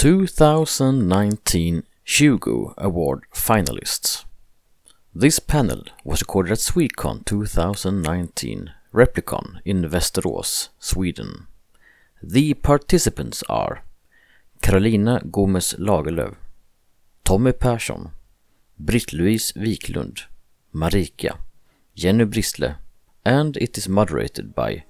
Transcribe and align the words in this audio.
2019 0.00 1.82
Hugo 2.04 2.72
Award 2.78 3.24
finalists. 3.34 4.24
This 5.14 5.38
panel 5.38 5.82
was 6.04 6.22
recorded 6.22 6.52
at 6.52 6.58
Swecon 6.58 7.22
2019 7.26 8.70
Replicon 8.94 9.60
in 9.66 9.82
Västerås, 9.82 10.70
Sweden. 10.78 11.48
The 12.22 12.54
participants 12.54 13.44
are 13.50 13.82
Carolina 14.62 15.20
Gomez 15.30 15.74
Lagerlöf, 15.78 16.36
Tommy 17.22 17.52
Persson, 17.52 18.12
Britt-Louise 18.78 19.52
Wiklund, 19.52 20.22
Marika, 20.74 21.40
Jenny 21.94 22.24
Bristle, 22.24 22.76
and 23.26 23.58
it 23.58 23.76
is 23.76 23.86
moderated 23.86 24.54
by 24.54 24.84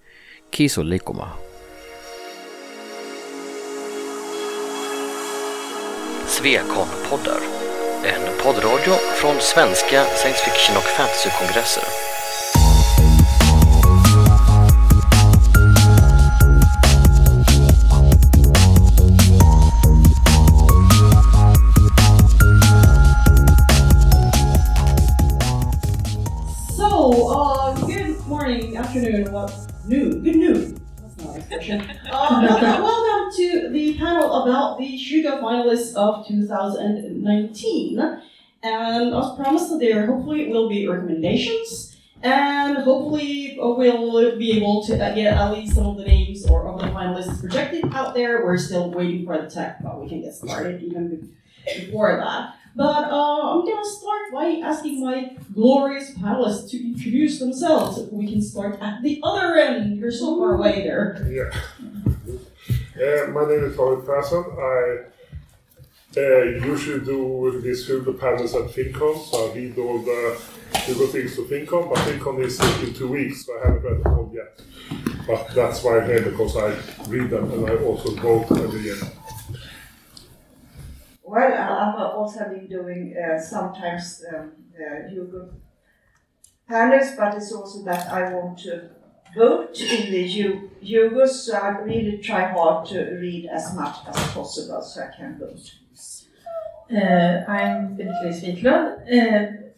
Kiso 0.52 0.84
Leikoma. 0.84 1.49
Svekon-poddar. 6.40 7.40
En 8.04 8.44
poddradio 8.44 8.94
från 9.14 9.40
svenska 9.40 10.04
science 10.04 10.44
fiction 10.44 10.76
och 10.76 10.82
fantasykongresser. 10.82 12.09
Uh, 32.12 32.80
welcome, 32.80 33.36
to 33.36 33.70
the 33.70 33.96
panel 33.98 34.42
about 34.42 34.78
the 34.78 34.86
Hugo 34.86 35.40
finalists 35.42 35.94
of 35.96 36.24
2019. 36.28 37.98
And 38.62 39.14
as 39.14 39.34
promised, 39.36 39.76
there 39.80 40.06
hopefully 40.06 40.48
will 40.48 40.68
be 40.68 40.86
recommendations, 40.86 41.96
and 42.22 42.76
hopefully 42.78 43.56
we'll 43.58 44.38
be 44.38 44.52
able 44.58 44.84
to 44.86 44.94
uh, 44.94 45.14
get 45.14 45.32
at 45.32 45.52
least 45.52 45.74
some 45.74 45.86
of 45.86 45.96
the 45.96 46.04
names 46.04 46.46
or 46.46 46.68
of 46.68 46.80
the 46.80 46.86
finalists 46.86 47.40
projected 47.40 47.84
out 47.94 48.14
there. 48.14 48.44
We're 48.44 48.56
still 48.58 48.90
waiting 48.92 49.24
for 49.26 49.36
the 49.40 49.50
tech, 49.50 49.82
but 49.82 50.00
we 50.00 50.08
can 50.08 50.22
get 50.22 50.34
started 50.34 50.80
even 50.82 51.08
be- 51.66 51.86
before 51.86 52.16
that. 52.16 52.54
But 52.76 53.10
uh, 53.10 53.52
I'm 53.52 53.64
gonna 53.64 53.84
start 53.84 54.32
by 54.32 54.60
asking 54.64 55.04
my 55.04 55.36
glorious 55.52 56.12
panelists 56.12 56.70
to 56.70 56.76
introduce 56.78 57.38
themselves. 57.38 58.00
We 58.12 58.26
can 58.28 58.42
start 58.42 58.78
at 58.80 59.02
the 59.02 59.20
other 59.22 59.56
end. 59.56 59.98
You're 59.98 60.12
so 60.12 60.38
far 60.38 60.54
away 60.54 60.82
there. 60.84 61.26
Yeah. 61.28 61.50
My 63.32 63.46
name 63.48 63.64
is 63.64 63.76
David 63.76 64.04
Persson. 64.04 64.44
I 64.58 64.98
uh, 66.16 66.42
usually 66.66 67.04
do 67.04 67.60
these 67.62 67.86
Hugo 67.86 68.12
panels 68.12 68.54
at 68.54 68.64
Finncon, 68.70 69.24
so 69.24 69.50
I 69.50 69.54
read 69.54 69.78
all 69.78 69.98
the 69.98 70.40
Hugo 70.80 71.06
things 71.06 71.34
to 71.36 71.42
Finncon, 71.42 71.88
but 71.88 71.98
Finncon 71.98 72.44
is 72.44 72.60
in 72.82 72.94
two 72.94 73.08
weeks, 73.08 73.46
so 73.46 73.58
I 73.58 73.66
haven't 73.66 73.82
read 73.82 74.04
them 74.04 74.14
all 74.14 74.30
yet. 74.34 74.60
But 75.26 75.54
that's 75.54 75.82
why 75.82 76.00
I'm 76.00 76.06
here, 76.06 76.22
because 76.22 76.56
I 76.56 76.76
read 77.08 77.30
them 77.30 77.50
and 77.52 77.66
I 77.66 77.76
also 77.76 78.14
vote 78.16 78.50
every 78.50 78.80
year. 78.80 78.96
Well, 81.30 81.52
I've 81.52 82.16
also 82.16 82.40
been 82.48 82.66
doing 82.66 83.14
uh, 83.16 83.40
sometimes 83.40 84.24
um, 84.34 84.50
uh, 84.74 85.46
panels, 86.66 87.12
but 87.16 87.36
it's 87.36 87.52
also 87.52 87.84
that 87.84 88.10
I 88.10 88.34
want 88.34 88.58
to 88.64 88.90
vote 89.36 89.80
in 89.80 90.10
the 90.10 90.24
Hugos, 90.80 91.46
so 91.46 91.56
I 91.56 91.68
really 91.82 92.18
try 92.18 92.48
hard 92.48 92.84
to 92.88 92.98
read 93.20 93.46
as 93.46 93.76
much 93.76 93.94
as 94.08 94.16
possible 94.32 94.82
so 94.82 95.02
I 95.02 95.16
can 95.16 95.38
vote. 95.38 95.72
Uh, 96.92 97.44
I'm 97.48 97.94
Britt-Louise 97.94 98.42
Wiklund. 98.42 98.88
Uh, 99.06 99.70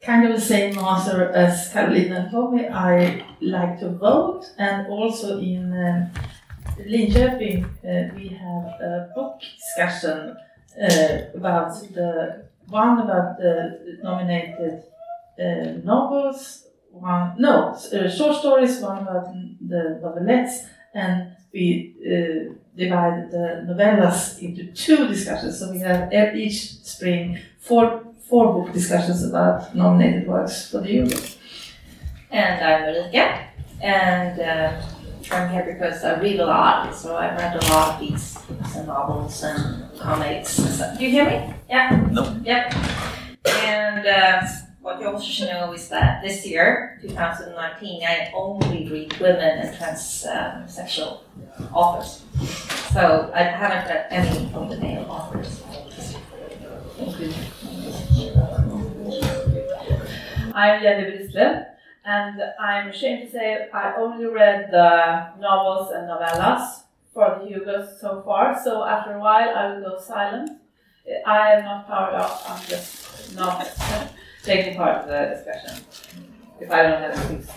kind 0.00 0.26
of 0.26 0.34
the 0.34 0.40
same 0.40 0.78
answer 0.78 1.24
as 1.34 1.68
Carolina 1.68 2.30
told 2.30 2.54
me. 2.54 2.66
I 2.66 3.26
like 3.42 3.78
to 3.80 3.90
vote, 3.90 4.50
and 4.56 4.86
also 4.86 5.38
in 5.38 5.70
uh, 5.70 6.08
Linköping 6.78 7.62
uh, 7.62 8.14
we 8.16 8.28
have 8.28 8.80
a 8.80 9.10
book 9.14 9.42
discussion 9.58 10.34
uh, 10.80 11.18
about 11.34 11.72
the 11.92 12.44
one 12.68 13.00
about 13.00 13.38
the 13.38 13.98
nominated 14.02 14.82
uh, 15.38 15.78
novels, 15.84 16.66
one 16.90 17.34
no 17.38 17.74
uh, 17.74 18.08
short 18.08 18.36
stories, 18.36 18.80
one 18.80 18.98
about 18.98 19.26
the 19.60 20.00
novelettes, 20.02 20.66
and 20.94 21.36
we 21.52 21.94
uh, 22.04 22.54
divide 22.76 23.30
the 23.30 23.64
novellas 23.68 24.40
into 24.40 24.72
two 24.72 25.06
discussions. 25.08 25.58
So 25.58 25.70
we 25.70 25.78
have 25.80 26.12
each 26.34 26.82
spring 26.82 27.38
four 27.58 28.02
four 28.28 28.54
book 28.54 28.72
discussions 28.72 29.22
about 29.24 29.74
nominated 29.74 30.26
works 30.26 30.70
for 30.70 30.78
the 30.78 30.88
Hugo. 30.88 31.16
And 32.30 32.64
I'm 32.64 32.82
Marika, 32.82 33.46
and 33.80 34.40
I'm 35.30 35.50
here 35.50 35.64
because 35.64 36.04
I 36.04 36.20
read 36.20 36.40
a 36.40 36.46
lot, 36.46 36.94
so 36.94 37.16
I've 37.16 37.38
read 37.38 37.56
a 37.56 37.66
lot 37.68 37.94
of 37.94 38.00
these 38.00 38.38
books 38.38 38.76
and 38.76 38.86
novels 38.86 39.42
and 39.42 39.98
comics 39.98 40.58
and 40.58 40.68
stuff. 40.68 40.98
Do 40.98 41.04
you 41.04 41.10
hear 41.10 41.24
me? 41.24 41.54
Yeah? 41.68 42.06
No. 42.10 42.36
Yep. 42.44 42.74
And 43.46 44.06
uh, 44.06 44.46
what 44.80 45.00
you 45.00 45.08
also 45.08 45.24
should 45.24 45.48
know 45.48 45.72
is 45.72 45.88
that 45.88 46.22
this 46.22 46.46
year, 46.46 46.98
2019, 47.02 48.02
I 48.04 48.30
only 48.34 48.88
read 48.88 49.18
women 49.18 49.58
and 49.66 49.76
transsexual 49.76 51.20
authors. 51.72 52.22
So 52.92 53.32
I 53.34 53.42
haven't 53.42 53.88
read 53.88 54.06
any 54.10 54.52
of 54.52 54.68
the 54.68 54.76
male 54.76 55.06
authors. 55.08 55.62
I'm 60.54 60.82
Jenny 60.82 61.10
Bristle, 61.10 61.64
and 62.04 62.42
I'm 62.60 62.88
ashamed 62.88 63.26
to 63.26 63.30
say 63.30 63.68
I 63.72 63.94
only 63.96 64.26
read 64.26 64.68
the 64.70 65.30
novels 65.40 65.90
and 65.92 66.08
novellas 66.08 66.82
for 67.12 67.40
the 67.40 67.46
Hugos 67.46 68.00
so 68.00 68.22
far. 68.22 68.60
So 68.62 68.84
after 68.84 69.14
a 69.14 69.20
while, 69.20 69.48
I 69.56 69.72
will 69.72 69.82
go 69.82 70.00
silent. 70.00 70.50
I 71.26 71.52
am 71.52 71.64
not 71.64 71.86
powered 71.86 72.14
up. 72.14 72.42
I'm 72.48 72.64
just 72.66 73.34
not 73.34 73.66
taking 74.42 74.76
part 74.76 75.04
in 75.04 75.08
the 75.08 75.34
discussion 75.34 75.84
if 76.60 76.70
I 76.70 76.82
don't 76.82 77.00
have 77.00 77.30
excuse. 77.30 77.50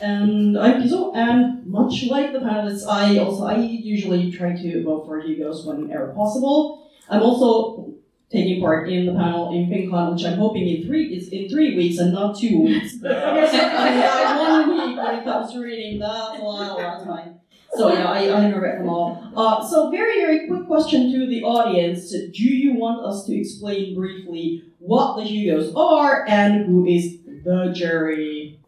And 0.00 0.58
I'm 0.58 0.82
Kiso, 0.82 1.14
and 1.14 1.64
much 1.66 2.06
like 2.06 2.32
the 2.32 2.40
panelists, 2.40 2.86
I 2.86 3.18
also 3.18 3.44
I 3.44 3.56
usually 3.56 4.32
try 4.32 4.54
to 4.54 4.84
vote 4.84 5.06
for 5.06 5.20
Hugos 5.20 5.64
whenever 5.64 6.08
possible. 6.08 6.90
I'm 7.08 7.22
also 7.22 7.94
taking 8.32 8.60
part 8.60 8.88
in 8.88 9.04
the 9.06 9.12
panel 9.12 9.52
in 9.52 9.68
Finncon, 9.68 10.14
which 10.14 10.24
I'm 10.24 10.38
hoping 10.38 10.66
in 10.66 10.86
three 10.86 11.14
is 11.14 11.28
in 11.28 11.48
three 11.48 11.76
weeks 11.76 11.98
and 11.98 12.12
not 12.12 12.38
two 12.38 12.62
weeks. 12.62 12.96
yeah, 13.02 14.38
one 14.38 14.70
week 14.70 14.96
when 14.96 15.14
it 15.16 15.24
comes 15.24 15.52
to 15.52 15.60
reading. 15.60 15.98
That's 15.98 16.40
a 16.40 16.42
lot, 16.42 16.70
a 16.70 16.82
lot 16.82 17.00
of 17.00 17.06
time. 17.06 17.40
So 17.74 17.92
yeah, 17.92 18.10
I, 18.10 18.26
I 18.26 18.58
read 18.58 18.80
them 18.80 18.88
all. 18.88 19.32
Uh, 19.36 19.66
so 19.66 19.90
very 19.90 20.20
very 20.20 20.46
quick 20.46 20.66
question 20.66 21.12
to 21.12 21.26
the 21.26 21.42
audience: 21.42 22.10
Do 22.10 22.44
you 22.44 22.74
want 22.74 23.04
us 23.04 23.26
to 23.26 23.38
explain 23.38 23.94
briefly 23.94 24.64
what 24.78 25.16
the 25.16 25.22
Hugos 25.22 25.74
are 25.74 26.26
and 26.26 26.66
who 26.66 26.86
is 26.86 27.18
the 27.44 27.72
jury? 27.74 28.58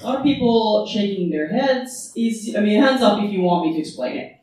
A 0.00 0.06
lot 0.06 0.18
of 0.18 0.22
people 0.22 0.86
shaking 0.86 1.30
their 1.30 1.48
heads. 1.48 2.12
Is 2.16 2.54
I 2.56 2.60
mean, 2.60 2.80
hands 2.80 3.02
up 3.02 3.22
if 3.22 3.30
you 3.30 3.42
want 3.42 3.66
me 3.66 3.74
to 3.74 3.80
explain 3.80 4.16
it. 4.16 4.41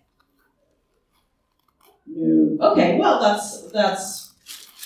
Okay, 2.62 2.98
well 3.00 3.20
that's 3.22 3.72
that's 3.72 4.34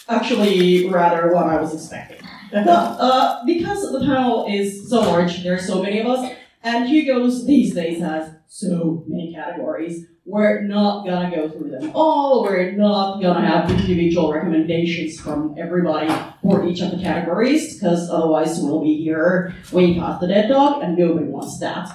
actually 0.10 0.90
rather 0.90 1.34
what 1.34 1.46
I 1.48 1.60
was 1.62 1.74
expecting. 1.74 2.20
But, 2.52 2.68
uh, 2.68 3.42
because 3.46 3.92
the 3.92 4.00
panel 4.02 4.46
is 4.48 4.90
so 4.90 5.02
large, 5.02 5.44
there 5.44 5.56
are 5.56 5.60
so 5.60 5.82
many 5.82 6.00
of 6.00 6.08
us, 6.08 6.32
and 6.64 6.88
Hugo's 6.88 7.46
these 7.48 7.74
days 7.74 8.00
has 8.00 8.30
so 8.48 9.04
many 9.08 9.34
categories. 9.34 10.06
We're 10.26 10.62
not 10.62 11.06
gonna 11.06 11.36
go 11.36 11.50
through 11.50 11.72
them 11.72 11.92
all. 11.96 12.44
We're 12.44 12.72
not 12.74 13.22
gonna 13.22 13.46
have 13.46 13.70
individual 13.72 14.32
recommendations 14.32 15.20
from 15.20 15.56
everybody 15.58 16.14
for 16.42 16.66
each 16.66 16.82
of 16.82 16.92
the 16.92 16.98
categories, 16.98 17.74
because 17.74 18.10
otherwise 18.10 18.60
we'll 18.62 18.82
be 18.82 19.04
here 19.04 19.54
way 19.72 19.98
past 19.98 20.22
the 20.22 20.28
dead 20.28 20.48
dog, 20.50 20.84
and 20.84 20.98
nobody 20.98 21.26
wants 21.26 21.58
that. 21.60 21.90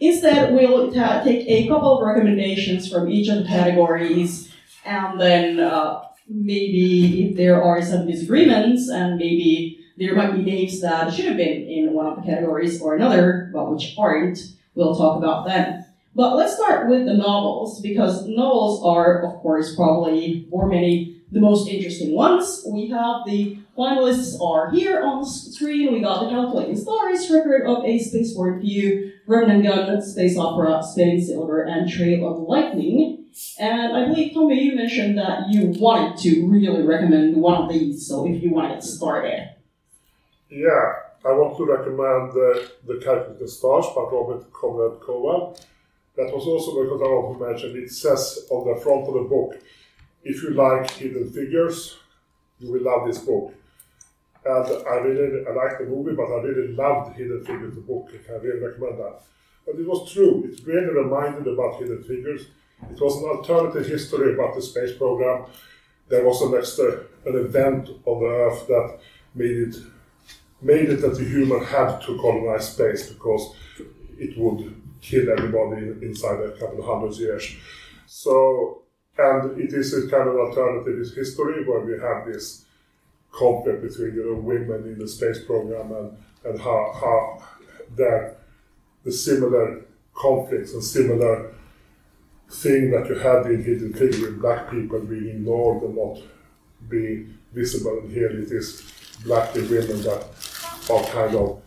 Instead, 0.00 0.54
we'll 0.54 0.92
ta- 0.92 1.22
take 1.22 1.44
a 1.48 1.66
couple 1.68 1.98
of 1.98 2.06
recommendations 2.06 2.88
from 2.90 3.10
each 3.10 3.28
of 3.28 3.38
the 3.38 3.44
categories, 3.48 4.50
and 4.84 5.20
then 5.20 5.60
uh, 5.60 6.02
maybe 6.28 7.28
if 7.28 7.36
there 7.36 7.62
are 7.62 7.82
some 7.82 8.06
disagreements, 8.06 8.88
and 8.88 9.16
maybe 9.16 9.80
there 9.96 10.14
might 10.14 10.32
be 10.32 10.42
names 10.42 10.80
that 10.80 11.12
should 11.12 11.26
have 11.26 11.36
been 11.36 11.62
in 11.68 11.92
one 11.92 12.06
of 12.06 12.16
the 12.16 12.22
categories 12.22 12.80
or 12.80 12.94
another, 12.94 13.50
but 13.52 13.70
which 13.70 13.94
aren't, 13.96 14.38
we'll 14.74 14.96
talk 14.96 15.18
about 15.18 15.46
them. 15.46 15.84
But 16.16 16.36
let's 16.36 16.54
start 16.54 16.88
with 16.88 17.06
the 17.06 17.14
novels, 17.14 17.80
because 17.80 18.26
novels 18.26 18.84
are, 18.84 19.22
of 19.24 19.40
course, 19.40 19.74
probably 19.74 20.46
for 20.50 20.68
many 20.68 21.22
the 21.32 21.40
most 21.40 21.68
interesting 21.68 22.14
ones. 22.14 22.64
We 22.70 22.88
have 22.90 23.22
the 23.26 23.58
finalists 23.76 24.40
are 24.40 24.70
here 24.70 25.02
on 25.02 25.22
the 25.22 25.28
screen. 25.28 25.92
We 25.92 26.00
got 26.00 26.22
the 26.22 26.30
Calculating 26.30 26.76
Stars, 26.76 27.28
Record 27.28 27.66
of 27.66 27.84
a 27.84 27.98
Spaceborn 27.98 28.60
Few, 28.60 29.12
Revenant 29.26 29.64
Gun, 29.64 30.00
Space 30.00 30.38
Opera, 30.38 30.80
Spinning 30.84 31.20
Silver, 31.20 31.62
and 31.62 31.90
Trail 31.90 32.28
of 32.28 32.48
Lightning. 32.48 33.23
And 33.58 33.96
I 33.96 34.06
believe, 34.06 34.34
Tommy, 34.34 34.62
you 34.62 34.76
mentioned 34.76 35.18
that 35.18 35.48
you 35.48 35.74
wanted 35.78 36.18
to 36.18 36.46
really 36.46 36.82
recommend 36.82 37.36
one 37.36 37.62
of 37.62 37.68
these, 37.68 38.06
so 38.06 38.26
if 38.26 38.42
you 38.42 38.50
want 38.50 38.68
to 38.68 38.74
get 38.74 38.84
started. 38.84 39.54
Yeah, 40.48 40.92
I 41.24 41.32
want 41.32 41.56
to 41.56 41.64
recommend 41.66 42.30
uh, 42.30 42.68
The 42.86 43.00
Calculated 43.02 43.48
Stars 43.48 43.86
by 43.94 44.02
Robert 44.02 44.52
Conrad 44.52 45.00
Kowal. 45.00 45.58
That 46.16 46.32
was 46.32 46.46
also 46.46 46.84
because 46.84 47.00
I 47.00 47.06
want 47.06 47.38
to 47.38 47.46
mention 47.46 47.82
it 47.82 47.90
says 47.90 48.46
on 48.50 48.68
the 48.68 48.80
front 48.80 49.08
of 49.08 49.14
the 49.14 49.22
book, 49.22 49.60
if 50.22 50.42
you 50.42 50.50
like 50.50 50.90
hidden 50.92 51.28
figures, 51.30 51.96
you 52.60 52.72
will 52.72 52.82
love 52.82 53.06
this 53.06 53.18
book. 53.18 53.52
And 54.44 54.66
I 54.86 54.96
really 54.96 55.46
I 55.46 55.52
liked 55.52 55.80
the 55.80 55.86
movie, 55.86 56.14
but 56.14 56.26
I 56.26 56.42
really 56.42 56.74
loved 56.74 57.16
Hidden 57.16 57.44
Figures, 57.44 57.74
the 57.74 57.80
book. 57.80 58.10
I 58.28 58.32
really 58.34 58.60
recommend 58.60 58.98
that. 58.98 59.22
But 59.64 59.76
it 59.76 59.86
was 59.86 60.12
true. 60.12 60.44
It 60.44 60.60
really 60.66 60.92
reminded 60.92 61.46
about 61.46 61.80
Hidden 61.80 62.04
Figures. 62.04 62.48
It 62.90 63.00
was 63.00 63.16
an 63.16 63.28
alternative 63.28 63.86
history 63.86 64.34
about 64.34 64.54
the 64.54 64.62
space 64.62 64.96
program. 64.96 65.46
There 66.08 66.24
was 66.24 66.42
an 66.42 66.54
extra 66.54 67.04
an 67.26 67.36
event 67.36 67.88
on 68.04 68.20
the 68.20 68.28
Earth 68.28 68.66
that 68.66 68.98
made 69.34 69.56
it 69.68 69.76
made 70.60 70.88
it 70.90 71.00
that 71.02 71.16
the 71.16 71.24
human 71.24 71.62
had 71.64 72.00
to 72.00 72.18
colonize 72.18 72.72
space 72.72 73.10
because 73.10 73.54
it 74.18 74.36
would 74.38 74.82
kill 75.02 75.30
everybody 75.30 75.88
inside 76.06 76.40
a 76.40 76.52
couple 76.52 76.78
of 76.78 76.86
hundred 76.86 77.14
years. 77.18 77.56
So, 78.06 78.82
and 79.18 79.60
it 79.60 79.72
is 79.72 79.92
a 79.92 80.08
kind 80.08 80.28
of 80.28 80.36
alternative 80.36 81.14
history 81.14 81.64
where 81.66 81.80
we 81.80 81.92
have 82.00 82.26
this 82.26 82.64
conflict 83.30 83.82
between 83.82 84.14
you 84.14 84.24
know, 84.24 84.40
women 84.40 84.86
in 84.86 84.98
the 84.98 85.08
space 85.08 85.44
program 85.44 85.92
and, 85.92 86.16
and 86.44 86.60
how, 86.60 86.92
how 86.94 87.44
that 87.96 88.36
the 89.04 89.12
similar 89.12 89.84
conflicts 90.14 90.72
and 90.72 90.82
similar 90.82 91.52
thing 92.50 92.90
that 92.90 93.08
you 93.08 93.16
had 93.16 93.46
in 93.46 93.62
Hidden 93.64 93.92
Figure 93.94 94.30
with 94.30 94.40
black 94.40 94.70
people 94.70 95.00
being 95.00 95.28
ignored 95.28 95.82
and 95.82 95.96
not 95.96 96.18
being 96.88 97.38
visible. 97.52 98.00
And 98.00 98.10
here 98.12 98.28
it 98.28 98.50
is 98.50 98.82
black 99.24 99.54
women 99.54 100.02
that 100.02 100.26
are 100.90 101.04
kind 101.04 101.34
of 101.36 101.62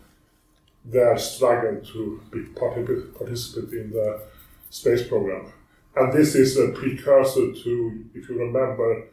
their 0.84 1.18
struggle 1.18 1.80
to 1.92 2.22
be 2.30 2.42
participant, 2.58 3.14
participant 3.14 3.72
in 3.72 3.90
the 3.90 4.22
space 4.70 5.06
program. 5.06 5.52
And 5.96 6.12
this 6.12 6.34
is 6.34 6.56
a 6.56 6.68
precursor 6.68 7.52
to, 7.52 8.04
if 8.14 8.28
you 8.28 8.38
remember, 8.38 9.08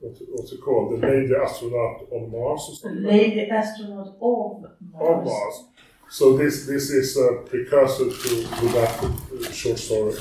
what, 0.00 0.16
what's 0.30 0.52
it 0.52 0.60
called? 0.62 0.92
The 1.00 1.06
Lady 1.06 1.34
Astronaut 1.34 2.06
on 2.10 2.30
Mars 2.32 2.66
or 2.68 2.74
something? 2.76 3.02
Lady 3.02 3.50
astronaut 3.50 4.08
of 4.08 4.14
On 4.22 4.62
Mars. 4.92 5.26
Mars. 5.26 5.64
So 6.08 6.36
this 6.36 6.66
this 6.66 6.90
is 6.90 7.16
a 7.16 7.44
precursor 7.46 8.06
to, 8.10 8.10
to 8.10 8.68
that 8.74 9.50
short 9.52 9.78
story. 9.78 10.16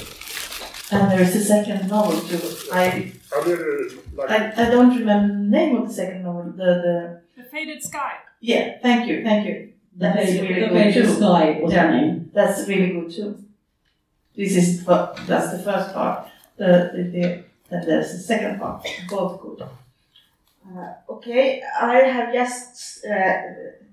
And 0.91 1.11
there 1.11 1.21
is 1.21 1.35
a 1.35 1.43
second 1.43 1.87
novel 1.87 2.19
too. 2.19 2.41
I, 2.71 3.13
I 3.33 3.39
I 4.27 4.53
I 4.63 4.69
don't 4.71 4.97
remember 4.97 5.33
the 5.33 5.49
name 5.57 5.75
of 5.77 5.87
the 5.87 5.93
second 5.93 6.23
novel. 6.23 6.45
The 6.61 6.69
the 6.85 6.97
The 7.37 7.43
Fated 7.49 7.81
Sky. 7.83 8.13
yeah. 8.41 8.77
Thank 8.81 9.07
you. 9.07 9.23
Thank 9.23 9.47
you. 9.47 9.55
The 9.95 10.05
That's 10.07 10.25
Page, 10.31 10.41
really 10.41 10.61
the 10.61 10.67
good 10.69 10.83
page 10.83 10.97
of 10.97 11.05
too. 11.07 11.15
Sky 11.15 11.59
was 11.61 11.73
Yeah. 11.73 11.83
her 11.87 11.91
name. 11.97 12.31
That's 12.33 12.67
really 12.67 12.89
good 12.95 13.09
too. 13.17 13.29
This 14.35 14.55
is 14.61 14.85
that's 14.85 15.51
the 15.55 15.59
first 15.67 15.93
part. 15.93 16.27
The 16.57 16.69
the, 16.93 17.01
the 17.13 17.23
and 17.71 17.81
there's 17.87 18.11
the 18.13 18.19
second 18.31 18.59
part. 18.59 18.85
Both 19.09 19.41
good. 19.41 19.61
Uh, 20.67 20.93
okay, 21.09 21.63
I 21.81 21.95
have 21.99 22.33
just 22.33 23.05
uh, 23.05 23.41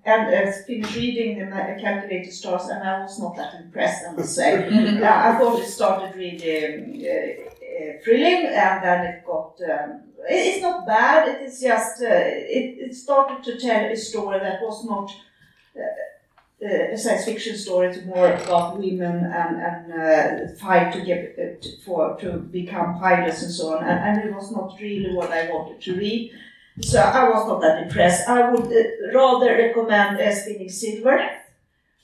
and 0.06 0.48
uh, 0.48 0.52
finished 0.66 0.94
reading 0.94 1.38
the 1.38 1.78
Calculated 1.80 2.32
Stars, 2.32 2.68
and 2.68 2.82
I 2.82 3.00
was 3.00 3.18
not 3.18 3.34
that 3.36 3.54
impressed. 3.54 4.04
I 4.08 4.12
must 4.12 4.34
say, 4.34 4.66
I 5.02 5.38
thought 5.38 5.60
it 5.60 5.66
started 5.66 6.14
really 6.14 6.64
um, 6.64 7.02
uh, 7.02 7.46
uh, 7.66 8.02
thrilling, 8.04 8.46
and 8.46 8.84
then 8.84 9.06
it 9.06 9.26
got. 9.26 9.60
Um, 9.68 10.02
it's 10.28 10.62
not 10.62 10.86
bad. 10.86 11.28
It 11.28 11.42
is 11.42 11.60
just. 11.60 12.02
Uh, 12.02 12.06
it, 12.08 12.78
it 12.78 12.94
started 12.94 13.42
to 13.44 13.58
tell 13.58 13.84
a 13.84 13.96
story 13.96 14.38
that 14.38 14.62
was 14.62 14.84
not. 14.84 15.10
Uh, 15.76 15.82
a 16.58 16.96
science 16.96 17.26
fiction 17.26 17.54
story 17.54 17.88
It's 17.88 18.02
more 18.06 18.32
about 18.32 18.78
women 18.78 19.26
and, 19.26 19.60
and 19.60 19.92
uh, 19.92 20.54
fight 20.54 20.90
to 20.94 21.04
get 21.04 21.36
uh, 21.38 21.60
to, 21.60 21.76
for 21.84 22.16
to 22.20 22.38
become 22.38 22.98
pilots 22.98 23.42
and 23.42 23.52
so 23.52 23.76
on, 23.76 23.84
and, 23.84 24.18
and 24.18 24.28
it 24.28 24.34
was 24.34 24.50
not 24.52 24.74
really 24.80 25.14
what 25.14 25.30
I 25.30 25.50
wanted 25.50 25.82
to 25.82 25.94
read. 25.94 26.32
So 26.81 27.00
I 27.00 27.28
was 27.28 27.46
not 27.49 27.61
that 27.62 27.82
impressed. 27.82 28.28
I 28.28 28.50
would 28.50 28.67
uh, 28.67 29.19
rather 29.19 29.52
recommend 29.52 30.20
uh, 30.20 30.34
Spinning 30.34 30.69
Silver, 30.69 31.19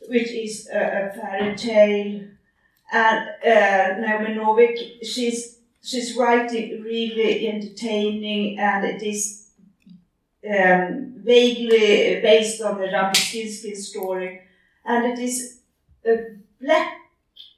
which 0.09 0.31
is 0.31 0.69
a, 0.73 0.79
a 0.79 1.13
fairy 1.15 1.55
tale, 1.57 2.25
and 2.93 3.29
uh, 3.45 4.01
Naomi 4.01 4.35
Novik. 4.35 5.05
She's 5.05 5.59
she's 5.83 6.17
writing 6.17 6.83
really 6.83 7.49
entertaining, 7.49 8.59
and 8.59 8.85
it 8.85 9.03
is 9.03 9.51
um, 10.49 11.15
vaguely 11.19 12.21
based 12.23 12.63
on 12.63 12.81
the 12.81 12.87
Rumpelstiltskin 12.89 13.77
story, 13.77 14.41
and 14.85 15.05
it 15.07 15.19
is 15.19 15.61
a 16.07 16.37
black, 16.61 16.97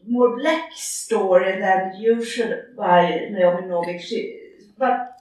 more 0.07 0.37
black 0.37 0.73
story 0.73 1.61
than 1.61 1.95
usual 2.01 2.63
by 2.77 3.29
Naomi 3.31 3.69
Novik. 3.69 4.01
She, 4.01 4.41
but 4.77 5.14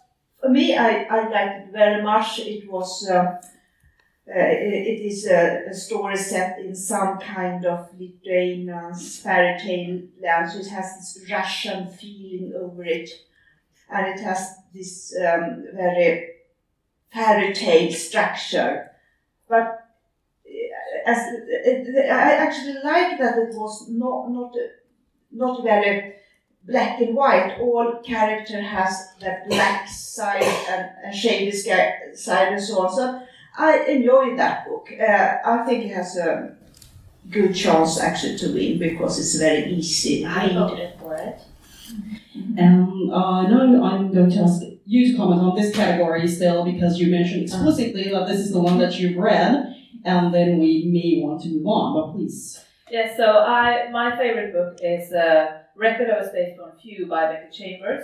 for 0.44 0.50
me, 0.50 0.76
I, 0.76 1.04
I 1.04 1.30
liked 1.30 1.68
it 1.68 1.72
very 1.72 2.04
much. 2.04 2.40
It 2.40 2.70
was. 2.70 3.10
Uh, 3.10 3.42
uh, 4.26 4.40
it, 4.40 5.02
is 5.02 5.28
a, 5.28 5.66
a 5.70 5.74
story 5.74 6.16
set 6.16 6.58
in 6.58 6.74
some 6.74 7.20
kind 7.20 7.66
of 7.66 7.90
Lithuanian 8.00 8.96
fairy 8.96 9.60
tale 9.60 10.02
land, 10.22 10.50
so 10.50 10.60
it 10.60 10.68
has 10.68 10.96
this 10.96 11.30
Russian 11.30 11.90
feeling 11.90 12.54
over 12.56 12.86
it, 12.86 13.10
and 13.90 14.08
it 14.08 14.22
has 14.22 14.56
this 14.74 15.14
um, 15.18 15.66
very 15.74 16.30
fairy 17.12 17.54
tale 17.54 17.92
structure. 17.92 18.92
But 19.50 19.90
uh, 20.46 21.10
as 21.10 21.18
I 21.18 22.34
actually 22.46 22.80
like 22.82 23.20
that 23.20 23.38
it 23.38 23.56
was 23.56 23.90
not 23.90 24.32
not 24.32 24.56
not 25.34 25.64
very 25.64 26.16
black 26.66 27.00
and 27.02 27.16
white. 27.16 27.58
All 27.60 28.00
character 28.04 28.62
has 28.62 29.14
that 29.20 29.48
black 29.48 29.88
side 29.88 30.44
and, 30.70 30.90
and 31.06 31.16
shady 31.16 31.52
sky- 31.52 31.96
side 32.14 32.54
and 32.54 32.62
so 32.62 32.86
on. 32.86 32.96
So 32.96 33.22
I 33.58 33.80
enjoyed 33.86 34.38
that 34.40 34.68
book. 34.68 34.90
Uh, 35.00 35.38
I 35.46 35.64
think 35.66 35.86
it 35.86 35.94
has 35.94 36.18
a 36.18 36.56
good 37.30 37.54
chance 37.54 38.00
actually 38.00 38.38
to 38.38 38.54
win 38.54 38.80
because 38.80 39.20
it's 39.20 39.36
very 39.36 39.72
easy. 39.72 40.26
I 40.26 40.48
read. 40.48 40.54
voted 40.54 40.94
for 41.00 41.16
it. 41.16 41.40
And 42.58 43.12
uh, 43.12 43.44
now 43.44 43.84
I'm 43.84 44.12
going 44.12 44.32
to 44.32 44.40
ask 44.40 44.62
you 44.86 45.12
to 45.12 45.18
comment 45.18 45.42
on 45.42 45.56
this 45.56 45.76
category 45.76 46.28
still 46.28 46.66
because 46.66 47.00
you 47.00 47.12
mentioned 47.12 47.44
explicitly 47.44 48.10
that 48.12 48.28
this 48.28 48.40
is 48.40 48.52
the 48.52 48.60
one 48.60 48.78
that 48.80 49.00
you've 49.00 49.18
read, 49.18 49.76
and 50.04 50.34
then 50.34 50.60
we 50.60 50.90
may 50.92 51.24
want 51.24 51.42
to 51.44 51.50
move 51.50 51.68
on. 51.68 51.94
But 51.94 52.18
please. 52.18 52.60
Yes, 52.90 53.16
so 53.18 53.24
I 53.24 53.90
my 53.92 54.16
favorite 54.18 54.54
book 54.54 54.78
is 54.82 55.12
uh, 55.14 55.63
Record 55.76 56.10
of 56.10 56.26
a 56.26 56.30
Spaceborn 56.30 56.80
Few 56.82 57.08
by 57.08 57.32
Becky 57.32 57.52
Chambers. 57.52 58.04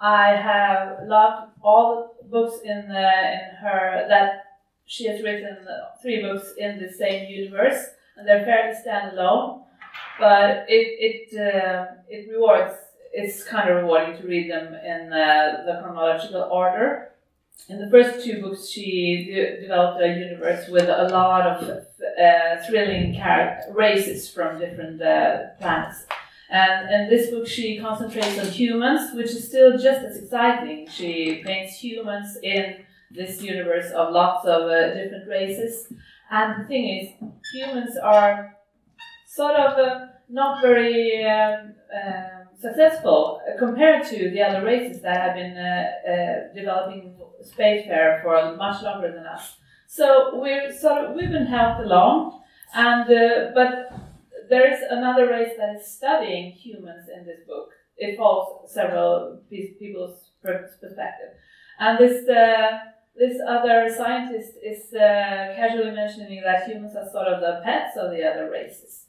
I 0.00 0.30
have 0.36 1.06
loved 1.06 1.52
all 1.62 2.16
the 2.20 2.28
books 2.28 2.60
in 2.64 2.88
the, 2.88 3.08
in 3.32 3.56
her 3.60 4.06
that 4.08 4.44
she 4.86 5.06
has 5.06 5.22
written 5.22 5.56
three 6.02 6.20
books 6.22 6.54
in 6.58 6.78
the 6.78 6.92
same 6.92 7.30
universe, 7.30 7.86
and 8.16 8.26
they're 8.26 8.44
fairly 8.44 8.76
standalone. 8.76 9.62
But 10.18 10.66
it 10.68 11.30
it 11.32 11.38
uh, 11.38 11.86
it 12.08 12.28
rewards. 12.30 12.74
It's 13.12 13.42
kind 13.44 13.70
of 13.70 13.76
rewarding 13.76 14.20
to 14.20 14.26
read 14.26 14.50
them 14.50 14.74
in 14.74 15.12
uh, 15.12 15.62
the 15.64 15.80
chronological 15.82 16.42
order. 16.42 17.12
In 17.68 17.80
the 17.80 17.90
first 17.90 18.24
two 18.24 18.42
books, 18.42 18.68
she 18.68 19.24
de- 19.24 19.60
developed 19.62 20.02
a 20.02 20.08
universe 20.08 20.68
with 20.68 20.88
a 20.88 21.08
lot 21.10 21.46
of 21.46 21.68
uh, 21.68 22.62
thrilling 22.66 23.20
races 23.72 24.30
from 24.30 24.58
different 24.58 25.00
uh, 25.00 25.54
planets. 25.58 26.04
And 26.50 26.90
in 26.94 27.10
this 27.10 27.30
book, 27.30 27.46
she 27.46 27.78
concentrates 27.78 28.38
on 28.38 28.46
humans, 28.46 29.14
which 29.14 29.30
is 29.30 29.46
still 29.48 29.72
just 29.72 30.04
as 30.04 30.16
exciting. 30.16 30.88
She 30.88 31.42
paints 31.44 31.78
humans 31.78 32.38
in 32.42 32.84
this 33.10 33.42
universe 33.42 33.90
of 33.92 34.12
lots 34.12 34.46
of 34.46 34.62
uh, 34.62 34.94
different 34.94 35.28
races. 35.28 35.92
And 36.30 36.62
the 36.62 36.68
thing 36.68 36.88
is, 36.88 37.30
humans 37.52 37.96
are 37.96 38.56
sort 39.26 39.56
of 39.56 39.78
uh, 39.78 40.06
not 40.28 40.62
very 40.62 41.24
um, 41.24 41.74
um, 41.94 42.46
successful 42.60 43.40
compared 43.58 44.06
to 44.06 44.30
the 44.30 44.42
other 44.42 44.64
races 44.64 45.02
that 45.02 45.20
have 45.20 45.34
been 45.34 45.56
uh, 45.56 46.10
uh, 46.10 46.54
developing 46.54 47.14
spacefarer 47.42 48.22
for 48.22 48.56
much 48.56 48.82
longer 48.82 49.12
than 49.12 49.26
us. 49.26 49.56
So 49.86 50.40
we're 50.40 50.72
sort 50.72 51.04
of 51.04 51.16
we've 51.16 51.30
been 51.30 51.46
helped 51.46 51.80
along, 51.80 52.42
and 52.74 53.02
uh, 53.02 53.50
but 53.54 53.92
there 54.48 54.72
is 54.72 54.80
another 54.90 55.28
race 55.28 55.52
that 55.58 55.76
is 55.76 55.86
studying 55.86 56.52
humans 56.52 57.08
in 57.14 57.26
this 57.26 57.40
book. 57.46 57.70
It 57.96 58.16
follows 58.16 58.70
several 58.70 59.40
pe- 59.50 59.74
people's 59.78 60.30
per- 60.42 60.70
perspective, 60.80 61.32
And 61.78 61.98
this 61.98 62.28
uh, 62.28 62.78
this 63.16 63.38
other 63.46 63.88
scientist 63.88 64.52
is 64.62 64.92
uh, 64.92 64.98
casually 65.56 65.92
mentioning 65.92 66.42
that 66.42 66.68
humans 66.68 66.94
are 66.96 67.08
sort 67.10 67.28
of 67.28 67.40
the 67.40 67.62
pets 67.64 67.96
of 67.96 68.10
the 68.10 68.22
other 68.22 68.50
races. 68.50 69.06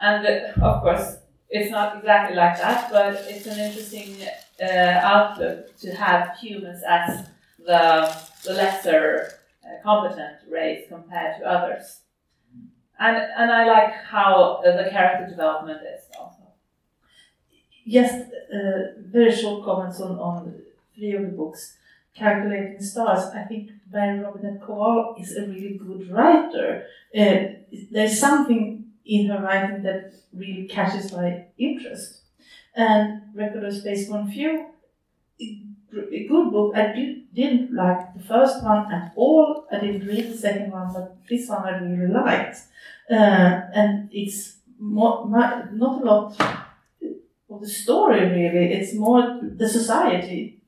And 0.00 0.26
uh, 0.26 0.66
of 0.66 0.82
course, 0.82 1.18
it's 1.48 1.70
not 1.70 1.96
exactly 1.98 2.36
like 2.36 2.58
that, 2.58 2.90
but 2.90 3.14
it's 3.28 3.46
an 3.46 3.58
interesting 3.58 4.16
uh, 4.60 4.66
outlook 4.66 5.76
to 5.78 5.94
have 5.94 6.36
humans 6.38 6.82
as 6.88 7.26
the, 7.64 8.16
the 8.44 8.54
lesser 8.54 9.32
uh, 9.64 9.82
competent 9.82 10.38
race 10.50 10.86
compared 10.88 11.38
to 11.38 11.46
others. 11.46 12.00
And, 12.98 13.16
and 13.16 13.50
I 13.50 13.66
like 13.66 13.94
how 13.94 14.60
the 14.64 14.88
character 14.90 15.28
development 15.28 15.80
is 15.82 16.04
also. 16.18 16.42
Just 17.86 18.14
uh, 18.14 18.98
very 18.98 19.34
short 19.34 19.64
comments 19.64 20.00
on, 20.00 20.18
on 20.18 20.62
three 20.94 21.12
of 21.14 21.22
the 21.22 21.28
books. 21.28 21.76
Calculating 22.14 22.80
Stars, 22.80 23.30
I 23.34 23.42
think 23.42 23.70
Mary 23.92 24.20
Robinette 24.20 24.62
Kowal 24.62 25.20
is 25.20 25.36
a 25.36 25.42
really 25.42 25.78
good 25.78 26.10
writer. 26.10 26.86
Uh, 27.14 27.36
there's 27.90 28.18
something 28.18 28.86
in 29.04 29.26
her 29.26 29.42
writing 29.42 29.82
that 29.82 30.14
really 30.32 30.66
catches 30.66 31.12
my 31.12 31.44
interest. 31.58 32.22
And 32.74 33.22
Record 33.34 33.64
of 33.64 33.74
Spaceborn 33.74 34.32
Few, 34.32 34.66
a 35.92 36.26
good 36.26 36.50
book. 36.50 36.74
I 36.74 36.92
did, 36.92 37.34
didn't 37.34 37.74
like 37.74 38.14
the 38.14 38.22
first 38.22 38.62
one 38.62 38.92
at 38.92 39.12
all. 39.16 39.66
I 39.70 39.78
didn't 39.78 40.06
read 40.06 40.32
the 40.32 40.36
second 40.36 40.70
one, 40.72 40.92
but 40.92 41.16
this 41.28 41.48
one 41.48 41.64
I 41.64 41.78
really 41.78 42.12
liked. 42.12 42.58
Uh, 43.10 43.60
and 43.72 44.08
it's 44.12 44.58
more, 44.78 45.28
not 45.28 45.72
a 45.72 46.04
lot 46.04 46.40
of 47.50 47.60
the 47.60 47.68
story 47.68 48.20
really. 48.20 48.72
It's 48.72 48.94
more 48.94 49.40
the 49.42 49.68
society. 49.68 50.62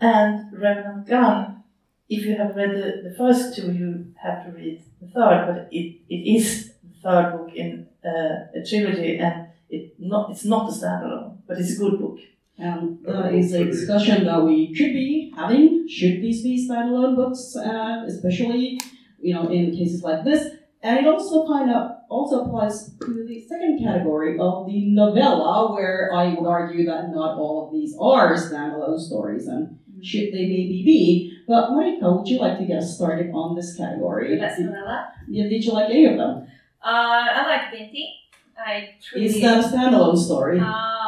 And 0.00 0.52
Revenant 0.52 1.06
Gun, 1.06 1.62
if 2.08 2.24
you 2.24 2.36
have 2.36 2.56
read 2.56 2.70
the, 2.70 3.08
the 3.08 3.14
first 3.16 3.54
two, 3.54 3.72
you 3.72 4.14
have 4.22 4.46
to 4.46 4.52
read 4.52 4.82
the 5.00 5.08
third, 5.08 5.46
but 5.46 5.68
it, 5.70 6.00
it 6.08 6.36
is 6.36 6.72
the 6.82 7.00
third 7.02 7.32
book 7.32 7.54
in 7.54 7.86
uh, 8.04 8.58
a 8.58 8.64
trilogy 8.68 9.18
and 9.18 9.48
it 9.68 9.94
not, 9.98 10.30
it's 10.30 10.44
not 10.44 10.70
a 10.70 10.72
standalone, 10.72 11.38
but 11.46 11.58
it's 11.58 11.76
a 11.76 11.78
good 11.78 11.98
book. 12.00 12.18
And 12.60 12.98
that 13.04 13.34
is 13.34 13.54
a 13.54 13.64
discussion 13.64 14.24
that 14.24 14.42
we 14.42 14.74
should 14.74 14.92
be 14.92 15.32
having. 15.36 15.88
Should 15.88 16.20
these 16.20 16.42
be 16.42 16.68
standalone 16.68 17.16
books, 17.16 17.56
uh, 17.56 18.04
especially 18.06 18.80
you 19.20 19.34
know 19.34 19.48
in 19.48 19.72
cases 19.72 20.02
like 20.02 20.24
this? 20.24 20.54
And 20.82 20.98
it 20.98 21.06
also 21.06 21.46
kind 21.46 21.70
of 21.70 21.92
also 22.08 22.44
applies 22.44 22.90
to 23.00 23.26
the 23.26 23.40
second 23.48 23.82
category 23.82 24.38
of 24.38 24.66
the 24.66 24.90
novella, 24.90 25.72
where 25.72 26.10
I 26.14 26.34
would 26.34 26.46
argue 26.46 26.84
that 26.86 27.10
not 27.10 27.38
all 27.38 27.66
of 27.66 27.72
these 27.72 27.96
are 28.00 28.34
standalone 28.36 28.98
stories, 28.98 29.46
and 29.46 29.78
should 30.02 30.32
they 30.32 30.46
maybe 30.46 30.82
be. 30.84 31.38
But 31.46 31.70
Marika, 31.70 32.16
would 32.16 32.28
you 32.28 32.38
like 32.38 32.58
to 32.58 32.64
get 32.64 32.82
started 32.82 33.30
on 33.32 33.56
this 33.56 33.76
category? 33.76 34.38
Best 34.38 34.60
novella. 34.60 35.12
Yeah, 35.28 35.48
did 35.48 35.64
you 35.64 35.72
like 35.72 35.90
any 35.90 36.06
of 36.06 36.16
them? 36.16 36.46
Uh, 36.82 37.24
I 37.38 37.46
like 37.46 37.72
Binti. 37.72 38.16
I 38.58 38.90
truly. 39.02 39.26
Is 39.26 39.40
that 39.40 39.64
a 39.64 39.68
standalone 39.68 40.18
story? 40.18 40.58
Uh, 40.58 40.64
I 40.64 40.66
don't 40.66 40.72
know. 40.72 40.99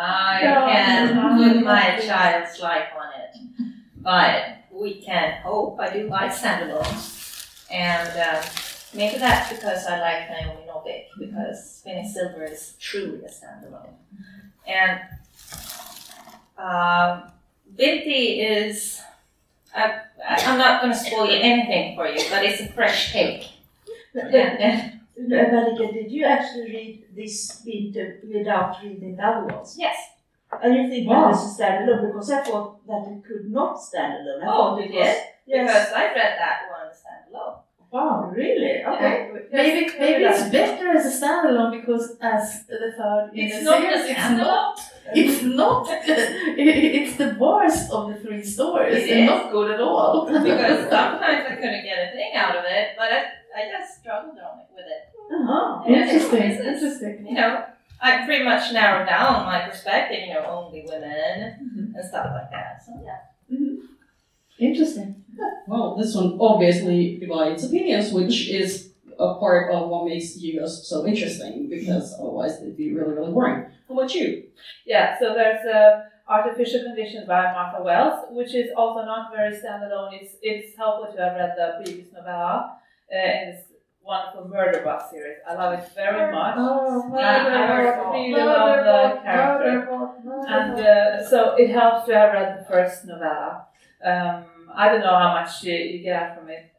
I 0.00 0.40
can't 0.42 1.14
no, 1.14 1.52
put 1.52 1.62
my 1.62 2.00
child's 2.00 2.58
life 2.60 2.88
on 2.98 3.08
it. 3.20 3.74
But 3.96 4.64
we 4.72 4.94
can 5.02 5.42
hope. 5.42 5.78
I 5.78 5.92
do 5.92 6.08
like 6.08 6.32
standalone. 6.32 7.66
And 7.70 8.08
um, 8.08 8.50
maybe 8.94 9.18
that's 9.18 9.52
because 9.52 9.86
I 9.86 10.00
like 10.00 10.30
Naomi 10.30 10.62
Novik, 10.68 11.06
because 11.18 11.82
Phoenix 11.84 12.14
Silver 12.14 12.44
is 12.44 12.74
truly 12.80 13.22
a 13.24 13.28
standalone. 13.28 13.94
And 14.66 15.00
um, 16.56 17.30
Binti 17.76 18.40
is. 18.40 19.00
I, 19.74 20.00
I'm 20.28 20.58
not 20.58 20.82
going 20.82 20.92
to 20.92 20.98
spoil 20.98 21.28
anything 21.30 21.94
for 21.94 22.08
you, 22.08 22.22
but 22.28 22.44
it's 22.44 22.60
a 22.60 22.68
fresh 22.72 23.12
take. 23.12 23.48
And, 24.12 24.99
Marika, 25.28 25.92
did 25.92 26.10
you 26.10 26.24
actually 26.24 26.70
read 26.70 27.04
this 27.14 27.60
bit 27.64 28.24
without 28.32 28.76
reading 28.82 29.16
the 29.16 29.22
other 29.22 29.46
ones? 29.54 29.76
yes. 29.78 29.96
And 30.62 30.74
you 30.74 30.88
think 30.90 31.08
Wow. 31.08 31.30
that 31.30 31.34
is 31.34 31.60
a 31.60 31.62
standalone 31.62 32.06
because 32.06 32.30
I 32.32 32.42
thought 32.42 32.84
that 32.86 33.06
it 33.12 33.22
could 33.24 33.50
not 33.52 33.80
stand 33.80 34.14
alone. 34.26 34.42
I 34.42 34.46
Oh, 34.46 34.50
thought 34.50 34.78
you 34.78 34.84
it 34.86 34.88
did? 34.92 35.16
Yes. 35.46 35.66
Because 35.66 35.92
I 35.94 36.04
read 36.06 36.38
that 36.38 36.58
one 36.70 36.90
standalone. 37.00 37.56
Wow. 37.92 38.32
Really? 38.34 38.84
Okay. 38.84 39.30
Maybe 39.52 39.80
Yes, 39.80 39.98
maybe 39.98 40.24
it's 40.24 40.48
better 40.50 40.88
as 40.96 41.06
a 41.06 41.24
standalone 41.26 41.72
because 41.80 42.16
as 42.20 42.66
the 42.66 42.92
third 42.96 43.30
in 43.34 43.46
It's 43.46 43.58
the 43.58 43.64
not 43.64 43.78
series, 43.80 44.10
it's 44.10 44.18
not. 44.30 44.78
standalone. 44.78 44.86
It's 45.12 45.42
not. 45.42 45.86
it's 45.90 47.16
the 47.16 47.36
worst 47.38 47.90
of 47.92 48.08
the 48.08 48.14
three 48.20 48.42
stories. 48.44 49.04
It 49.04 49.10
and 49.10 49.20
is. 49.24 49.26
not 49.30 49.50
good 49.52 49.70
at 49.72 49.80
all. 49.80 50.26
because 50.26 50.88
sometimes 50.90 51.46
I 51.50 51.54
couldn't 51.56 51.84
get 51.84 52.08
a 52.08 52.12
thing 52.12 52.32
out 52.36 52.56
of 52.56 52.64
it, 52.64 52.88
but 52.96 53.12
I, 53.12 53.22
I 53.56 53.68
just 53.70 54.00
struggled 54.00 54.38
on 54.38 54.60
it 54.60 54.66
with 54.74 54.86
it. 54.86 55.02
Uh-huh. 55.34 55.84
Interesting. 55.86 56.38
it's- 56.42 56.60
it's- 56.60 56.82
Interesting. 56.82 57.26
You 57.26 57.34
know, 57.34 57.64
I 58.00 58.24
pretty 58.24 58.44
much 58.44 58.72
narrowed 58.72 59.08
down 59.08 59.44
my 59.46 59.60
perspective. 59.68 60.20
You 60.26 60.34
know, 60.34 60.44
only 60.46 60.84
women 60.88 61.92
and 61.94 62.04
stuff 62.08 62.26
like 62.34 62.50
that. 62.50 62.82
So 62.84 62.92
yeah. 63.04 63.18
Interesting. 64.58 65.24
Well, 65.66 65.96
this 65.96 66.14
one 66.14 66.36
obviously 66.40 67.16
divides 67.18 67.64
opinions, 67.64 68.12
which 68.12 68.48
is 68.50 68.92
a 69.18 69.34
part 69.36 69.72
of 69.72 69.88
what 69.88 70.06
makes 70.06 70.34
Hugos 70.34 70.86
so 70.88 71.06
interesting, 71.06 71.68
because 71.68 72.14
otherwise 72.18 72.60
it'd 72.60 72.76
be 72.76 72.92
really, 72.94 73.14
really 73.14 73.32
boring. 73.32 73.66
How 73.88 73.94
about 73.94 74.14
you? 74.14 74.44
Yeah, 74.86 75.18
so 75.18 75.34
there's 75.34 75.64
uh, 75.66 76.02
Artificial 76.28 76.82
Conditions 76.84 77.26
by 77.26 77.52
Martha 77.52 77.82
Wells, 77.82 78.26
which 78.30 78.54
is 78.54 78.70
also 78.76 79.04
not 79.04 79.32
very 79.34 79.54
standalone. 79.56 80.10
It's, 80.20 80.34
it's 80.42 80.76
helpful 80.76 81.14
to 81.14 81.20
have 81.22 81.36
read 81.36 81.54
the 81.56 81.82
previous 81.82 82.12
novella 82.12 82.76
in 83.10 83.50
this 83.52 83.64
wonderful 84.02 84.50
Murderbot 84.50 85.10
series. 85.10 85.38
I 85.48 85.54
love 85.54 85.78
it 85.78 85.88
very 85.94 86.32
much. 86.32 86.54
Oh, 86.58 87.12
I- 87.14 87.20
I 87.20 88.10
really 88.12 88.32
love 88.42 88.84
the 88.84 89.20
character. 89.22 89.88
And 90.48 90.80
uh, 90.80 91.28
so 91.28 91.54
it 91.56 91.70
helps 91.70 92.06
to 92.06 92.14
have 92.14 92.32
read 92.32 92.58
the 92.60 92.64
first 92.64 93.04
novella. 93.04 93.66
Um, 94.04 94.44
I 94.74 94.88
don't 94.88 95.00
know 95.00 95.16
how 95.18 95.32
much 95.34 95.62
you, 95.64 95.74
you 95.74 96.02
get 96.02 96.22
out 96.22 96.38
from 96.38 96.48
it 96.48 96.72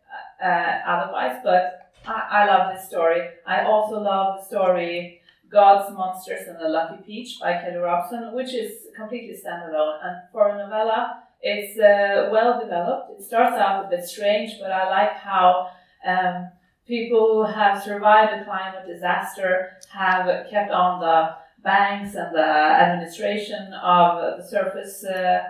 uh, 0.44 0.80
otherwise, 0.88 1.38
but 1.44 1.92
I, 2.08 2.28
I 2.32 2.46
love 2.48 2.74
this 2.74 2.88
story. 2.88 3.30
I 3.46 3.64
also 3.64 4.00
love 4.02 4.40
the 4.40 4.46
story 4.46 5.20
God's 5.52 5.94
Monsters 5.94 6.48
and 6.48 6.58
the 6.60 6.70
Lucky 6.70 7.04
Peach 7.06 7.38
by 7.40 7.54
Kelly 7.62 7.76
Robson, 7.78 8.34
which 8.34 8.54
is 8.54 8.88
completely 8.96 9.36
standalone. 9.36 9.98
And 10.04 10.16
for 10.32 10.50
a 10.50 10.58
novella, 10.58 11.24
it's 11.42 11.78
uh, 11.78 12.30
well 12.32 12.60
developed. 12.60 13.20
It 13.20 13.24
starts 13.26 13.58
out 13.58 13.86
a 13.86 13.90
bit 13.90 14.06
strange, 14.06 14.54
but 14.62 14.72
I 14.72 14.90
like 14.90 15.12
how 15.18 15.70
um, 16.06 16.50
people 16.88 17.46
who 17.46 17.54
have 17.54 17.84
survived 17.84 18.34
a 18.34 18.44
climate 18.44 18.88
disaster 18.88 19.78
have 19.92 20.50
kept 20.50 20.72
on 20.72 21.00
the 21.00 21.36
banks 21.64 22.16
and 22.16 22.36
the 22.36 22.52
administration 22.84 23.74
of 23.74 24.38
the 24.38 24.44
surface 24.44 25.04
uh, 25.04 25.44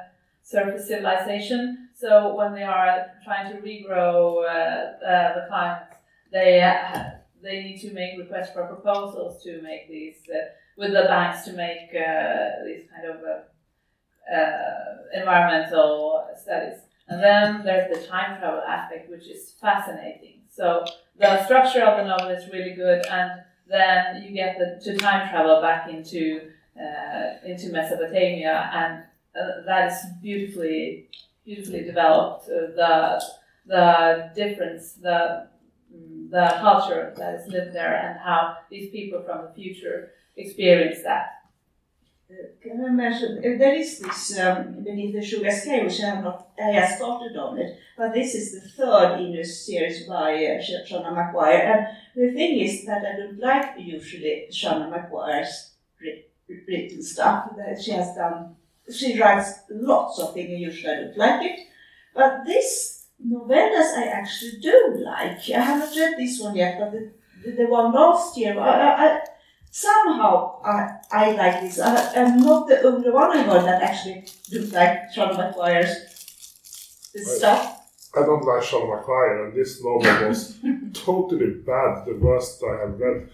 surface 0.43 0.87
civilization. 0.87 1.89
So 1.95 2.35
when 2.35 2.53
they 2.53 2.63
are 2.63 3.07
trying 3.23 3.51
to 3.53 3.61
regrow 3.61 4.43
uh, 4.43 5.05
uh, 5.05 5.35
the 5.35 5.45
climate, 5.47 5.93
they 6.31 6.61
uh, 6.61 7.03
they 7.41 7.63
need 7.63 7.79
to 7.81 7.93
make 7.93 8.19
requests 8.19 8.53
for 8.53 8.65
proposals 8.67 9.43
to 9.43 9.61
make 9.61 9.89
these 9.89 10.17
uh, 10.29 10.49
with 10.77 10.91
the 10.91 11.03
banks 11.03 11.45
to 11.45 11.53
make 11.53 11.89
uh, 11.95 12.65
these 12.65 12.83
kind 12.89 13.07
of 13.11 13.17
environmental 15.13 16.27
studies. 16.35 16.79
And 17.07 17.21
then 17.21 17.63
there's 17.65 17.89
the 17.93 18.07
time 18.07 18.39
travel 18.39 18.61
aspect, 18.61 19.09
which 19.09 19.27
is 19.27 19.53
fascinating. 19.59 20.40
So 20.51 20.83
the 21.17 21.43
structure 21.45 21.83
of 21.83 21.97
the 21.97 22.05
novel 22.05 22.29
is 22.29 22.51
really 22.51 22.73
good, 22.73 23.05
and 23.05 23.41
then 23.67 24.21
you 24.21 24.31
get 24.31 24.57
the, 24.59 24.79
to 24.83 24.97
time 24.97 25.29
travel 25.29 25.61
back 25.61 25.89
into 25.89 26.51
uh, 26.77 27.45
into 27.45 27.71
Mesopotamia, 27.71 28.69
and 28.73 29.03
uh, 29.35 29.65
that 29.65 29.91
is 29.91 29.97
beautifully 30.21 31.07
beautifully 31.45 31.83
developed. 31.83 32.49
Uh, 32.49 32.75
the 32.75 33.23
the 33.65 34.31
difference, 34.35 34.93
the 34.93 35.47
the 36.29 36.57
culture 36.59 37.13
that 37.15 37.35
is 37.35 37.47
lived 37.47 37.73
there, 37.73 37.95
and 37.95 38.19
how 38.19 38.57
these 38.69 38.91
people 38.91 39.21
from 39.23 39.45
the 39.45 39.53
future 39.53 40.11
experience 40.35 41.01
that. 41.03 41.40
Can 42.61 42.85
I 42.85 42.89
mention, 42.89 43.41
there 43.41 43.73
is 43.73 43.99
this 43.99 44.39
um, 44.39 44.83
Beneath 44.83 45.13
the 45.13 45.21
Sugar 45.21 45.51
Scale, 45.51 45.85
which 45.85 45.99
I 46.01 46.09
have 46.11 46.23
not, 46.23 46.49
I 46.59 46.71
have 46.71 46.95
started 46.97 47.35
on 47.35 47.57
it, 47.57 47.77
but 47.97 48.13
this 48.13 48.35
is 48.35 48.53
the 48.53 48.69
third 48.69 49.19
in 49.19 49.35
a 49.35 49.43
series 49.43 50.07
by 50.07 50.33
uh, 50.45 50.61
Sh- 50.61 50.89
Seanan 50.89 51.15
McGuire. 51.15 51.59
And 51.59 51.87
the 52.15 52.31
thing 52.31 52.59
is 52.59 52.85
that 52.85 53.03
I 53.03 53.17
don't 53.17 53.39
like 53.39 53.79
usually 53.79 54.47
Seanan 54.51 54.91
McGuire's 54.91 55.71
written 56.67 57.01
stuff 57.01 57.49
that 57.57 57.81
she 57.81 57.91
has 57.91 58.15
done. 58.15 58.55
She 58.89 59.19
writes 59.19 59.61
lots 59.69 60.19
of 60.19 60.33
things, 60.33 60.51
and 60.51 60.61
usually 60.61 60.93
I 60.93 61.01
don't 61.01 61.17
like 61.17 61.41
it. 61.51 61.59
But 62.13 62.45
this 62.45 63.07
novellas 63.25 63.97
I 63.97 64.05
actually 64.07 64.59
do 64.61 65.03
like. 65.03 65.49
I 65.49 65.59
haven't 65.59 65.97
read 65.97 66.17
this 66.17 66.39
one 66.39 66.55
yet, 66.55 66.79
but 66.79 66.91
the, 66.91 67.11
the, 67.43 67.51
the 67.57 67.65
one 67.67 67.93
last 67.93 68.37
year, 68.37 68.59
I, 68.59 69.07
I 69.07 69.21
somehow 69.71 70.61
I, 70.63 70.97
I 71.11 71.31
like 71.31 71.61
this. 71.61 71.79
I, 71.79 72.13
I'm 72.15 72.39
not 72.41 72.67
the 72.67 72.83
only 72.83 73.09
one 73.09 73.31
I 73.31 73.41
heard 73.43 73.63
that 73.65 73.81
actually 73.81 74.27
do 74.49 74.61
like 74.65 75.11
Charlotte 75.13 75.55
McGuire's 75.55 75.95
stuff. 77.15 77.77
I 78.13 78.19
don't 78.25 78.43
like 78.43 78.61
Seanan 78.61 79.05
McGuire, 79.05 79.45
and 79.45 79.53
this 79.57 79.81
novel 79.81 80.27
was 80.27 80.57
totally 80.93 81.51
bad, 81.65 82.05
the 82.05 82.17
worst 82.19 82.61
I 82.61 82.81
have 82.81 82.99
read. 82.99 83.29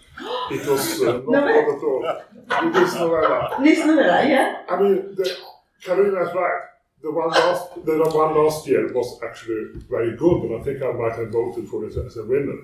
It 0.52 0.66
was 0.68 1.02
uh, 1.02 1.20
not 1.26 1.46
good 1.48 1.76
at 1.76 1.82
all. 1.82 2.68
It 2.68 2.82
is 2.82 2.94
novella. 2.94 3.58
This 3.60 3.78
novella, 3.84 4.28
yeah. 4.28 4.62
I 4.68 4.80
mean, 4.80 5.16
the, 5.16 5.36
Karina 5.82 6.22
is 6.22 6.34
right. 6.34 6.60
The 7.00 7.12
one 7.12 7.30
last, 7.30 7.74
the 7.84 7.96
one 7.96 8.34
last 8.36 8.66
year 8.66 8.92
was 8.92 9.20
actually 9.22 9.66
very 9.88 10.16
good, 10.16 10.42
and 10.42 10.60
I 10.60 10.64
think 10.64 10.82
I 10.82 10.90
might 10.92 11.14
have 11.16 11.30
voted 11.30 11.68
for 11.68 11.84
it 11.84 11.96
as 11.96 12.16
a 12.16 12.24
winner. 12.24 12.58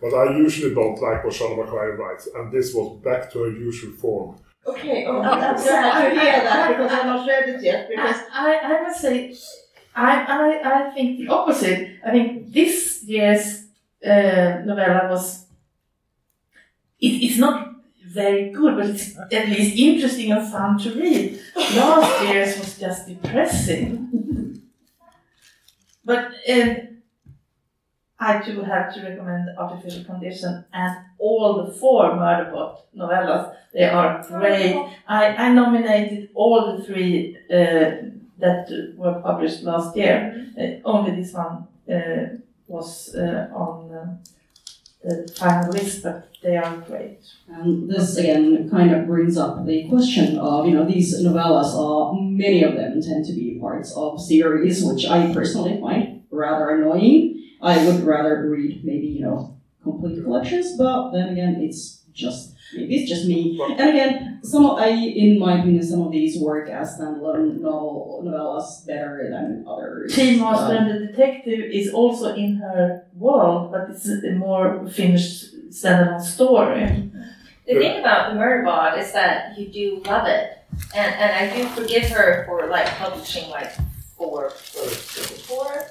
But 0.00 0.14
I 0.14 0.36
usually 0.36 0.72
don't 0.72 1.00
like 1.02 1.24
what 1.24 1.34
Seanan 1.34 1.58
McGuire 1.58 1.98
writes, 1.98 2.28
and 2.32 2.52
this 2.52 2.72
was 2.74 3.02
back 3.02 3.30
to 3.32 3.40
her 3.40 3.50
usual 3.50 3.92
form. 3.92 4.36
Okay, 4.64 5.04
oh, 5.06 5.20
I'm 5.20 5.40
I'm 5.42 5.58
sad 5.58 6.14
to 6.14 6.20
hear 6.20 6.32
that 6.44 6.68
because 6.68 6.92
I've 6.92 7.06
not 7.06 7.26
read 7.26 7.48
it 7.48 7.62
yet. 7.62 7.88
Because 7.88 8.20
I, 8.32 8.58
I 8.58 8.82
must 8.82 9.00
say, 9.00 9.34
I, 9.96 10.22
I, 10.22 10.88
I 10.88 10.90
think 10.94 11.18
the 11.18 11.28
opposite. 11.28 11.98
I 12.06 12.10
think 12.12 12.52
this 12.52 13.02
year's 13.02 13.64
uh, 14.06 14.62
novella 14.64 15.08
was, 15.10 15.46
it, 17.00 17.08
it's 17.08 17.38
not 17.38 17.71
very 18.12 18.50
good, 18.50 18.76
but 18.76 18.86
it's 18.86 19.16
at 19.18 19.48
least 19.48 19.78
interesting 19.78 20.32
and 20.32 20.50
fun 20.50 20.78
to 20.78 20.92
read. 20.94 21.40
Last 21.56 22.28
year's 22.28 22.58
was 22.58 22.78
just 22.78 23.08
depressing. 23.08 24.60
but 26.04 26.32
um, 26.48 26.76
I 28.20 28.40
too 28.40 28.62
have 28.62 28.94
to 28.94 29.02
recommend 29.02 29.48
Artificial 29.58 30.04
Condition 30.04 30.64
and 30.72 30.96
all 31.18 31.64
the 31.64 31.72
four 31.72 32.10
Murderbot 32.10 32.76
novellas. 32.96 33.56
They 33.72 33.84
are 33.84 34.22
great. 34.28 34.76
I, 35.08 35.26
I 35.44 35.52
nominated 35.52 36.28
all 36.34 36.76
the 36.76 36.84
three 36.84 37.36
uh, 37.50 38.12
that 38.38 38.94
were 38.96 39.20
published 39.20 39.62
last 39.62 39.96
year. 39.96 40.46
Uh, 40.58 40.88
only 40.88 41.16
this 41.16 41.32
one 41.32 41.66
uh, 41.90 42.36
was 42.68 43.14
uh, 43.14 43.48
on 43.54 43.92
uh, 43.92 44.16
the 45.04 45.32
final 45.36 45.70
list, 45.72 46.02
but 46.02 46.28
they 46.42 46.56
are 46.56 46.76
great. 46.88 47.18
And 47.48 47.90
this 47.90 48.16
again 48.16 48.70
kind 48.70 48.94
of 48.94 49.06
brings 49.06 49.36
up 49.36 49.66
the 49.66 49.88
question 49.88 50.38
of, 50.38 50.66
you 50.66 50.72
know, 50.72 50.86
these 50.86 51.20
novellas 51.22 51.74
are, 51.74 52.14
many 52.20 52.62
of 52.62 52.74
them 52.74 53.00
tend 53.00 53.24
to 53.26 53.32
be 53.32 53.58
parts 53.60 53.92
of 53.96 54.20
series, 54.20 54.84
which 54.84 55.06
I 55.06 55.32
personally 55.32 55.80
find 55.80 56.22
rather 56.30 56.70
annoying. 56.70 57.44
I 57.60 57.86
would 57.86 58.02
rather 58.02 58.48
read 58.48 58.84
maybe, 58.84 59.06
you 59.06 59.22
know, 59.22 59.56
complete 59.82 60.22
collections, 60.22 60.76
but 60.76 61.12
then 61.12 61.28
again, 61.30 61.60
it's 61.60 62.02
just, 62.12 62.51
maybe 62.74 62.96
it's 62.96 63.08
just 63.08 63.26
me. 63.26 63.58
And 63.60 63.80
again, 63.90 64.40
some 64.42 64.64
of, 64.66 64.78
I, 64.78 64.88
in 64.88 65.38
my 65.38 65.58
opinion, 65.60 65.82
some 65.82 66.02
of 66.02 66.12
these 66.12 66.38
work 66.40 66.68
as 66.68 66.98
standalone 66.98 67.60
novel, 67.60 68.22
novellas 68.24 68.86
better 68.86 69.28
than 69.30 69.64
others. 69.68 70.14
Tea 70.14 70.40
Master 70.40 70.74
Uh, 70.74 70.78
and 70.78 70.90
the 70.90 71.06
Detective 71.06 71.60
is 71.72 71.92
also 71.92 72.34
in 72.34 72.56
her 72.56 73.06
world, 73.14 73.72
but 73.72 73.90
it's 73.90 74.08
a 74.08 74.32
more 74.32 74.86
finished 74.88 75.54
standalone 75.70 76.20
story. 76.20 77.10
The 77.66 77.74
thing 77.74 78.00
about 78.00 78.32
the 78.32 78.40
Murderbot 78.40 78.98
is 78.98 79.12
that 79.12 79.56
you 79.56 79.68
do 79.68 80.02
love 80.04 80.26
it, 80.26 80.58
and 80.94 81.14
and 81.14 81.30
I 81.32 81.56
do 81.56 81.68
forgive 81.68 82.10
her 82.10 82.44
for 82.46 82.66
like 82.66 82.86
publishing 82.98 83.48
like 83.50 83.70
four, 84.18 84.50
four, 84.50 85.84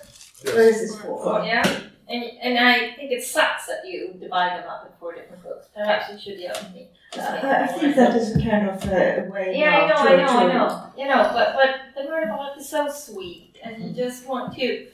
this 0.44 0.82
is 0.82 0.96
for. 1.00 1.24
four, 1.24 1.44
yeah. 1.46 1.64
And 2.12 2.24
and 2.42 2.60
I 2.60 2.94
think 2.94 3.12
it 3.12 3.24
sucks 3.24 3.68
that 3.68 3.88
you 3.88 4.16
divide 4.20 4.60
them 4.62 4.70
up 4.70 4.86
in 4.86 4.92
four 5.00 5.14
different 5.14 5.44
books. 5.44 5.68
Perhaps 5.74 6.12
you 6.12 6.20
should 6.20 6.40
the 6.40 6.50
other 6.50 6.70
me. 6.74 6.90
I 7.18 7.68
think 7.68 7.96
that 7.96 8.16
is 8.16 8.36
a 8.36 8.42
kind 8.42 8.70
of 8.70 8.84
a 8.86 9.30
way 9.30 9.58
Yeah, 9.58 9.80
I 9.80 9.88
know, 9.88 9.96
I 9.96 10.16
know, 10.16 10.38
I 10.40 10.54
know. 10.54 10.84
You 10.98 11.10
know, 11.10 11.30
but 11.34 11.56
but 11.56 11.96
the 11.96 12.10
Murderbot 12.10 12.58
is 12.58 12.70
so 12.70 12.90
sweet, 12.90 13.58
and 13.64 13.84
you 13.84 13.94
just 13.94 14.28
want 14.28 14.56
to 14.56 14.88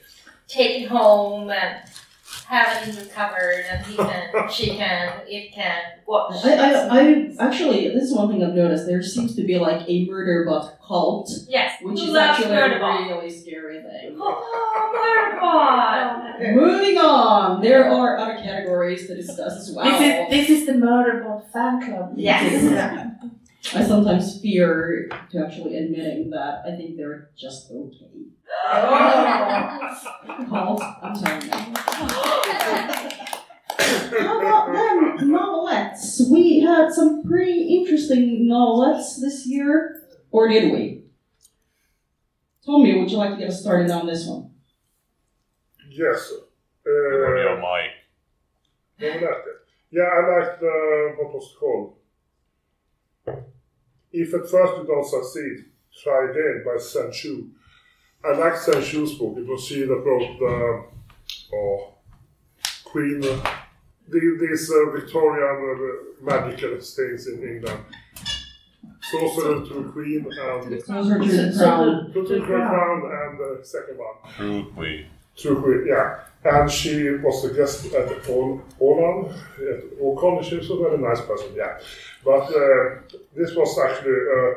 take 0.48 0.84
it 0.84 0.88
home 0.88 1.50
and 1.52 1.88
have 2.48 2.82
it 2.82 2.90
in 2.90 2.96
the 2.96 3.10
cupboard, 3.12 3.66
and 3.70 3.86
he 3.86 3.98
can, 3.98 4.50
she 4.50 4.78
can, 4.78 5.22
it 5.28 5.54
can 5.54 5.82
watch. 6.06 6.46
I, 6.46 6.54
I, 6.54 7.00
I 7.00 7.36
actually, 7.40 7.90
this 7.90 8.04
is 8.04 8.14
one 8.14 8.30
thing 8.30 8.42
I've 8.44 8.54
noticed. 8.54 8.86
There 8.86 9.04
seems 9.04 9.36
to 9.36 9.44
be 9.44 9.58
like 9.60 9.88
a 9.88 10.06
murder 10.06 10.46
bot 10.46 10.80
cult, 10.82 11.30
yes, 11.50 11.82
which 11.82 12.00
is 12.00 12.16
actually 12.16 12.56
Murderbot? 12.56 13.06
a 13.06 13.16
really 13.16 13.30
scary 13.30 13.82
thing. 13.82 14.18
Oh, 14.18 15.38
Murderbot! 15.42 16.56
Moving 16.56 16.98
on, 16.98 17.62
there 17.62 17.92
are 17.92 18.18
other 18.18 18.36
categories 18.36 19.08
to 19.08 19.16
discuss 19.16 19.58
as 19.58 19.72
well. 19.76 19.86
This 19.86 20.02
is 20.02 20.30
this 20.48 20.50
is 20.62 20.66
the 20.68 20.74
Murderbot 20.74 21.52
fan 21.52 21.86
club. 21.86 22.14
Yes. 22.16 23.04
I 23.76 23.84
sometimes 23.84 24.40
fear 24.42 25.10
to 25.32 25.46
actually 25.46 25.78
admitting 25.78 26.30
that 26.32 26.64
I 26.66 26.72
think 26.76 26.98
they're 26.98 27.30
just 27.38 27.70
okay. 27.72 28.26
Cult, 30.50 30.82
I'm 31.04 31.14
telling 31.22 31.42
you. 31.44 31.50
How 34.20 34.40
about 34.40 34.66
them 34.74 35.18
novelettes? 35.30 36.22
We 36.32 36.62
had 36.62 36.92
some 36.94 37.24
pretty 37.28 37.76
interesting 37.78 38.48
novelettes 38.48 39.20
this 39.20 39.46
year, 39.46 40.02
or 40.32 40.48
did 40.48 40.72
we? 40.72 41.04
Tommy, 42.66 42.98
would 43.00 43.12
you 43.12 43.18
like 43.18 43.32
to 43.32 43.38
get 43.38 43.50
us 43.50 43.60
started 43.62 43.92
on 43.92 44.08
this 44.08 44.26
one? 44.28 44.52
Yes. 45.90 46.32
You're 46.86 47.28
on 47.28 47.34
Uh, 47.34 47.36
your 47.42 47.58
mic. 47.58 47.92
Novelette. 49.22 49.44
Yeah, 49.92 50.04
I 50.04 50.40
like 50.40 50.60
the, 50.60 51.16
what 51.18 51.34
was 51.34 51.44
it 51.54 51.58
called? 51.60 51.97
If 54.20 54.34
at 54.34 54.50
first 54.50 54.78
you 54.78 54.86
don't 54.88 55.06
succeed, 55.06 55.66
try 56.02 56.32
again 56.32 56.64
by 56.66 56.78
Zen 56.80 57.12
Cho. 57.12 57.44
I 58.26 58.32
like 58.34 58.60
Zen 58.60 58.82
Cho's 58.82 59.14
book. 59.14 59.38
It 59.38 59.46
was 59.46 59.64
she 59.64 59.82
that 59.82 59.96
wrote 59.96 60.40
the 60.40 60.84
oh, 61.54 61.94
Queen, 62.84 63.24
uh, 63.24 63.54
the, 64.10 64.38
these 64.42 64.72
uh, 64.72 64.90
Victorian 64.90 65.58
uh, 65.70 66.26
magical 66.26 66.80
things 66.80 67.28
in 67.28 67.44
England. 67.48 67.80
Sorcerer 69.04 69.64
to 69.68 69.74
the 69.84 69.90
Queen 69.92 70.26
and 70.26 70.72
the 70.72 70.82
crown. 70.82 72.12
Put 72.12 72.28
the 72.28 72.42
Crown 72.42 73.02
and 73.20 73.40
the 73.40 73.64
second 73.64 74.00
one. 74.00 74.16
True 74.36 74.72
Queen. 74.74 75.06
True 75.36 75.62
Queen, 75.62 75.86
yeah. 75.88 76.22
And 76.54 76.72
she 76.72 76.94
was 77.26 77.44
a 77.44 77.54
guest 77.54 77.86
at 77.94 78.08
Åland, 78.80 79.34
at 79.74 79.84
Åcon. 80.00 80.44
She 80.44 80.56
was 80.56 80.70
a 80.70 80.78
very 80.78 80.98
nice 80.98 81.22
person, 81.30 81.50
yeah. 81.56 81.74
But 82.24 82.46
uh, 82.64 82.84
this 83.36 83.56
was 83.56 83.78
actually 83.86 84.20
uh, 84.36 84.54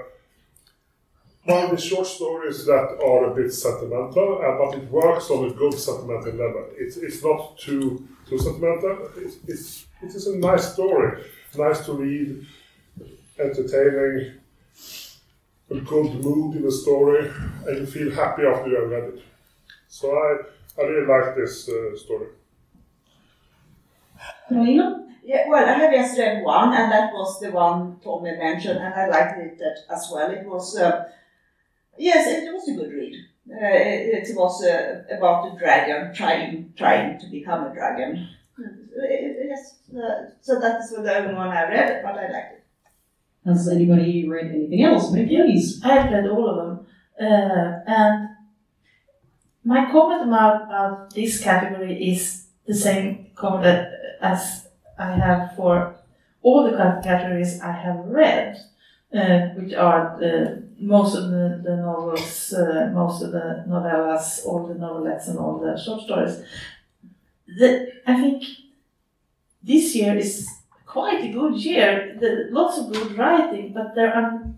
one 1.45 1.65
of 1.65 1.71
the 1.71 1.81
short 1.89 2.07
stories 2.07 2.65
that 2.67 2.89
are 3.03 3.33
a 3.33 3.35
bit 3.35 3.53
sentimental, 3.53 4.41
uh, 4.45 4.57
but 4.59 4.79
it 4.79 4.91
works 4.91 5.31
on 5.31 5.51
a 5.51 5.53
good 5.53 5.75
sentimental 5.75 6.33
level. 6.33 6.65
It's, 6.77 6.97
it's 6.97 7.23
not 7.25 7.59
too 7.59 8.07
too 8.29 8.39
sentimental. 8.39 9.11
It's, 9.17 9.37
it's, 9.49 9.87
it 10.03 10.15
is 10.15 10.27
a 10.29 10.37
nice 10.39 10.73
story, 10.73 11.25
nice 11.57 11.85
to 11.87 11.93
read, 11.95 12.47
entertaining, 13.39 14.35
a 15.71 15.81
good 15.81 16.25
mood 16.25 16.57
in 16.57 16.63
the 16.63 16.73
story, 16.73 17.31
and 17.67 17.79
you 17.79 17.87
feel 17.87 18.11
happy 18.13 18.43
after 18.43 18.69
you 18.71 18.77
have 18.81 18.91
read 18.91 19.15
it. 19.15 19.23
So 19.89 20.13
I, 20.13 20.37
I 20.81 20.85
really 20.85 21.07
like 21.07 21.37
this 21.37 21.69
uh, 21.69 21.97
story. 21.97 22.29
Carolina? 24.49 25.07
Yeah, 25.23 25.49
well, 25.49 25.65
I 25.65 25.75
have 25.75 25.93
just 25.93 26.19
read 26.19 26.43
one, 26.43 26.73
and 26.73 26.91
that 26.91 27.13
was 27.13 27.39
the 27.41 27.51
one 27.51 28.01
Tommy 28.03 28.33
mentioned, 28.37 28.79
and 28.79 28.95
I 28.95 29.07
liked 29.09 29.39
it 29.39 29.59
that 29.59 29.79
as 29.95 30.11
well. 30.13 30.31
It 30.31 30.47
was, 30.47 30.77
uh, 30.77 31.05
yes, 31.99 32.27
it 32.27 32.53
was 32.53 32.69
a 32.69 32.75
good 32.75 32.93
read. 32.93 33.15
Uh, 33.51 33.57
it, 33.61 34.29
it 34.29 34.37
was 34.37 34.65
uh, 34.65 35.03
about 35.11 35.53
a 35.53 35.59
dragon 35.59 36.15
trying 36.15 36.73
trying 36.77 37.19
to 37.19 37.27
become 37.27 37.67
a 37.67 37.75
dragon. 37.75 38.29
Uh, 38.59 38.63
yes, 39.45 39.77
uh, 39.95 40.31
so 40.41 40.59
that 40.59 40.81
is 40.81 40.91
the 40.91 41.17
only 41.17 41.35
one 41.35 41.49
I 41.49 41.69
read, 41.69 42.03
but 42.03 42.19
I 42.19 42.31
liked 42.31 42.53
it. 42.55 42.65
Has 43.45 43.69
anybody 43.69 44.29
read 44.29 44.47
anything 44.47 44.85
else? 44.85 45.11
But 45.11 45.27
please. 45.27 45.81
I've 45.85 46.11
read 46.11 46.27
all 46.27 46.49
of 46.49 46.57
them, 46.57 46.87
uh, 47.21 47.81
and 47.87 48.29
my 49.71 49.89
comment 49.89 50.23
about, 50.23 50.65
about 50.65 51.15
this 51.15 51.41
category 51.41 51.95
is 52.13 52.47
the 52.67 52.75
same 52.75 53.27
comment 53.37 53.87
as 54.21 54.67
I 54.99 55.13
have 55.13 55.55
for 55.55 55.95
all 56.43 56.65
the 56.65 56.77
categories 57.05 57.61
I 57.61 57.71
have 57.71 58.01
read, 58.07 58.57
uh, 59.15 59.41
which 59.57 59.73
are 59.75 60.17
the, 60.19 60.65
most 60.81 61.15
of 61.15 61.31
the, 61.31 61.63
the 61.63 61.77
novels, 61.77 62.53
uh, 62.53 62.91
most 62.93 63.23
of 63.23 63.31
the 63.31 63.65
novellas, 63.69 64.45
all 64.45 64.67
the 64.67 64.75
novelettes, 64.75 65.29
and 65.29 65.39
all 65.39 65.61
the 65.61 65.81
short 65.81 66.03
stories. 66.03 66.43
The, 67.47 67.93
I 68.09 68.15
think 68.21 68.43
this 69.63 69.95
year 69.95 70.17
is 70.17 70.49
quite 70.85 71.23
a 71.23 71.33
good 71.33 71.55
year. 71.65 72.17
The, 72.21 72.49
lots 72.51 72.77
of 72.79 72.93
good 72.93 73.17
writing, 73.17 73.73
but 73.73 73.95
there 73.95 74.13
are 74.13 74.53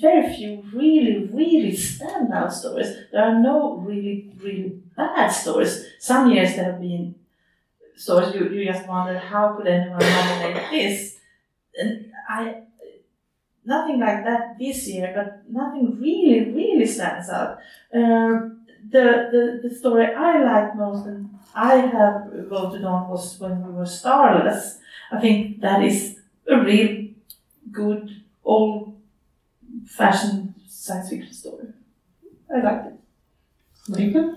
very 0.00 0.34
few 0.34 0.62
really, 0.72 1.28
really 1.32 1.72
standout 1.72 2.52
stories. 2.52 2.94
There 3.12 3.22
are 3.22 3.40
no 3.40 3.76
really, 3.76 4.32
really 4.40 4.80
bad 4.96 5.28
stories. 5.28 5.84
Some 5.98 6.30
years 6.30 6.56
there 6.56 6.72
have 6.72 6.80
been 6.80 7.14
stories 7.96 8.34
you, 8.34 8.48
you 8.48 8.64
just 8.64 8.86
wonder 8.86 9.18
how 9.18 9.54
could 9.56 9.66
anyone 9.66 9.98
nominate 9.98 10.70
this? 10.70 11.18
And 11.78 12.12
I 12.28 12.62
nothing 13.64 13.98
like 14.00 14.24
that 14.24 14.58
this 14.58 14.86
year, 14.88 15.12
but 15.14 15.42
nothing 15.52 15.98
really, 16.00 16.52
really 16.52 16.86
stands 16.86 17.28
out. 17.28 17.58
Uh, 17.92 18.54
the, 18.88 19.28
the, 19.32 19.68
the 19.68 19.74
story 19.74 20.06
I 20.06 20.42
like 20.44 20.76
most 20.76 21.06
and 21.06 21.30
I 21.54 21.76
have 21.76 22.30
voted 22.48 22.84
on 22.84 23.08
was 23.08 23.38
when 23.40 23.66
we 23.66 23.72
were 23.72 23.86
starless. 23.86 24.78
I 25.10 25.20
think 25.20 25.60
that 25.60 25.82
is 25.82 26.20
a 26.48 26.60
real 26.60 27.08
good 27.72 28.22
old 28.44 28.95
fashioned 29.86 30.54
science 30.68 31.10
fiction 31.10 31.32
story. 31.32 31.68
I 32.54 32.60
liked 32.60 32.86
it. 32.86 32.94
Marika? 33.90 34.34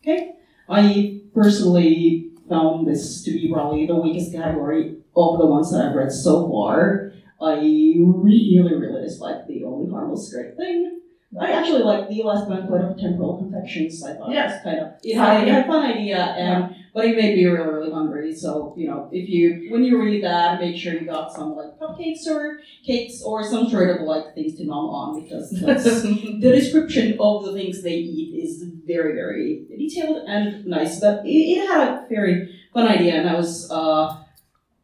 Okay. 0.00 0.32
I 0.68 1.20
personally 1.34 2.30
found 2.48 2.86
this 2.86 3.22
to 3.24 3.30
be 3.30 3.50
probably 3.52 3.86
the 3.86 3.96
weakest 3.96 4.32
category 4.32 4.96
of 5.16 5.38
the 5.38 5.46
ones 5.46 5.72
that 5.72 5.86
I've 5.86 5.94
read 5.94 6.12
so 6.12 6.48
far. 6.50 7.12
I 7.40 7.54
really, 7.56 8.60
really 8.62 9.02
dislike 9.02 9.46
the 9.46 9.64
only 9.64 9.90
harmless 9.90 10.32
great 10.32 10.56
thing. 10.56 11.00
I 11.38 11.50
actually 11.50 11.82
like 11.82 12.08
the 12.08 12.22
last 12.22 12.48
banquet 12.48 12.80
of 12.80 12.98
temporal 12.98 13.38
confections. 13.38 14.02
I 14.04 14.14
thought 14.14 14.32
it 14.32 14.36
was 14.36 14.62
kind 14.62 14.78
of 14.78 14.92
it 15.02 15.16
had, 15.16 15.42
it 15.42 15.52
had 15.52 15.64
a 15.64 15.66
fun 15.66 15.84
idea, 15.84 16.18
and 16.18 16.76
but 16.94 17.06
it 17.06 17.16
made 17.16 17.36
me 17.36 17.44
really, 17.44 17.68
really 17.68 17.92
hungry. 17.92 18.32
So 18.34 18.72
you 18.76 18.86
know, 18.86 19.08
if 19.10 19.28
you 19.28 19.66
when 19.70 19.82
you 19.82 20.00
read 20.00 20.22
that, 20.22 20.60
make 20.60 20.76
sure 20.76 20.94
you 20.94 21.04
got 21.04 21.32
some 21.32 21.56
like 21.56 21.76
cupcakes 21.80 22.26
or 22.28 22.60
cakes 22.86 23.20
or 23.22 23.42
some 23.42 23.68
sort 23.68 23.90
of 23.90 24.02
like 24.02 24.32
things 24.34 24.54
to 24.58 24.64
nom 24.64 24.86
on 24.86 25.20
because 25.20 25.50
the 25.50 26.38
description 26.40 27.16
of 27.18 27.44
the 27.44 27.52
things 27.52 27.82
they 27.82 27.96
eat 27.96 28.44
is 28.44 28.62
very, 28.86 29.12
very 29.14 29.66
detailed 29.76 30.22
and 30.28 30.64
nice. 30.66 31.00
But 31.00 31.26
it, 31.26 31.30
it 31.30 31.66
had 31.66 31.88
a 31.88 32.06
very 32.08 32.56
fun 32.72 32.86
idea, 32.86 33.14
and 33.14 33.28
I 33.28 33.34
was 33.34 33.68
uh, 33.72 34.16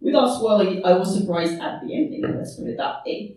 without 0.00 0.34
spoiling 0.34 0.78
it, 0.78 0.84
I 0.84 0.94
was 0.94 1.16
surprised 1.16 1.60
at 1.60 1.80
the 1.86 1.94
ending. 1.94 2.22
Let's 2.22 2.56
put 2.56 2.66
it 2.66 2.76
that 2.76 3.04
way. 3.06 3.36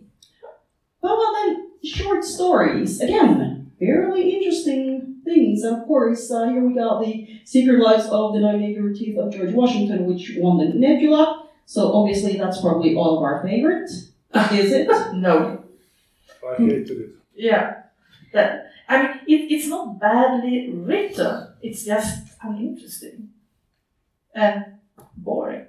But 1.00 1.16
well, 1.16 1.32
then 1.32 1.70
short 1.84 2.24
stories 2.24 3.00
again, 3.00 3.70
fairly 3.78 4.34
interesting 4.34 5.13
things. 5.24 5.62
And 5.62 5.80
of 5.80 5.86
course, 5.86 6.30
uh, 6.30 6.48
here 6.48 6.64
we 6.64 6.74
got 6.74 7.02
the 7.02 7.40
Secret 7.44 7.80
Lives 7.80 8.06
of 8.06 8.34
the 8.34 8.40
Nine 8.40 8.94
Teeth 8.94 9.18
of 9.18 9.32
George 9.32 9.52
Washington, 9.52 10.06
which 10.06 10.32
won 10.36 10.58
the 10.58 10.66
Nebula. 10.66 11.48
So 11.66 11.92
obviously, 11.92 12.36
that's 12.36 12.60
probably 12.60 12.94
all 12.94 13.18
of 13.18 13.22
our 13.22 13.42
favorite. 13.42 13.90
Is 14.52 14.72
it? 14.72 14.88
No. 15.14 15.64
I 16.46 16.56
hated 16.56 16.90
it. 16.90 17.10
Yeah. 17.34 17.82
That, 18.32 18.72
I 18.88 19.02
mean, 19.02 19.10
it, 19.26 19.52
it's 19.52 19.68
not 19.68 19.98
badly 20.00 20.70
written, 20.70 21.48
it's 21.62 21.84
just 21.84 22.28
uninteresting 22.42 23.30
and 24.34 24.64
boring. 25.16 25.66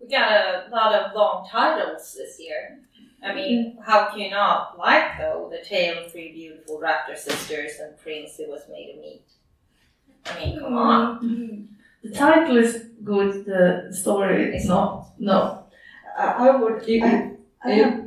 We 0.00 0.08
got 0.08 0.30
a 0.30 0.70
lot 0.70 0.94
of 0.94 1.14
long 1.14 1.48
titles 1.50 2.14
this 2.16 2.38
year. 2.38 2.80
I 3.22 3.34
mean, 3.34 3.78
how 3.84 4.10
can 4.10 4.20
you 4.20 4.30
not 4.30 4.78
like 4.78 5.18
though 5.18 5.50
the 5.50 5.64
tale 5.64 6.04
of 6.04 6.12
three 6.12 6.32
beautiful 6.32 6.80
raptor 6.80 7.16
sisters 7.16 7.72
and 7.80 7.98
prince 7.98 8.36
who 8.36 8.48
was 8.48 8.62
made 8.70 8.94
of 8.94 9.00
meat? 9.00 9.24
I 10.26 10.38
mean, 10.38 10.60
come 10.60 10.72
mm-hmm. 10.72 10.76
on. 10.76 11.68
The 12.04 12.10
title 12.10 12.56
is 12.56 12.84
good, 13.02 13.44
the 13.44 13.88
story 13.92 14.56
is 14.56 14.66
not. 14.66 15.10
No. 15.18 15.64
I, 16.16 16.48
I 16.48 16.56
would. 16.56 16.88
It- 16.88 17.02
I, 17.02 17.32
I 17.64 17.72
it- 17.72 17.84
have- 17.84 18.04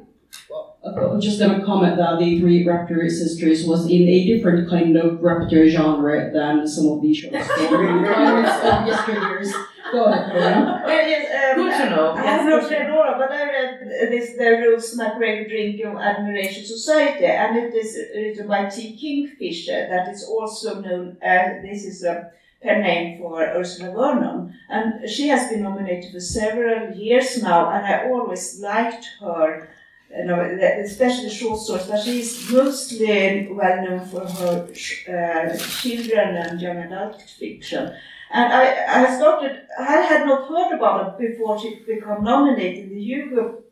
I'm 0.84 1.21
just 1.21 1.39
gonna 1.39 1.63
comment 1.63 1.97
that 1.97 2.17
the 2.19 2.39
Three 2.39 2.65
Raptor 2.65 3.08
Sisters 3.10 3.65
was 3.65 3.86
in 3.86 4.02
a 4.02 4.26
different 4.26 4.69
kind 4.69 4.97
of 4.97 5.19
raptor 5.19 5.69
genre 5.69 6.32
than 6.34 6.67
some 6.67 6.88
of 6.88 7.02
the 7.04 7.13
short 7.13 7.43
story 7.43 7.88
genres 7.88 8.50
of 8.50 8.88
yesteryears. 8.88 9.54
Go 9.91 10.06
ahead. 10.06 10.82
Well, 10.86 11.08
yes, 11.08 11.56
um, 11.58 11.63
Good 11.63 11.77
to 11.77 11.89
know. 11.89 12.12
I 12.13 12.21
have 12.21 12.45
not 12.45 12.69
read 12.69 12.89
all, 12.89 13.13
but 13.17 13.32
I 13.32 13.43
read 13.43 14.12
this 14.12 14.36
the 14.38 14.51
Rose 14.51 14.95
MacGregor 14.95 15.47
Drinking 15.49 15.97
Admiration 15.97 16.65
Society, 16.65 17.25
and 17.25 17.58
it 17.58 17.73
is 17.73 17.97
written 18.15 18.47
by 18.47 18.69
T. 18.69 18.97
Kingfisher. 18.97 19.88
That 19.89 20.08
is 20.10 20.23
also 20.23 20.82
known. 20.82 21.17
Uh, 21.21 21.62
this 21.62 21.86
is 21.86 22.04
a 22.04 22.32
her 22.63 22.82
name 22.82 23.19
for 23.19 23.41
Ursula 23.41 23.91
Vernon, 23.91 24.54
and 24.69 25.10
she 25.10 25.27
has 25.30 25.49
been 25.49 25.63
nominated 25.63 26.12
for 26.12 26.19
several 26.19 26.95
years 26.95 27.41
now. 27.41 27.69
And 27.71 27.86
I 27.86 28.10
always 28.10 28.60
liked 28.60 29.06
her. 29.19 29.69
You 30.17 30.26
know, 30.26 30.41
especially 30.84 31.30
short 31.30 31.60
stories, 31.60 31.88
but 31.88 32.04
she's 32.04 32.52
mostly 32.52 33.47
well 33.50 33.82
known 33.84 34.06
for 34.06 34.26
her 34.26 34.67
uh, 34.67 35.58
children 35.58 36.36
and 36.36 36.60
young 36.60 36.78
adult 36.78 37.21
fiction. 37.21 37.93
And 38.34 38.54
I, 38.54 39.04
I 39.04 39.15
started, 39.17 39.62
I 39.80 39.97
had 40.02 40.26
not 40.26 40.50
heard 40.50 40.76
about 40.76 41.04
her 41.04 41.17
before 41.17 41.60
she 41.60 41.80
became 41.80 42.24
nominated. 42.24 42.89
The 42.89 43.02
Hugo, 43.02 43.63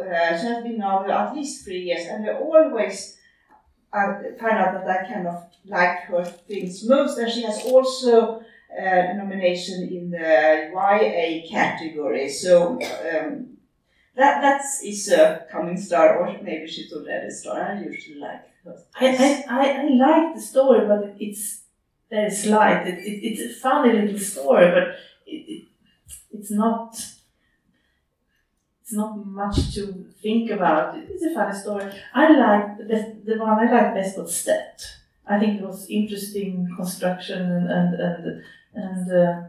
uh, 0.00 0.38
she 0.38 0.46
has 0.46 0.62
been 0.62 0.78
now 0.78 1.04
at 1.04 1.34
least 1.34 1.64
three 1.64 1.82
years, 1.82 2.06
and 2.06 2.28
I 2.28 2.34
always 2.34 3.16
uh, 3.92 4.14
find 4.40 4.58
out 4.58 4.72
that 4.74 4.88
I 4.88 5.12
kind 5.12 5.26
of 5.26 5.44
like 5.64 6.00
her 6.04 6.24
things 6.24 6.84
most. 6.88 7.18
And 7.18 7.30
she 7.30 7.42
has 7.42 7.64
also 7.64 8.40
uh, 8.40 8.42
a 8.76 9.14
nomination 9.14 9.88
in 9.88 10.10
the 10.10 10.70
YA 10.72 11.48
category. 11.48 12.28
So 12.28 12.80
um, 12.80 13.51
that 14.14 14.42
that's 14.42 14.82
is 14.82 15.10
a 15.10 15.46
coming 15.50 15.76
star, 15.76 16.18
or 16.18 16.42
maybe 16.42 16.66
she's 16.66 16.92
already 16.92 17.26
a 17.26 17.30
star. 17.30 17.62
I 17.62 17.82
usually 17.82 18.18
like. 18.18 18.44
I, 18.94 19.44
I, 19.48 19.70
I, 19.70 19.88
like 19.88 20.34
the 20.36 20.40
story, 20.40 20.86
but 20.86 21.16
it's 21.18 21.62
very 22.08 22.30
slight. 22.30 22.86
It, 22.86 22.98
it, 22.98 23.26
it's 23.26 23.56
a 23.56 23.60
funny 23.60 23.92
little 23.92 24.18
story, 24.18 24.70
but 24.70 24.96
it, 25.26 25.36
it, 25.48 25.64
it's 26.30 26.50
not. 26.50 26.94
It's 28.82 28.92
not 28.92 29.26
much 29.26 29.74
to 29.74 30.06
think 30.22 30.50
about. 30.50 30.96
It's 30.96 31.24
a 31.24 31.34
funny 31.34 31.58
story. 31.58 31.90
I 32.14 32.36
like 32.36 32.78
the 32.78 33.16
the 33.24 33.38
one 33.38 33.66
I 33.66 33.72
like 33.72 33.94
best 33.94 34.18
was 34.18 34.36
STET. 34.36 34.84
I 35.26 35.38
think 35.38 35.60
it 35.60 35.66
was 35.66 35.88
interesting 35.88 36.68
construction 36.76 37.40
and 37.40 37.70
and 37.70 37.94
and, 37.94 38.44
and 38.74 39.12
uh, 39.12 39.42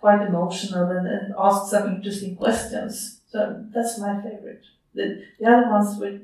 quite 0.00 0.22
emotional 0.26 0.90
and, 0.90 1.06
and 1.06 1.34
asked 1.38 1.70
some 1.70 1.94
interesting 1.94 2.36
questions. 2.36 3.17
So 3.30 3.64
that's 3.74 3.98
my 3.98 4.20
favorite. 4.22 4.62
The, 4.94 5.22
the 5.38 5.46
other 5.46 5.68
ones 5.68 5.98
were 6.00 6.18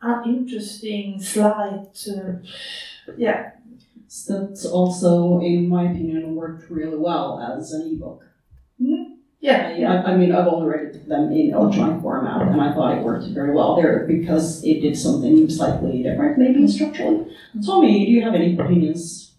uninteresting, 0.00 1.20
slight. 1.20 2.06
Uh, 2.08 2.32
yeah, 3.16 3.52
That's 4.28 4.64
also, 4.66 5.40
in 5.40 5.68
my 5.68 5.90
opinion, 5.90 6.34
worked 6.34 6.70
really 6.70 6.96
well 6.96 7.38
as 7.40 7.72
an 7.72 7.92
ebook. 7.92 8.24
yeah, 8.78 9.68
I, 9.68 9.78
yeah. 9.78 10.02
I 10.04 10.16
mean, 10.16 10.32
I've 10.32 10.46
only 10.46 10.68
read 10.68 11.06
them 11.06 11.32
in 11.32 11.52
electronic 11.54 12.02
format, 12.02 12.42
and 12.48 12.60
I 12.60 12.72
thought 12.74 12.96
it 12.98 13.04
worked 13.04 13.26
very 13.28 13.52
well 13.54 13.76
there 13.76 14.06
because 14.06 14.64
it 14.64 14.80
did 14.80 14.96
something 14.98 15.48
slightly 15.50 16.02
different, 16.02 16.38
maybe 16.38 16.66
structurally. 16.66 17.36
Tommy, 17.64 18.06
do 18.06 18.12
you 18.12 18.22
have 18.22 18.34
any 18.34 18.54
opinions? 18.58 19.32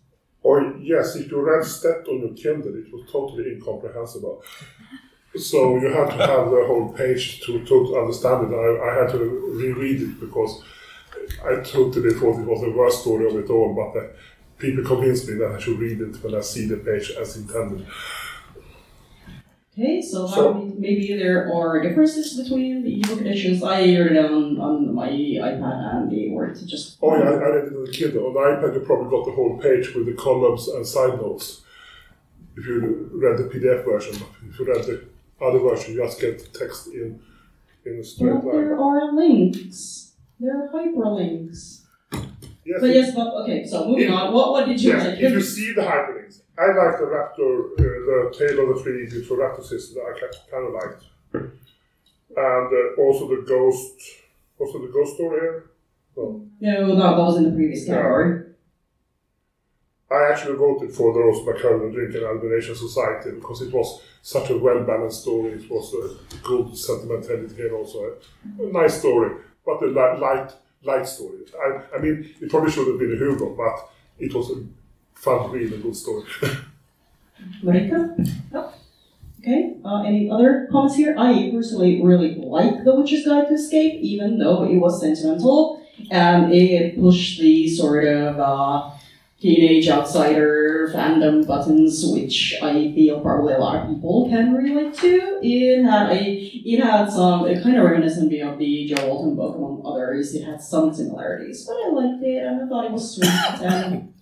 Or 0.43 0.77
yes, 0.79 1.15
if 1.17 1.29
you 1.29 1.41
read 1.41 1.65
STET 1.65 2.07
on 2.07 2.19
your 2.21 2.33
Kindle, 2.33 2.73
it 2.75 2.91
was 2.93 3.09
totally 3.11 3.51
incomprehensible. 3.51 4.43
So 5.39 5.77
you 5.77 5.87
have 5.91 6.09
to 6.09 6.17
have 6.17 6.49
the 6.49 6.63
whole 6.67 6.93
page 6.93 7.41
to, 7.41 7.63
to 7.65 7.97
understand 7.97 8.51
it. 8.51 8.55
I, 8.55 8.89
I 8.89 9.03
had 9.03 9.11
to 9.11 9.19
reread 9.19 10.01
it 10.01 10.19
because 10.19 10.61
I 11.43 11.61
totally 11.61 12.13
thought 12.13 12.39
it 12.39 12.45
was 12.45 12.61
the 12.61 12.71
worst 12.71 13.01
story 13.01 13.27
of 13.27 13.35
it 13.35 13.49
all, 13.49 13.73
but 13.73 13.99
uh, 13.99 14.07
people 14.57 14.83
convinced 14.83 15.27
me 15.27 15.35
that 15.35 15.51
I 15.51 15.59
should 15.59 15.79
read 15.79 16.01
it 16.01 16.23
when 16.23 16.35
I 16.35 16.41
see 16.41 16.65
the 16.67 16.77
page 16.77 17.11
as 17.11 17.37
intended. 17.37 17.85
Okay, 19.73 20.01
so, 20.01 20.25
So- 20.25 20.53
maybe 20.77 21.15
there 21.17 21.53
are 21.53 21.79
differences 21.83 22.35
between 22.41 22.83
the 22.83 22.99
ebook 22.99 23.21
editions. 23.21 23.61
I 23.61 23.81
read 23.81 24.13
it 24.13 24.25
on, 24.25 24.59
on 24.59 24.95
my 24.95 25.09
iPad 25.09 25.95
and 25.95 26.11
they 26.11 26.29
were 26.31 26.47
just. 26.51 26.97
Oh 27.01 27.15
yeah, 27.15 27.29
I, 27.29 27.33
I 27.33 27.49
read 27.49 27.65
it 27.67 27.75
on 27.75 27.85
the 27.85 27.91
Kindle. 27.91 28.27
On 28.27 28.33
the 28.33 28.39
iPad, 28.39 28.73
you 28.73 28.79
probably 28.79 29.11
got 29.11 29.25
the 29.25 29.33
whole 29.33 29.59
page 29.59 29.93
with 29.93 30.07
the 30.07 30.13
columns 30.13 30.67
and 30.67 30.85
side 30.85 31.21
notes. 31.21 31.61
If 32.55 32.65
you 32.65 33.07
read 33.13 33.37
the 33.37 33.43
PDF 33.43 33.85
version, 33.85 34.15
if 34.49 34.57
you 34.57 34.65
read 34.65 34.83
the 34.83 35.05
other 35.41 35.59
version, 35.59 35.93
you 35.93 36.01
just 36.03 36.19
get 36.19 36.39
the 36.39 36.59
text 36.59 36.87
in 36.87 37.19
in 37.85 37.99
a 37.99 38.03
straight 38.03 38.33
Well, 38.43 38.55
line. 38.55 38.65
there 38.65 38.79
are 38.79 39.13
links. 39.13 40.13
There 40.39 40.55
are 40.55 40.67
hyperlinks. 40.69 41.81
Yes, 42.65 42.81
But 42.81 42.89
yes, 42.89 43.15
but 43.15 43.27
okay, 43.43 43.65
so 43.65 43.87
moving 43.87 44.11
on. 44.11 44.33
What, 44.33 44.51
what 44.51 44.65
did 44.67 44.81
you 44.81 44.91
Yes, 44.91 45.05
like? 45.05 45.19
if 45.19 45.31
you 45.31 45.41
see 45.41 45.73
the 45.73 45.81
hyperlinks. 45.81 46.41
I 46.59 46.65
like 46.67 46.97
the 46.99 47.05
Raptor, 47.05 47.71
uh, 47.73 47.75
the 47.77 48.35
Tale 48.37 48.59
of 48.69 48.75
the 48.77 48.83
Three 48.83 49.05
Beautiful 49.05 49.37
Raptor 49.37 49.63
Sisters, 49.63 49.95
I 49.97 50.19
kind 50.51 50.67
of 50.67 50.73
liked. 50.73 51.03
And 52.35 52.67
uh, 52.73 53.01
also 53.01 53.27
the 53.29 53.43
Ghost, 53.47 53.93
also 54.59 54.79
the 54.81 54.91
Ghost 54.91 55.15
story 55.15 55.39
here. 55.39 55.63
No, 56.17 56.45
that, 56.95 56.95
that 56.97 57.17
was 57.17 57.37
in 57.37 57.43
the 57.45 57.51
previous 57.51 57.85
category. 57.85 58.43
I 60.09 60.31
actually 60.31 60.55
voted 60.55 60.93
for 60.93 61.13
the 61.13 61.19
Rose 61.19 61.45
MacGregor 61.45 61.91
Drink 61.91 62.15
and 62.15 62.23
Admiration 62.23 62.75
Society 62.75 63.31
because 63.31 63.61
it 63.61 63.73
was 63.73 64.01
such 64.21 64.49
a 64.49 64.57
well 64.57 64.83
balanced 64.83 65.21
story. 65.21 65.51
It 65.53 65.69
was 65.69 65.93
a 65.93 66.37
good 66.43 66.77
sentimentality 66.77 67.55
here 67.55 67.75
also. 67.75 67.99
A, 68.59 68.63
a 68.63 68.71
nice 68.71 68.99
story, 68.99 69.35
but 69.65 69.81
a 69.83 69.87
li- 69.87 70.19
light, 70.19 70.51
light 70.83 71.07
story. 71.07 71.39
I, 71.61 71.97
I 71.97 71.99
mean, 71.99 72.33
it 72.41 72.49
probably 72.49 72.71
should 72.71 72.87
have 72.87 72.99
been 72.99 73.13
a 73.13 73.17
Hugo, 73.17 73.53
but 73.55 73.89
it 74.17 74.33
was 74.33 74.49
a 74.51 74.63
fun, 75.13 75.51
really 75.51 75.77
good 75.77 75.95
story. 75.95 76.23
Marika? 77.63 78.15
Okay, 79.39 79.75
uh, 79.85 80.03
any 80.03 80.29
other 80.31 80.67
comments 80.71 80.95
here? 80.95 81.15
I 81.17 81.51
personally 81.53 82.01
really 82.01 82.35
like 82.35 82.83
The 82.83 82.95
Witch's 82.95 83.25
Guide 83.25 83.47
to 83.47 83.53
Escape, 83.53 84.01
even 84.01 84.39
though 84.39 84.63
it 84.63 84.77
was 84.77 84.99
sentimental 85.01 85.85
and 86.11 86.53
it 86.53 86.99
pushed 86.99 87.39
the 87.39 87.67
sort 87.67 88.05
of 88.05 88.39
uh, 88.39 88.89
teenage 89.39 89.87
outsider 89.87 90.89
fandom 90.93 91.45
buttons, 91.45 92.03
which 92.05 92.55
I 92.61 92.91
feel 92.93 93.19
probably 93.21 93.53
a 93.53 93.59
lot 93.59 93.75
of 93.75 93.89
people 93.89 94.27
can 94.29 94.53
relate 94.53 94.95
to. 94.95 95.39
It 95.43 95.83
had 95.83 96.11
a, 96.11 96.23
it 96.23 96.83
had 96.83 97.11
some, 97.11 97.45
it 97.45 97.61
kind 97.61 97.77
of 97.77 97.83
reminiscent 97.83 98.31
me 98.31 98.41
of 98.41 98.57
the 98.57 98.87
Jo 98.87 99.07
Walton 99.07 99.35
book, 99.35 99.55
among 99.55 99.83
others. 99.85 100.33
It 100.33 100.43
had 100.43 100.61
some 100.61 100.93
similarities, 100.93 101.65
but 101.65 101.73
I 101.73 101.89
liked 101.89 102.23
it 102.23 102.43
and 102.43 102.63
I 102.63 102.67
thought 102.67 102.85
it 102.85 102.91
was 102.91 103.15
sweet. 103.15 103.29
and 103.61 104.13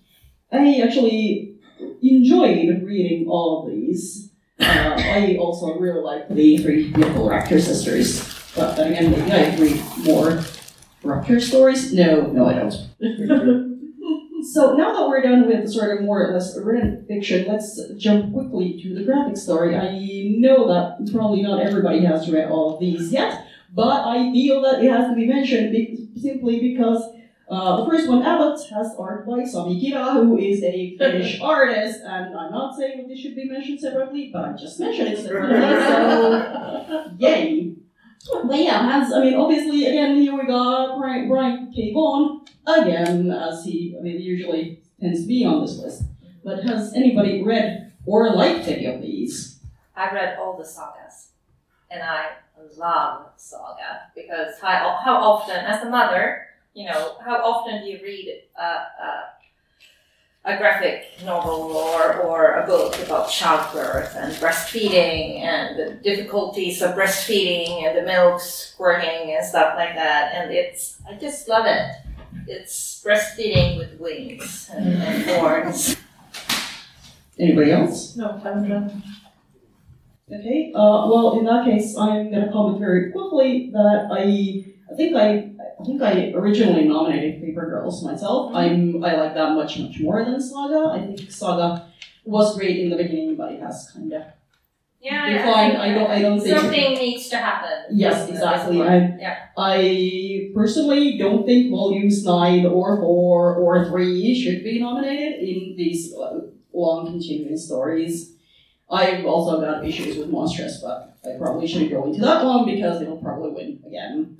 I 0.52 0.80
actually 0.80 1.54
enjoyed 2.02 2.82
reading 2.82 3.26
all 3.28 3.64
of 3.64 3.72
these. 3.72 4.32
Uh, 4.58 4.94
I 4.96 5.36
also 5.38 5.78
really 5.78 6.00
liked 6.00 6.34
the 6.34 6.58
three 6.58 6.90
beautiful 6.90 7.28
Raptor 7.28 7.60
sisters. 7.60 8.34
But 8.54 8.74
then 8.74 8.92
again, 8.92 9.10
maybe 9.10 9.32
I 9.32 9.56
read 9.56 9.82
more 10.04 10.44
Raptor 11.02 11.40
stories. 11.40 11.92
No, 11.92 12.26
no, 12.26 12.46
I 12.46 12.54
don't. 12.54 13.62
So 14.56 14.72
now 14.72 14.94
that 14.94 15.06
we're 15.06 15.20
done 15.20 15.46
with 15.46 15.70
sort 15.70 15.94
of 15.94 16.02
more 16.02 16.26
or 16.26 16.32
less 16.32 16.56
written 16.56 17.04
fiction, 17.06 17.46
let's 17.46 17.78
jump 17.98 18.32
quickly 18.32 18.80
to 18.80 18.94
the 18.94 19.04
graphic 19.04 19.36
story. 19.36 19.76
I 19.76 20.30
know 20.38 20.66
that 20.66 21.12
probably 21.12 21.42
not 21.42 21.60
everybody 21.60 22.02
has 22.06 22.30
read 22.30 22.48
all 22.48 22.72
of 22.72 22.80
these 22.80 23.12
yet, 23.12 23.46
but 23.74 24.08
I 24.08 24.32
feel 24.32 24.62
that 24.62 24.82
it 24.82 24.90
has 24.90 25.10
to 25.10 25.14
be 25.14 25.26
mentioned 25.26 25.72
be- 25.72 26.08
simply 26.18 26.72
because 26.72 27.02
uh, 27.50 27.84
the 27.84 27.90
first 27.90 28.08
one, 28.08 28.22
Abbott, 28.22 28.58
has 28.70 28.94
art 28.98 29.26
by 29.26 29.44
Sami 29.44 29.78
Kira, 29.78 30.14
who 30.14 30.38
is 30.38 30.62
a 30.62 30.96
Finnish 30.96 31.38
artist, 31.42 32.00
and 32.02 32.34
I'm 32.34 32.50
not 32.50 32.78
saying 32.78 32.96
that 32.96 33.08
this 33.08 33.18
should 33.18 33.36
be 33.36 33.44
mentioned 33.44 33.80
separately, 33.80 34.30
but 34.32 34.42
I 34.42 34.52
just 34.54 34.80
mentioned 34.80 35.08
it 35.08 35.18
separately, 35.22 35.60
so 35.84 37.10
yay! 37.18 37.75
But 38.44 38.58
yeah, 38.58 38.90
has 38.90 39.12
I 39.12 39.20
mean, 39.20 39.34
obviously, 39.34 39.86
again, 39.86 40.16
here 40.16 40.36
we 40.36 40.46
got 40.46 40.98
Brian, 40.98 41.28
Brian 41.28 41.72
K. 41.72 41.92
Vaughan, 41.92 42.44
again, 42.66 43.30
as 43.30 43.64
he 43.64 43.96
I 43.98 44.02
mean, 44.02 44.20
usually 44.20 44.82
tends 45.00 45.22
to 45.22 45.28
be 45.28 45.44
on 45.44 45.60
this 45.60 45.78
list. 45.78 46.02
But 46.44 46.64
has 46.64 46.94
anybody 46.94 47.42
read 47.42 47.92
or 48.04 48.30
liked 48.30 48.68
any 48.68 48.86
of 48.86 49.00
these? 49.00 49.60
I 49.94 50.12
read 50.12 50.38
all 50.38 50.56
the 50.56 50.64
sagas, 50.64 51.30
and 51.90 52.02
I 52.02 52.26
love 52.76 53.30
saga 53.36 54.10
because 54.14 54.58
how, 54.60 54.98
how 55.04 55.16
often, 55.16 55.56
as 55.56 55.84
a 55.84 55.90
mother, 55.90 56.46
you 56.74 56.86
know, 56.86 57.16
how 57.24 57.36
often 57.36 57.82
do 57.82 57.88
you 57.88 58.00
read 58.02 58.42
a, 58.58 58.62
a, 58.62 59.24
a 60.46 60.56
graphic 60.56 61.10
novel 61.24 61.72
or, 61.72 62.18
or 62.18 62.52
a 62.52 62.66
book 62.66 62.96
about 63.04 63.28
childbirth 63.28 64.14
and 64.16 64.32
breastfeeding 64.34 65.40
and 65.40 65.76
the 65.76 65.94
difficulties 66.02 66.82
of 66.82 66.94
breastfeeding 66.94 67.82
and 67.82 67.98
the 67.98 68.02
milk 68.02 68.40
squirting 68.40 69.34
and 69.34 69.44
stuff 69.44 69.74
like 69.76 69.94
that? 69.96 70.32
And 70.34 70.52
it's, 70.52 70.98
I 71.08 71.14
just 71.14 71.48
love 71.48 71.66
it. 71.66 71.96
It's 72.46 73.02
breastfeeding 73.04 73.76
with 73.76 73.98
wings 73.98 74.70
and, 74.72 75.02
and 75.02 75.24
horns. 75.30 75.96
Anybody 77.38 77.72
else? 77.72 78.16
No, 78.16 78.40
I 78.42 78.48
haven't 78.48 78.70
read. 78.70 79.02
Okay. 80.32 80.72
Uh, 80.74 81.06
well, 81.08 81.38
in 81.38 81.44
that 81.44 81.64
case, 81.64 81.96
I'm 81.96 82.30
gonna 82.32 82.50
comment 82.50 82.80
very 82.80 83.12
quickly 83.12 83.70
that 83.72 84.08
I 84.10 84.64
I 84.90 84.96
think 84.96 85.14
I 85.14 85.50
I 85.80 85.84
think 85.84 86.02
I 86.02 86.32
originally 86.34 86.88
nominated 86.88 87.35
Paper 87.46 87.66
Girls 87.70 88.02
myself. 88.04 88.54
I'm 88.54 89.02
I 89.04 89.14
like 89.16 89.34
that 89.34 89.54
much 89.54 89.78
much 89.78 90.00
more 90.00 90.24
than 90.24 90.40
Saga. 90.40 90.90
I 90.92 90.98
think 91.06 91.30
Saga 91.30 91.86
was 92.24 92.56
great 92.56 92.78
in 92.80 92.90
the 92.90 92.96
beginning, 92.96 93.36
but 93.36 93.52
it 93.52 93.60
has 93.60 93.90
kind 93.94 94.12
of 94.12 94.22
Yeah, 95.00 95.28
declined. 95.32 95.76
I 95.78 95.94
don't 95.94 96.10
I 96.10 96.20
don't 96.22 96.40
think 96.40 96.58
Something 96.58 96.94
needs 96.94 97.28
to 97.28 97.36
happen. 97.36 97.76
Yes, 98.04 98.28
exactly. 98.28 98.82
I, 98.82 98.96
Yeah. 99.24 99.36
I 99.56 100.50
personally 100.54 101.16
don't 101.18 101.46
think 101.46 101.70
volumes 101.70 102.24
nine 102.24 102.66
or 102.66 102.96
four 102.96 103.54
or 103.54 103.84
three 103.88 104.34
should 104.34 104.64
be 104.64 104.80
nominated 104.80 105.34
in 105.48 105.76
these 105.76 106.12
uh, 106.14 106.40
long 106.72 107.06
continuing 107.06 107.56
stories. 107.56 108.32
I've 108.90 109.24
also 109.26 109.60
got 109.60 109.84
issues 109.84 110.16
with 110.16 110.30
Monstress, 110.30 110.80
but 110.80 111.18
I 111.24 111.36
probably 111.38 111.66
shouldn't 111.66 111.90
go 111.90 112.04
into 112.06 112.20
that 112.20 112.44
one 112.44 112.64
because 112.66 113.02
it'll 113.02 113.16
probably 113.18 113.50
win 113.50 113.82
again. 113.86 114.36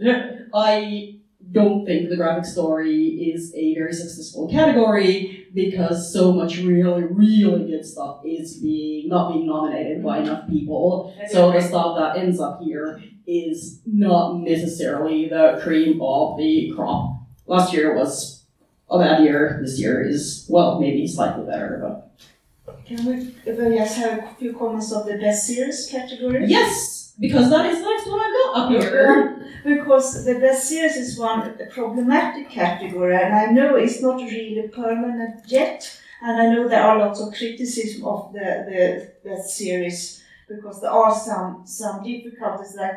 I 0.54 1.15
don't 1.56 1.86
think 1.86 2.10
the 2.10 2.16
graphic 2.16 2.44
story 2.44 3.32
is 3.32 3.52
a 3.54 3.74
very 3.74 3.92
successful 3.92 4.46
category 4.48 5.48
because 5.54 6.12
so 6.12 6.32
much 6.32 6.58
really, 6.58 7.04
really 7.04 7.70
good 7.70 7.84
stuff 7.84 8.20
is 8.26 8.58
being 8.58 9.08
not 9.08 9.32
being 9.32 9.46
nominated 9.46 10.04
by 10.04 10.18
mm-hmm. 10.18 10.28
enough 10.28 10.48
people. 10.48 11.16
So 11.30 11.52
the 11.52 11.62
stuff 11.62 11.96
that 11.96 12.18
ends 12.18 12.40
up 12.40 12.60
here 12.62 13.02
is 13.26 13.80
not 13.86 14.40
necessarily 14.40 15.28
the 15.28 15.58
cream 15.62 16.00
of 16.02 16.36
the 16.36 16.72
crop. 16.76 17.22
Last 17.46 17.72
year 17.72 17.96
was 17.96 18.44
a 18.90 18.98
bad 18.98 19.24
year. 19.24 19.58
This 19.62 19.80
year 19.80 20.06
is 20.06 20.46
well, 20.50 20.78
maybe 20.78 21.06
slightly 21.06 21.46
better, 21.46 21.80
but 21.82 22.76
Can 22.84 23.00
we 23.06 23.14
if 23.50 23.58
I 23.58 23.76
just 23.78 23.96
have 23.96 24.18
a 24.18 24.34
few 24.38 24.52
comments 24.52 24.92
of 24.92 25.06
the 25.06 25.16
best 25.16 25.46
series 25.46 25.88
category? 25.90 26.44
yes, 26.46 26.95
because 27.18 27.50
that 27.50 27.66
is 27.66 27.80
next 27.80 28.06
one 28.08 28.20
I 28.20 28.50
got 28.52 28.62
up 28.62 28.70
here. 28.70 29.32
Because 29.64 30.24
the 30.24 30.38
best 30.38 30.68
series 30.68 30.96
is 30.96 31.18
one 31.18 31.58
problematic 31.70 32.50
category, 32.50 33.16
and 33.16 33.34
I 33.34 33.46
know 33.46 33.74
it's 33.74 34.00
not 34.00 34.20
really 34.20 34.68
permanent 34.68 35.40
yet. 35.46 36.00
And 36.22 36.40
I 36.40 36.54
know 36.54 36.68
there 36.68 36.82
are 36.82 36.98
lots 36.98 37.20
of 37.20 37.34
criticism 37.34 38.04
of 38.06 38.32
the, 38.32 38.38
the 38.40 39.28
best 39.28 39.56
series 39.56 40.22
because 40.48 40.80
there 40.80 40.90
are 40.90 41.14
some 41.14 41.62
some 41.66 42.02
difficulties 42.02 42.76
like 42.76 42.94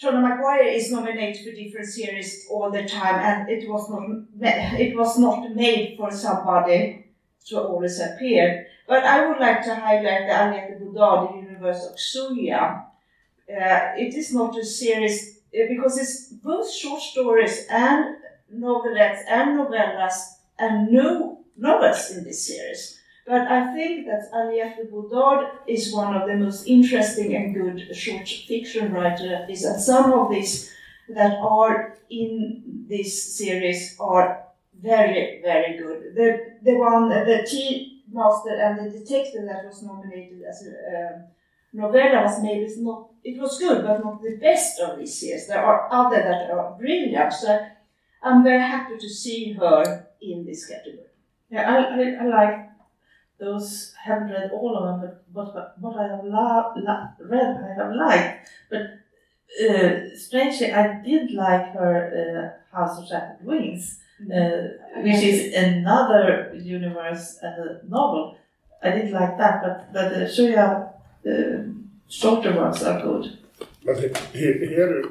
Seanan 0.00 0.22
McGuire 0.22 0.74
is 0.74 0.92
nominated 0.92 1.44
for 1.44 1.52
different 1.52 1.86
series 1.86 2.46
all 2.50 2.70
the 2.70 2.84
time, 2.84 3.16
and 3.16 3.48
it 3.48 3.68
was 3.68 3.90
not 3.90 4.04
it 4.78 4.96
was 4.96 5.18
not 5.18 5.54
made 5.54 5.96
for 5.96 6.10
somebody 6.10 7.06
to 7.46 7.60
always 7.60 7.98
appear. 8.00 8.66
But 8.86 9.04
I 9.04 9.26
would 9.26 9.40
like 9.40 9.64
to 9.64 9.74
highlight 9.74 10.26
the 10.26 10.34
Aliette 10.34 10.78
Bodard, 10.80 11.32
The 11.32 11.48
Universe 11.48 11.86
of 11.86 11.96
Xuya. 11.96 12.84
Uh, 13.48 13.94
it 13.96 14.14
is 14.14 14.34
not 14.34 14.58
a 14.58 14.64
series 14.64 15.38
uh, 15.54 15.66
because 15.68 15.98
it's 15.98 16.32
both 16.32 16.72
short 16.72 17.00
stories 17.00 17.66
and 17.70 18.16
novelettes 18.52 19.22
and 19.28 19.58
novellas 19.58 20.14
and 20.58 20.90
no 20.90 21.44
novels 21.56 22.10
in 22.10 22.24
this 22.24 22.46
series. 22.46 23.00
But 23.26 23.42
I 23.48 23.74
think 23.74 24.06
that 24.06 24.30
Aliette 24.32 24.90
Bodard 24.90 25.48
is 25.66 25.92
one 25.92 26.14
of 26.14 26.28
the 26.28 26.36
most 26.36 26.66
interesting 26.66 27.34
and 27.34 27.54
good 27.54 27.96
short 27.96 28.28
fiction 28.28 28.92
writers, 28.92 29.64
and 29.64 29.80
some 29.80 30.12
of 30.12 30.30
these 30.30 30.72
that 31.08 31.38
are 31.38 31.98
in 32.08 32.84
this 32.88 33.36
series 33.36 33.96
are 33.98 34.44
very, 34.80 35.40
very 35.42 35.76
good. 35.76 36.14
The 36.14 36.56
the 36.62 36.76
one, 36.76 37.08
the 37.08 37.46
Tea 37.48 38.02
Master 38.12 38.54
and 38.54 38.78
the 38.78 38.98
Detective 38.98 39.44
that 39.46 39.64
was 39.64 39.82
nominated 39.82 40.42
as 40.48 40.66
a 40.66 41.14
um, 41.14 41.24
novella 41.76 42.22
was 42.22 42.42
maybe 42.42 42.66
not. 42.78 43.10
It 43.22 43.40
was 43.40 43.58
good, 43.58 43.84
but 43.84 44.02
not 44.04 44.22
the 44.22 44.36
best 44.36 44.80
of 44.80 44.98
this 44.98 45.20
series. 45.20 45.48
There 45.48 45.64
are 45.64 45.88
other 45.90 46.22
that 46.22 46.50
are 46.50 46.76
brilliant. 46.78 47.32
So 47.32 47.58
I'm 48.22 48.42
very 48.42 48.62
happy 48.62 48.96
to 48.98 49.08
see 49.08 49.52
her 49.52 50.06
in 50.20 50.44
this 50.46 50.66
category. 50.66 51.10
Yeah, 51.50 51.64
I, 51.72 51.76
I, 52.00 52.24
I 52.24 52.26
like 52.38 52.70
those. 53.38 53.92
I 53.98 54.08
haven't 54.08 54.30
read 54.30 54.50
all 54.52 54.76
of 54.76 55.00
them, 55.00 55.10
but 55.34 55.54
what, 55.54 55.78
what 55.80 55.96
I 55.96 56.08
have 56.08 56.24
la, 56.24 56.72
la, 56.76 57.08
read, 57.20 57.56
I 57.68 57.82
have 57.82 57.92
liked. 57.94 58.48
But 58.70 58.82
uh, 59.62 60.16
strangely, 60.16 60.72
I 60.72 61.02
did 61.02 61.32
like 61.32 61.72
her 61.74 61.96
uh, 62.72 62.76
House 62.76 62.98
of 62.98 63.08
Shattered 63.08 63.44
Wings, 63.44 63.98
uh, 64.22 65.02
which 65.02 65.22
is 65.22 65.54
another 65.54 66.52
universe 66.54 67.38
and 67.42 67.54
a 67.54 67.80
novel. 67.88 68.36
I 68.82 68.90
did 68.90 69.10
like 69.10 69.36
that, 69.38 69.62
but 69.62 69.92
but 69.92 70.12
uh, 70.12 70.26
Xuya, 70.26 70.92
uh, 71.30 71.62
shorter 72.08 72.52
works 72.56 72.82
are 72.82 73.00
good. 73.02 73.38
But 73.84 73.98
he- 73.98 74.38
he- 74.38 74.66
here, 74.74 75.02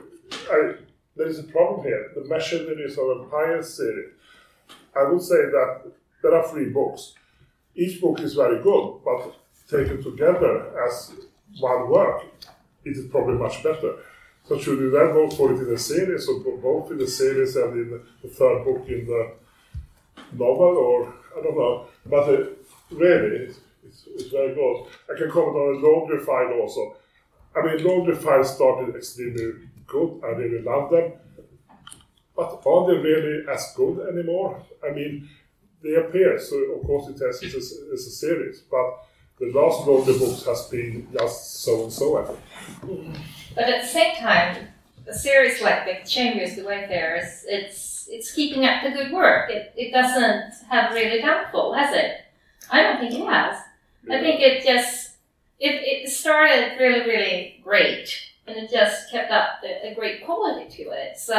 I, 0.51 0.73
there 1.15 1.27
is 1.27 1.39
a 1.39 1.43
problem 1.43 1.85
here. 1.85 2.11
The 2.15 2.25
Machineries 2.25 2.97
of 2.97 3.21
Empire 3.23 3.63
series. 3.63 4.11
I 4.95 5.03
would 5.09 5.21
say 5.21 5.41
that 5.57 5.81
there 6.21 6.33
are 6.35 6.47
three 6.49 6.69
books. 6.69 7.13
Each 7.75 7.99
book 8.01 8.19
is 8.21 8.33
very 8.35 8.61
good, 8.63 8.99
but 9.03 9.35
taken 9.69 10.01
together 10.03 10.53
as 10.87 11.11
one 11.59 11.89
work, 11.89 12.23
it 12.85 12.95
is 12.97 13.07
probably 13.07 13.35
much 13.37 13.61
better. 13.63 13.93
So 14.47 14.57
should 14.59 14.79
you 14.79 14.91
then 14.91 15.11
vote 15.13 15.33
for 15.33 15.51
it 15.53 15.59
in 15.67 15.73
a 15.73 15.77
series, 15.77 16.27
or 16.27 16.39
both 16.57 16.91
in 16.91 16.97
the 16.99 17.07
series 17.07 17.55
and 17.55 17.73
in 17.73 18.01
the 18.21 18.29
third 18.29 18.63
book 18.63 18.87
in 18.87 19.05
the 19.07 19.31
novel, 20.33 20.77
or 20.77 21.13
I 21.37 21.41
don't 21.43 21.57
know. 21.57 21.87
But 22.05 22.29
uh, 22.29 22.45
really, 22.91 23.53
it's, 23.87 24.07
it's, 24.07 24.29
very 24.29 24.53
good. 24.53 24.85
I 25.11 25.17
can 25.17 25.29
comment 25.29 25.55
on 25.55 25.81
the 25.81 25.87
Laundry 25.87 26.19
File 26.19 26.59
also. 26.61 26.97
I 27.55 27.65
mean, 27.65 27.83
Laundry 27.83 28.15
File 28.15 28.43
started 28.43 28.95
extremely 28.95 29.53
good. 29.87 30.21
I 30.23 30.29
really 30.29 30.61
love 30.61 30.91
them. 30.91 31.13
But 32.35 32.61
are 32.65 32.87
they 32.87 32.97
really 32.97 33.47
as 33.49 33.73
good 33.75 34.09
anymore? 34.09 34.61
I 34.85 34.91
mean, 34.93 35.29
they 35.81 35.95
appear, 35.95 36.37
so 36.39 36.55
of 36.73 36.83
course 36.85 37.07
it 37.09 37.23
has 37.25 37.41
it's 37.43 37.53
a, 37.53 37.93
it's 37.93 38.07
a 38.07 38.11
series, 38.11 38.61
but 38.61 39.05
the 39.39 39.51
last 39.53 39.85
the 39.85 40.17
books 40.17 40.45
has 40.45 40.67
been 40.69 41.07
just 41.13 41.61
so 41.61 41.83
and 41.83 41.93
so. 41.93 42.17
I 42.17 42.25
think. 42.25 43.17
But 43.53 43.65
at 43.65 43.81
the 43.83 43.87
same 43.87 44.15
time, 44.15 44.67
a 45.07 45.13
series 45.13 45.61
like 45.61 45.85
the 45.85 46.09
Chambers, 46.09 46.55
the 46.55 46.63
Wayfarers, 46.63 47.45
it's 47.47 48.07
it's 48.09 48.33
keeping 48.33 48.65
up 48.65 48.83
the 48.83 48.91
good 48.91 49.11
work. 49.11 49.49
It, 49.49 49.73
it 49.75 49.91
doesn't 49.91 50.53
have 50.69 50.93
really 50.93 51.21
downfall, 51.21 51.73
has 51.73 51.93
it? 51.95 52.21
I 52.71 52.81
don't 52.81 52.99
think 52.99 53.13
it 53.13 53.25
has. 53.25 53.57
I 54.09 54.19
think 54.19 54.41
it 54.41 54.63
just 54.65 55.17
it, 55.59 55.75
it 56.05 56.09
started 56.09 56.77
really 56.79 57.01
really 57.01 57.61
great, 57.63 58.09
and 58.47 58.57
it 58.57 58.69
just 58.71 59.09
kept 59.11 59.31
up 59.31 59.61
the, 59.61 59.91
a 59.91 59.95
great 59.95 60.25
quality 60.25 60.69
to 60.83 60.91
it. 60.91 61.17
So 61.17 61.33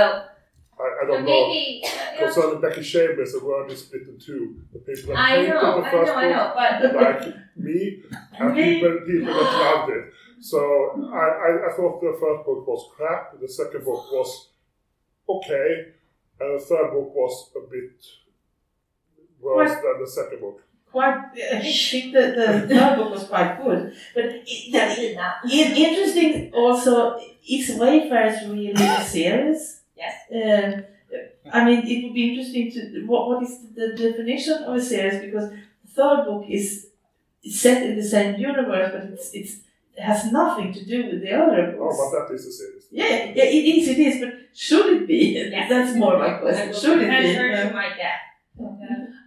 I, 0.79 0.83
I 0.83 1.07
don't 1.07 1.24
know. 1.24 1.31
maybe 1.31 1.85
uh, 1.87 2.12
you 2.14 2.20
know, 2.20 2.33
Concerning 2.33 2.61
Becky 2.61 2.83
Chambers, 2.83 3.33
the 3.33 3.44
word 3.44 3.70
is 3.70 3.81
split 3.81 4.02
in 4.09 4.18
two. 4.18 4.57
The 4.72 4.79
people 4.81 5.14
that 5.14 5.18
I 5.18 5.31
hated 5.37 5.48
know, 5.55 5.81
the 5.81 5.87
I 5.87 5.90
first 5.90 6.12
know, 6.12 6.18
I 6.18 6.29
know, 6.29 6.52
but 6.55 6.94
like 7.02 7.35
me, 7.57 8.02
and 8.38 8.55
people, 8.55 8.98
people 9.07 9.35
that 9.35 9.52
loved 9.52 9.92
it. 9.92 10.12
So 10.40 11.11
I, 11.12 11.16
I, 11.16 11.72
I 11.72 11.76
thought 11.76 12.00
the 12.00 12.16
first 12.20 12.44
book 12.44 12.66
was 12.66 12.90
crap, 12.94 13.40
the 13.40 13.48
second 13.48 13.85
book 13.85 14.12
was 14.12 14.48
okay, 15.29 15.92
and 16.40 16.61
the 16.61 16.64
third 16.64 16.90
book 16.92 17.14
was 17.14 17.50
a 17.57 17.61
bit 17.70 18.05
worse 19.40 19.70
What? 19.70 19.83
than 19.83 20.00
the 20.05 20.11
second 20.11 20.40
book. 20.40 20.62
Quite, 20.96 21.18
I 21.52 21.61
think 21.61 22.14
the, 22.14 22.22
the 22.38 22.74
third 22.74 22.96
book 22.96 23.11
was 23.11 23.24
quite 23.24 23.62
good. 23.62 23.94
But 24.14 24.24
it, 24.46 24.72
that 24.72 24.96
the, 25.42 25.48
did 25.50 25.76
interesting 25.76 26.50
also, 26.54 27.20
is 27.46 27.76
Wayfarers 27.78 28.48
really 28.48 28.72
a 28.72 29.04
series? 29.04 29.82
Yes. 29.94 30.14
Um, 30.32 30.85
I 31.52 31.64
mean, 31.66 31.87
it 31.87 32.02
would 32.02 32.14
be 32.14 32.30
interesting 32.30 32.72
to 32.72 33.06
what 33.06 33.28
what 33.28 33.42
is 33.42 33.59
the 33.74 33.88
definition 33.94 34.64
of 34.64 34.74
a 34.74 34.80
series 34.80 35.20
because 35.26 35.50
the 35.50 35.90
third 35.96 36.24
book 36.24 36.46
is 36.48 36.88
set 37.44 37.82
in 37.82 37.96
the 37.96 38.02
same 38.02 38.40
universe, 38.40 38.90
but 38.94 39.02
it's 39.12 39.28
it's 39.35 39.54
it 39.96 40.02
has 40.02 40.32
nothing 40.32 40.72
to 40.72 40.82
do 40.82 40.98
with 41.09 41.20
the 41.20 41.32
other 41.32 41.76
books. 41.76 41.98
Oh, 42.00 42.11
but 42.11 42.28
that 42.28 42.35
is 42.35 42.46
a 42.46 42.52
series. 42.52 42.85
yeah, 42.90 43.32
yeah, 43.37 43.44
it 43.59 43.64
is, 43.76 43.88
it 43.88 43.98
is, 43.98 44.20
but 44.22 44.32
should 44.54 44.88
it 44.96 45.06
be? 45.06 45.50
Yes. 45.50 45.68
That's 45.68 45.94
more 45.94 46.18
my 46.18 46.32
question. 46.38 46.72
Should 46.72 47.02
it 47.02 47.11
be? 47.11 47.16
Answer 47.16 47.68
to 47.68 47.74
my 47.74 47.88
death. 47.88 48.22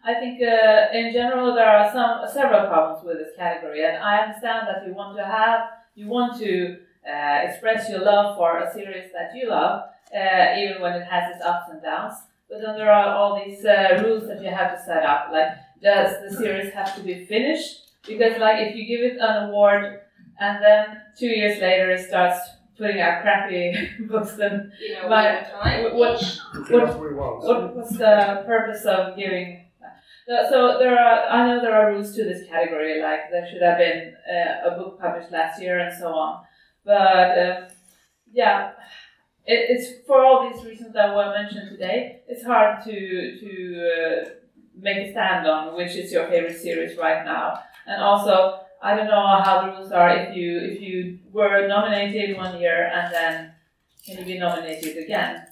I 0.10 0.14
think 0.20 0.42
uh, 0.42 0.98
in 1.00 1.14
general 1.14 1.54
there 1.56 1.70
are 1.70 1.92
some 1.92 2.14
several 2.34 2.68
problems 2.68 3.06
with 3.06 3.18
this 3.22 3.34
category, 3.38 3.86
and 3.86 3.98
I 3.98 4.14
understand 4.26 4.68
that 4.70 4.86
you 4.88 4.94
want 4.94 5.18
to 5.18 5.26
have 5.26 5.60
you 5.96 6.08
want 6.08 6.32
to 6.40 6.78
uh, 7.08 7.38
express 7.48 7.90
your 7.90 8.02
love 8.12 8.38
for 8.38 8.60
a 8.60 8.72
series 8.74 9.12
that 9.14 9.30
you 9.36 9.50
love, 9.50 9.76
uh, 10.16 10.60
even 10.62 10.82
when 10.82 10.94
it 10.94 11.06
has 11.06 11.36
its 11.36 11.44
ups 11.46 11.70
and 11.72 11.82
downs. 11.82 12.16
But 12.50 12.62
then 12.62 12.76
there 12.78 12.92
are 12.92 13.10
all 13.16 13.32
these 13.44 13.64
uh, 13.66 14.02
rules 14.04 14.28
that 14.28 14.42
you 14.42 14.50
have 14.50 14.72
to 14.76 14.84
set 14.84 15.04
up. 15.04 15.30
Like, 15.32 15.50
does 15.82 16.12
the 16.24 16.36
series 16.36 16.74
have 16.74 16.96
to 16.96 17.02
be 17.04 17.26
finished? 17.26 17.72
Because 18.08 18.40
like 18.40 18.58
if 18.68 18.76
you 18.76 18.86
give 18.88 19.02
it 19.12 19.18
an 19.20 19.50
award 19.50 20.02
and 20.40 20.64
then 20.64 21.02
two 21.18 21.28
years 21.28 21.60
later 21.62 21.92
it 21.92 22.08
starts 22.08 22.40
putting 22.78 23.00
out 23.02 23.22
crappy 23.22 23.76
books, 24.10 24.34
then 24.34 24.72
You 24.82 24.94
know, 24.96 25.10
But 25.10 25.26
over 25.26 25.64
time. 25.64 25.98
what- 25.98 26.22
You 26.56 26.64
can 26.64 26.80
ask 26.82 27.00
me 27.00 27.14
once. 27.14 27.46
what 27.46 27.76
was 27.76 27.90
the 27.90 28.44
purpose 28.48 28.86
of 28.86 29.16
giving? 29.18 29.66
So- 30.30 30.78
there 30.80 30.98
are, 30.98 31.28
I 31.30 31.48
know 31.48 31.62
there 31.62 31.74
are 31.76 31.92
rules 31.92 32.16
to 32.16 32.24
this 32.24 32.48
category, 32.48 33.02
like 33.02 33.32
there 33.32 33.48
should 33.50 33.62
have 33.62 33.78
been 33.80 34.14
uh, 34.32 34.70
a 34.70 34.78
book 34.78 35.00
published 35.00 35.32
last 35.32 35.62
year 35.62 35.80
and 35.80 35.96
so 35.98 36.08
on. 36.14 36.44
But 36.86 37.38
um, 37.46 37.68
yeah, 38.32 38.72
it, 39.46 39.60
it's 39.72 40.06
for 40.08 40.24
all 40.24 40.50
these 40.50 40.64
reasons 40.66 40.94
that 40.94 41.16
were 41.16 41.32
mentioned 41.34 41.70
today. 41.72 42.22
It's 42.28 42.44
hard 42.44 42.84
to 42.86 43.40
to 43.44 43.52
uh, 43.96 44.30
make 44.76 44.98
a 44.98 45.12
stand 45.12 45.48
on 45.48 45.76
which 45.76 45.96
is 45.96 46.12
your 46.12 46.28
favorite 46.28 46.60
series 46.60 46.98
right 46.98 47.26
now, 47.26 47.60
and 47.88 48.02
also 48.02 48.62
I 48.82 48.96
don't 48.96 49.08
know 49.08 49.26
how 49.44 49.62
the 49.62 49.72
rules 49.74 49.92
are 49.92 50.10
if 50.16 50.36
you 50.36 50.60
if 50.60 50.82
you 50.82 51.20
were 51.34 51.68
nominated 51.68 52.38
one 52.38 52.60
year 52.62 52.88
and 52.94 53.14
then 53.14 53.52
can 54.06 54.20
you 54.20 54.26
be 54.26 54.40
nominated 54.40 54.98
again? 55.04 55.49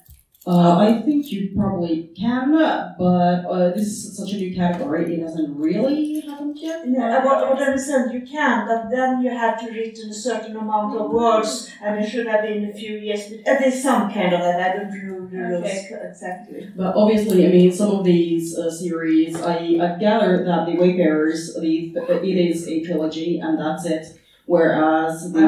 Uh, 0.48 0.78
I 0.78 1.02
think 1.02 1.30
you 1.30 1.50
probably 1.54 2.08
can, 2.16 2.52
but 2.52 3.04
uh, 3.44 3.70
this 3.74 3.86
is 3.88 4.16
such 4.16 4.32
a 4.32 4.36
new 4.36 4.54
category, 4.54 5.16
it 5.16 5.20
hasn't 5.20 5.54
really 5.54 6.20
happened 6.20 6.56
yet. 6.58 6.84
Yeah, 6.88 7.22
what, 7.22 7.50
what 7.50 7.58
I 7.60 7.66
understand, 7.66 8.14
you 8.14 8.22
can, 8.22 8.66
but 8.66 8.88
then 8.90 9.20
you 9.22 9.28
have 9.28 9.60
to 9.60 9.70
written 9.70 10.08
a 10.08 10.14
certain 10.14 10.56
amount 10.56 10.96
of 10.98 11.10
words, 11.10 11.70
and 11.82 12.02
it 12.02 12.08
should 12.08 12.26
have 12.26 12.40
been 12.40 12.64
a 12.64 12.72
few 12.72 12.96
years. 12.96 13.28
But 13.28 13.40
uh, 13.40 13.58
there's 13.60 13.82
some 13.82 14.10
kind 14.10 14.32
of 14.32 14.40
that. 14.40 14.58
I 14.58 14.76
don't 14.78 14.90
know 14.90 15.26
the 15.26 15.36
rules 15.36 15.64
Okay. 15.66 15.90
exactly. 16.08 16.70
But 16.74 16.96
obviously, 16.96 17.46
I 17.46 17.50
mean, 17.50 17.70
some 17.70 17.90
of 17.90 18.04
these 18.04 18.56
uh, 18.56 18.70
series, 18.70 19.36
I, 19.42 19.56
I 19.56 19.98
gather 20.00 20.44
that 20.46 20.64
the 20.64 20.76
Wayfarers, 20.76 21.60
the, 21.60 21.92
it 22.22 22.38
is 22.38 22.66
a 22.66 22.82
trilogy, 22.82 23.38
and 23.38 23.60
that's 23.60 23.84
it. 23.84 24.18
Whereas 24.48 25.30
the 25.30 25.46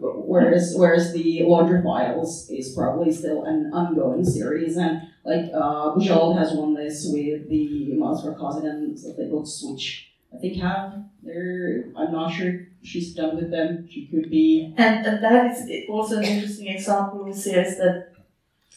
whereas 0.00 0.72
whereas 0.74 1.12
the 1.12 1.42
Laundry 1.42 1.82
Files 1.82 2.48
is 2.48 2.74
probably 2.74 3.12
still 3.12 3.44
an 3.44 3.70
ongoing 3.70 4.24
series, 4.24 4.78
and 4.78 5.02
like 5.26 5.50
uh, 5.52 5.92
Bujold 5.94 6.38
has 6.38 6.54
won 6.54 6.72
this 6.72 7.04
with 7.12 7.50
the 7.50 7.92
Vorkosigan 8.00 8.64
and 8.64 8.96
the 8.96 9.28
books, 9.30 9.62
which 9.62 10.14
I 10.34 10.38
think 10.38 10.56
have 10.56 11.04
they're 11.22 11.92
I'm 11.94 12.12
not 12.12 12.32
sure 12.32 12.66
she's 12.82 13.12
done 13.14 13.36
with 13.36 13.50
them. 13.50 13.86
She 13.90 14.06
could 14.06 14.30
be. 14.30 14.72
And, 14.78 15.04
and 15.04 15.22
that 15.22 15.50
is 15.50 15.70
also 15.90 16.16
an 16.16 16.24
interesting 16.24 16.68
example 16.68 17.20
of 17.20 17.28
a 17.28 17.34
series 17.34 17.76
that 17.76 18.12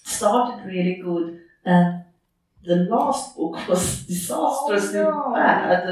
started 0.03 0.65
really 0.65 0.95
good 0.95 1.39
and 1.63 2.02
the 2.65 2.75
last 2.89 3.35
book 3.35 3.55
was 3.69 4.03
disastrously 4.03 4.99
Oh, 4.99 5.29
no. 5.29 5.33
bad. 5.35 5.83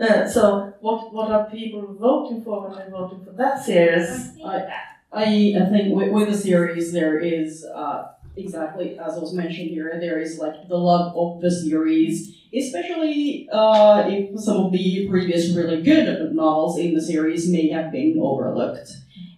Uh, 0.00 0.28
so 0.28 0.74
what 0.80 1.12
what 1.14 1.30
are 1.30 1.48
people 1.50 1.94
voting 1.94 2.42
for 2.42 2.62
when 2.68 2.76
they're 2.78 2.90
voting 2.90 3.24
for 3.24 3.32
that 3.32 3.64
series? 3.64 4.30
I, 4.44 4.66
I, 5.12 5.22
I 5.60 5.70
think 5.70 5.94
with, 5.96 6.10
with 6.12 6.28
the 6.28 6.36
series 6.36 6.92
there 6.92 7.18
is 7.18 7.64
uh, 7.64 8.08
exactly 8.36 8.98
as 8.98 9.16
was 9.20 9.32
mentioned 9.32 9.70
here. 9.70 9.96
There 10.00 10.18
is 10.20 10.38
like 10.38 10.68
the 10.68 10.76
love 10.76 11.16
of 11.16 11.40
the 11.40 11.50
series, 11.50 12.36
especially 12.54 13.48
uh, 13.52 14.04
if 14.06 14.38
some 14.40 14.58
of 14.66 14.72
the 14.72 15.08
previous 15.08 15.54
really 15.54 15.82
good 15.82 16.32
novels 16.34 16.78
in 16.78 16.94
the 16.94 17.00
series 17.02 17.48
may 17.48 17.68
have 17.68 17.90
been 17.92 18.18
overlooked, 18.20 18.90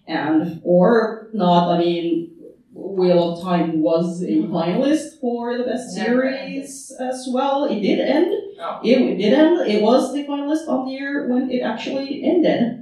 and 0.07 0.59
or 0.63 1.29
not. 1.33 1.69
I 1.75 1.77
mean, 1.79 2.31
Wheel 2.71 3.33
of 3.33 3.43
Time 3.43 3.81
was 3.81 4.21
a 4.21 4.27
mm-hmm. 4.27 4.53
finalist 4.53 5.19
for 5.19 5.57
the 5.57 5.63
best 5.63 5.93
series 5.93 6.91
as 6.99 7.27
well. 7.31 7.65
It 7.65 7.79
did 7.79 7.99
end. 7.99 8.31
Oh. 8.59 8.79
It 8.83 9.17
did 9.17 9.33
end. 9.33 9.67
It 9.67 9.81
was 9.81 10.13
the 10.13 10.23
finalist 10.25 10.67
of 10.67 10.85
the 10.85 10.91
year 10.91 11.27
when 11.27 11.49
it 11.49 11.61
actually 11.61 12.23
ended. 12.23 12.78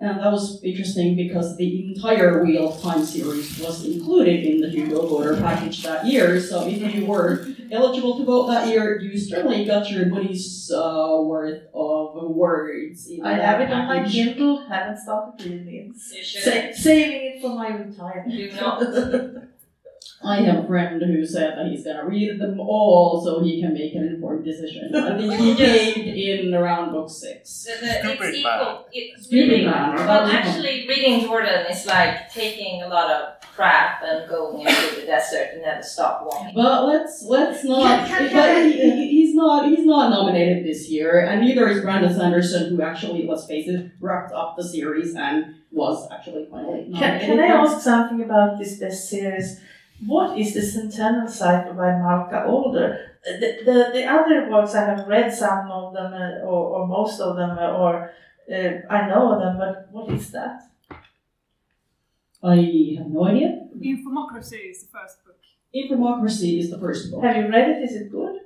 And 0.00 0.20
that 0.20 0.30
was 0.30 0.62
interesting 0.62 1.16
because 1.16 1.56
the 1.56 1.88
entire 1.88 2.44
Wheel 2.44 2.72
of 2.72 2.80
Time 2.80 3.04
series 3.04 3.58
was 3.58 3.84
included 3.84 4.44
in 4.44 4.60
the 4.60 4.68
Hugo 4.70 5.04
voter 5.08 5.36
package 5.36 5.82
that 5.82 6.06
year. 6.06 6.40
So 6.40 6.68
if 6.68 6.94
you 6.94 7.04
were 7.04 7.48
eligible 7.72 8.16
to 8.18 8.24
vote 8.24 8.46
that 8.46 8.68
year, 8.68 9.00
you 9.00 9.18
certainly 9.18 9.64
got 9.64 9.90
your 9.90 10.06
money's 10.06 10.70
uh, 10.70 11.18
worth 11.20 11.64
of 11.74 12.30
words. 12.30 13.08
In 13.08 13.26
I 13.26 13.32
have 13.32 13.60
it 13.60 13.72
on 13.72 13.88
my 13.88 13.98
package. 13.98 14.12
Kindle, 14.12 14.68
haven't 14.68 14.98
started 14.98 15.44
reading 15.44 15.74
it. 15.74 16.16
You 16.16 16.22
should. 16.24 16.42
Sa- 16.44 16.80
saving 16.80 17.36
it 17.36 17.42
for 17.42 17.56
my 17.56 17.68
retirement. 17.70 18.36
Do 18.36 18.52
not. 18.52 19.42
I 20.24 20.40
have 20.42 20.64
a 20.64 20.66
friend 20.66 21.00
who 21.00 21.24
said 21.24 21.56
that 21.56 21.66
he's 21.70 21.84
gonna 21.84 22.04
read 22.04 22.40
them 22.40 22.58
all 22.58 23.22
so 23.24 23.40
he 23.42 23.60
can 23.60 23.72
make 23.72 23.94
an 23.94 24.04
informed 24.04 24.44
decision. 24.44 24.92
I 24.94 25.16
think 25.18 25.32
he 25.34 25.54
caved 25.54 26.44
in 26.48 26.54
around 26.54 26.90
book 26.92 27.08
six. 27.08 27.64
The, 27.64 27.86
the, 27.86 27.92
Stupid 28.00 28.34
it's 28.34 28.42
man. 28.42 28.60
equal. 28.60 28.86
It's 28.92 29.26
Stupid 29.26 29.48
reading. 29.50 29.66
man. 29.70 29.94
Well, 29.94 30.26
actually, 30.26 30.86
reading 30.88 31.20
Jordan 31.20 31.66
is 31.70 31.86
like 31.86 32.32
taking 32.32 32.82
a 32.82 32.88
lot 32.88 33.10
of 33.10 33.40
crap 33.54 34.02
and 34.02 34.28
going 34.28 34.66
into 34.66 34.96
the 35.00 35.06
desert 35.06 35.50
and 35.52 35.62
never 35.62 35.82
stop 35.82 36.22
walking. 36.24 36.52
But 36.54 36.86
let's 36.86 37.22
let's 37.24 37.62
not. 37.64 38.08
Can- 38.08 38.28
can- 38.28 38.32
but 38.34 38.64
he, 38.66 38.72
he- 38.72 39.08
he's 39.10 39.34
not 39.36 39.68
he's 39.68 39.86
not 39.86 40.10
nominated 40.10 40.64
this 40.66 40.88
year, 40.90 41.20
and 41.26 41.40
neither 41.42 41.68
is 41.68 41.80
Brandon 41.82 42.12
Sanderson, 42.12 42.70
who 42.74 42.82
actually, 42.82 43.24
let's 43.24 43.46
face 43.46 43.68
it, 43.68 43.92
wrapped 44.00 44.32
up 44.32 44.56
the 44.56 44.64
series 44.64 45.14
and 45.14 45.54
was 45.70 46.08
actually 46.10 46.48
finally 46.50 46.90
Can, 46.98 47.20
can 47.20 47.38
I 47.38 47.46
ask 47.48 47.80
something 47.82 48.22
about 48.22 48.58
this 48.58 48.78
best 48.80 49.08
series? 49.08 49.60
What 50.06 50.38
is 50.38 50.54
the 50.54 50.62
Centenal 50.62 51.28
Cycle 51.28 51.74
by 51.74 51.98
Malka 51.98 52.44
Older? 52.44 53.16
The, 53.24 53.58
the, 53.64 53.90
the 53.92 54.04
other 54.04 54.48
works, 54.50 54.74
I 54.74 54.84
have 54.84 55.06
read 55.08 55.32
some 55.32 55.70
of 55.70 55.92
them, 55.92 56.12
uh, 56.12 56.46
or, 56.46 56.78
or 56.80 56.86
most 56.86 57.20
of 57.20 57.36
them, 57.36 57.58
uh, 57.58 57.72
or 57.72 58.12
uh, 58.52 58.70
I 58.88 59.08
know 59.08 59.38
them, 59.38 59.58
but 59.58 59.88
what 59.90 60.10
is 60.12 60.30
that? 60.30 60.62
I 62.42 62.96
have 62.98 63.08
no 63.08 63.24
idea. 63.26 63.66
Infomocracy 63.76 64.70
is 64.70 64.84
the 64.84 64.88
first 64.96 65.24
book. 65.24 65.36
Infomocracy 65.74 66.60
is 66.60 66.70
the 66.70 66.78
first 66.78 67.10
book. 67.10 67.24
Have 67.24 67.36
you 67.36 67.48
read 67.50 67.68
it? 67.68 67.82
Is 67.82 67.96
it 67.96 68.10
good? 68.10 68.36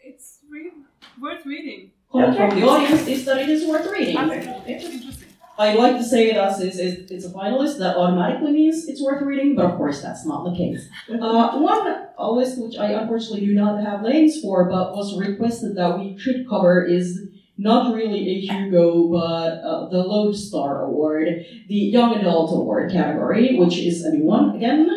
It's 0.00 0.38
re- 0.50 0.72
worth 1.20 1.44
reading. 1.44 1.90
Comment 2.10 2.36
from 2.36 2.60
the 2.60 2.66
audience 2.66 3.06
is 3.06 3.24
that 3.26 3.38
it 3.38 3.48
is 3.50 3.66
worth 3.66 3.90
reading. 3.92 4.16
Absolutely. 4.16 4.72
It's 4.72 4.84
interesting. 4.84 5.13
I 5.56 5.74
like 5.74 5.96
to 5.98 6.04
say 6.04 6.32
that 6.32 6.60
it's, 6.60 6.78
it's 6.78 7.24
a 7.24 7.30
finalist, 7.30 7.78
that 7.78 7.96
automatically 7.96 8.52
means 8.52 8.88
it's 8.88 9.02
worth 9.02 9.22
reading, 9.22 9.54
but 9.54 9.66
of 9.66 9.76
course 9.76 10.02
that's 10.02 10.26
not 10.26 10.44
the 10.44 10.56
case. 10.56 10.88
Uh, 11.08 11.58
one 11.58 12.06
a 12.18 12.30
list 12.30 12.60
which 12.60 12.76
I 12.76 12.92
unfortunately 12.92 13.46
do 13.46 13.54
not 13.54 13.82
have 13.84 14.02
names 14.02 14.40
for, 14.40 14.68
but 14.68 14.96
was 14.96 15.18
requested 15.18 15.76
that 15.76 15.98
we 15.98 16.18
should 16.18 16.48
cover 16.48 16.84
is 16.84 17.20
not 17.56 17.94
really 17.94 18.28
a 18.28 18.40
Hugo, 18.40 19.08
but 19.08 19.60
uh, 19.62 19.88
the 19.88 19.98
Lodestar 19.98 20.82
Award, 20.84 21.28
the 21.68 21.74
Young 21.74 22.16
Adult 22.16 22.52
Award 22.52 22.90
category, 22.90 23.56
which 23.56 23.78
is 23.78 24.04
a 24.04 24.10
new 24.12 24.24
one 24.24 24.56
again. 24.56 24.88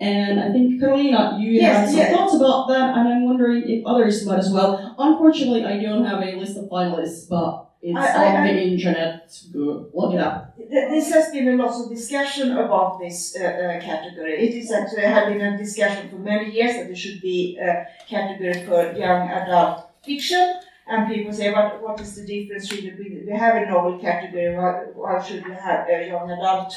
And 0.00 0.40
I 0.40 0.50
think 0.50 0.80
Carolina, 0.80 1.36
you 1.38 1.52
Yes, 1.52 1.76
had 1.76 1.88
some 1.90 1.98
yeah. 1.98 2.12
thoughts 2.16 2.34
about 2.34 2.68
that, 2.68 2.96
and 2.96 3.06
I'm 3.08 3.24
wondering 3.26 3.68
if 3.68 3.84
others 3.86 4.24
might 4.26 4.38
as 4.38 4.50
well. 4.50 4.96
Unfortunately, 4.98 5.64
I 5.64 5.80
don't 5.80 6.04
have 6.04 6.22
a 6.22 6.36
list 6.36 6.56
of 6.56 6.64
finalists, 6.64 7.28
but 7.28 7.69
it's 7.82 7.98
I- 7.98 8.24
I- 8.24 8.36
on 8.36 8.46
I- 8.48 8.52
the 8.52 8.62
internet. 8.62 9.40
Go 9.52 9.88
look 9.94 10.14
it 10.14 10.20
up. 10.20 10.54
This 10.70 11.10
has 11.12 11.32
been 11.32 11.48
a 11.48 11.56
lot 11.62 11.74
of 11.80 11.88
discussion 11.88 12.56
about 12.56 12.98
this 13.00 13.36
uh, 13.40 13.44
uh, 13.44 13.80
category. 13.80 14.34
It 14.46 14.54
is 14.54 14.70
actually 14.70 15.02
had 15.02 15.28
been 15.28 15.40
a 15.40 15.56
discussion 15.56 16.08
for 16.10 16.16
many 16.16 16.50
years 16.52 16.76
that 16.76 16.86
there 16.86 16.96
should 17.04 17.20
be 17.20 17.58
a 17.58 17.86
category 18.08 18.64
for 18.66 18.92
young 18.92 19.28
adult 19.28 19.76
fiction. 20.02 20.60
And 20.86 21.08
people 21.08 21.32
say, 21.32 21.52
what, 21.52 21.80
what 21.82 22.00
is 22.00 22.16
the 22.16 22.26
difference 22.26 22.70
really? 22.72 22.92
We, 22.98 23.22
we 23.26 23.32
have 23.38 23.54
a 23.62 23.66
novel 23.66 23.98
category, 23.98 24.56
why, 24.56 24.72
why 24.94 25.22
should 25.22 25.46
we 25.46 25.52
have 25.54 25.88
a 25.88 26.06
young 26.08 26.28
adult 26.30 26.74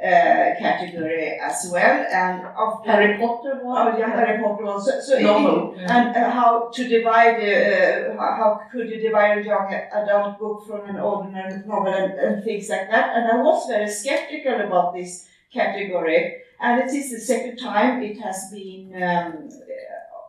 uh, 0.00 0.54
category 0.58 1.38
as 1.40 1.68
well? 1.72 2.06
And 2.10 2.42
after 2.42 2.90
Harry 2.90 3.18
Potter 3.18 3.60
Oh, 3.64 3.96
yeah, 3.96 4.10
Harry 4.10 4.42
Potter 4.42 4.64
one. 4.64 4.80
So, 4.80 5.00
so 5.00 5.18
Novel. 5.18 5.74
and 5.78 6.16
uh, 6.16 6.30
how 6.30 6.68
to 6.74 6.88
divide, 6.88 7.36
uh, 7.36 8.16
how 8.18 8.34
how 8.40 8.60
could 8.70 8.88
you 8.90 9.00
divide 9.00 9.38
a 9.38 9.44
young 9.44 9.72
adult 9.72 10.38
book 10.38 10.66
from 10.66 10.88
an 10.88 10.98
ordinary 11.00 11.62
novel 11.66 11.92
and, 11.94 12.12
and 12.18 12.44
things 12.44 12.68
like 12.68 12.90
that. 12.90 13.16
And 13.16 13.30
I 13.32 13.42
was 13.42 13.66
very 13.68 13.88
skeptical 13.88 14.60
about 14.60 14.94
this 14.94 15.26
category. 15.52 16.36
And 16.60 16.80
it 16.82 16.92
is 16.94 17.10
the 17.10 17.20
second 17.20 17.56
time 17.56 18.02
it 18.02 18.18
has 18.20 18.50
been 18.52 19.02
um, 19.02 19.48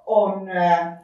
on 0.05 0.49
uh, 0.49 0.97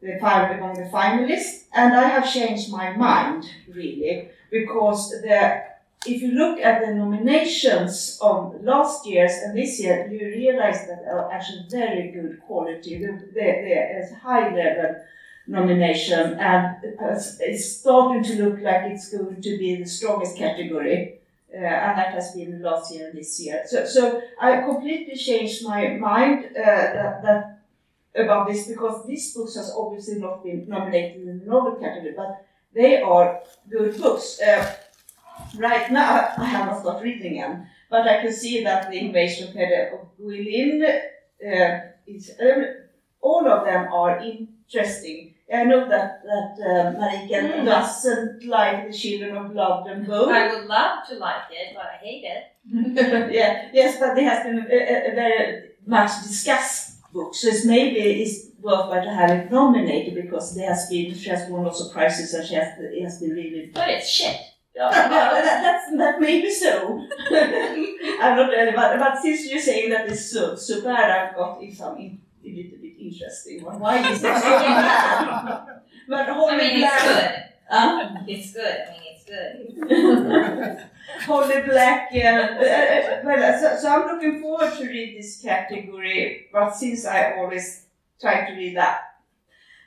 the 0.00 0.18
five 0.20 0.56
among 0.56 0.74
the 0.74 0.88
finalists. 0.88 1.64
And 1.72 1.94
I 1.94 2.08
have 2.08 2.32
changed 2.32 2.70
my 2.72 2.96
mind 2.96 3.44
really 3.68 4.28
because 4.50 5.10
the 5.22 5.62
if 6.06 6.22
you 6.22 6.32
look 6.32 6.60
at 6.60 6.84
the 6.86 6.94
nominations 6.94 8.18
of 8.22 8.62
last 8.62 9.06
year's 9.06 9.32
and 9.44 9.56
this 9.56 9.78
year, 9.80 10.08
you 10.10 10.26
realize 10.26 10.86
that 10.86 11.04
are 11.06 11.30
actually 11.30 11.66
very 11.68 12.10
good 12.10 12.40
quality. 12.46 12.98
There 13.34 14.00
is 14.00 14.12
high 14.14 14.54
level 14.54 14.96
nomination, 15.46 16.38
and 16.38 16.84
it's- 16.84 17.38
it's 17.40 17.66
starting 17.80 18.22
to 18.22 18.42
look 18.44 18.60
like 18.60 18.82
it's 18.92 19.10
going 19.10 19.40
to 19.42 19.58
be 19.58 19.76
the 19.76 19.86
strongest 19.86 20.36
category. 20.36 21.16
Uh, 21.52 21.56
and 21.56 21.98
that 21.98 22.14
has 22.14 22.32
been 22.32 22.62
last 22.62 22.94
year 22.94 23.08
and 23.08 23.18
this 23.18 23.40
year. 23.40 23.62
So, 23.66 23.84
so 23.84 24.22
I 24.40 24.60
completely 24.60 25.16
changed 25.16 25.64
my 25.66 25.88
mind 25.88 26.44
uh, 26.56 26.62
that, 26.96 27.22
that 27.24 27.58
about 28.14 28.46
this 28.48 28.68
because 28.68 29.04
these 29.04 29.34
books 29.34 29.56
has 29.56 29.74
obviously 29.76 30.20
not 30.20 30.44
been 30.44 30.68
nominated 30.68 31.22
in 31.22 31.26
the 31.40 31.44
novel 31.44 31.72
category, 31.72 32.14
but 32.16 32.44
they 32.72 33.02
are 33.02 33.40
good 33.68 33.98
books. 34.00 34.40
Uh, 34.40 34.74
right 35.56 35.90
now, 35.90 36.32
I 36.38 36.44
have 36.44 36.66
not 36.66 36.82
got 36.82 37.02
reading 37.02 37.38
them, 37.40 37.66
but 37.90 38.06
I 38.06 38.20
can 38.22 38.32
see 38.32 38.62
that 38.64 38.90
the 38.90 38.98
invasion 38.98 39.48
of 39.48 39.54
Guilin 40.20 40.82
uh, 40.84 41.80
is 42.06 42.30
uh, 42.40 42.62
all 43.20 43.46
of 43.48 43.64
them 43.64 43.92
are 43.92 44.18
interesting. 44.20 45.34
I 45.52 45.64
know 45.64 45.88
that 45.88 46.22
that 46.22 46.52
uh, 46.62 46.92
Marika 46.98 47.38
Mm. 47.42 47.64
doesn't 47.64 48.44
like 48.46 48.86
the 48.86 48.92
Children 48.96 49.36
of 49.36 49.52
Blood 49.52 49.86
and 49.88 50.06
Bone. 50.06 50.32
I 50.32 50.46
would 50.54 50.66
love 50.66 51.04
to 51.08 51.14
like 51.16 51.50
it, 51.50 51.74
but 51.74 51.84
I 51.84 51.96
hate 51.96 52.24
it. 52.24 52.42
yeah, 53.34 53.68
yes, 53.72 53.98
but 53.98 54.16
it 54.16 54.22
has 54.24 54.44
been 54.44 54.58
a, 54.58 54.62
a, 54.62 55.10
a 55.10 55.14
very 55.14 55.70
much 55.86 56.10
discussed 56.22 57.02
book, 57.12 57.34
so 57.34 57.48
it's 57.48 57.64
maybe 57.64 57.98
it's 58.22 58.46
worthwhile 58.60 59.02
to 59.02 59.10
have 59.10 59.30
it 59.30 59.50
nominated 59.50 60.14
because 60.14 60.54
there 60.54 60.68
has 60.68 60.88
been 60.88 61.12
she 61.14 61.30
has 61.30 61.50
won 61.50 61.64
lots 61.64 61.80
of 61.80 61.92
prizes 61.92 62.32
and 62.34 62.46
she 62.46 62.54
has 62.54 62.68
it 62.78 63.02
has 63.02 63.18
been 63.20 63.30
really. 63.30 63.72
But 63.74 63.88
it's 63.88 64.08
shit. 64.08 64.36
Yeah, 64.74 64.88
well, 64.88 65.42
that, 65.42 65.62
that's, 65.62 65.96
that 65.96 66.20
may 66.20 66.40
be 66.40 66.52
so. 66.52 67.06
I'm 67.30 68.36
not 68.36 68.50
really, 68.50 68.72
but, 68.72 68.98
but 68.98 69.20
since 69.20 69.50
you're 69.50 69.60
saying 69.60 69.90
that 69.90 70.08
it's 70.08 70.30
so, 70.30 70.54
so 70.54 70.82
bad, 70.82 71.10
I've 71.10 71.36
got 71.36 71.60
in 71.60 71.74
some 71.74 71.96
in, 71.98 72.20
er 72.44 72.48
a 72.48 72.54
little 72.54 72.78
bit 72.78 72.94
interesting 72.98 73.64
one. 73.64 73.80
Why 73.80 73.98
is 73.98 74.18
it 74.18 74.20
so 74.20 74.30
bad? 74.30 75.66
But 76.08 76.28
I 76.28 76.32
Holy 76.32 76.56
mean, 76.56 76.84
it's 76.84 77.02
good. 77.02 77.44
Huh? 77.68 78.10
It's 78.26 78.52
good. 78.52 78.76
I 78.88 78.92
mean, 78.92 79.02
it's 79.12 79.24
good. 79.24 80.86
Holly 81.26 81.62
Black, 81.62 82.08
uh, 82.14 82.18
uh, 82.18 82.20
uh, 82.20 83.20
well, 83.24 83.42
eh, 83.42 83.60
so, 83.60 83.76
so 83.80 83.88
I'm 83.88 84.06
looking 84.08 84.40
forward 84.40 84.72
to 84.78 84.84
read 84.86 85.18
this 85.18 85.40
category, 85.42 86.48
but 86.52 86.70
since 86.70 87.06
I 87.06 87.36
always 87.36 87.86
try 88.20 88.48
to 88.48 88.56
read 88.56 88.76
that 88.76 89.09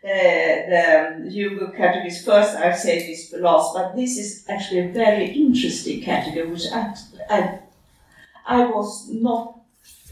the 0.04 1.16
um, 1.16 1.30
Hugo 1.30 1.72
categories 1.72 2.26
first, 2.26 2.56
I've 2.58 2.78
saved 2.78 3.08
this 3.08 3.34
last, 3.40 3.74
but 3.74 3.96
this 3.96 4.18
is 4.18 4.46
actually 4.50 4.80
a 4.80 4.92
very 4.92 5.32
interesting 5.32 6.02
category, 6.02 6.50
which 6.50 6.66
I, 6.72 6.94
I, 7.30 7.60
I 8.46 8.66
was 8.66 9.10
not, 9.10 9.62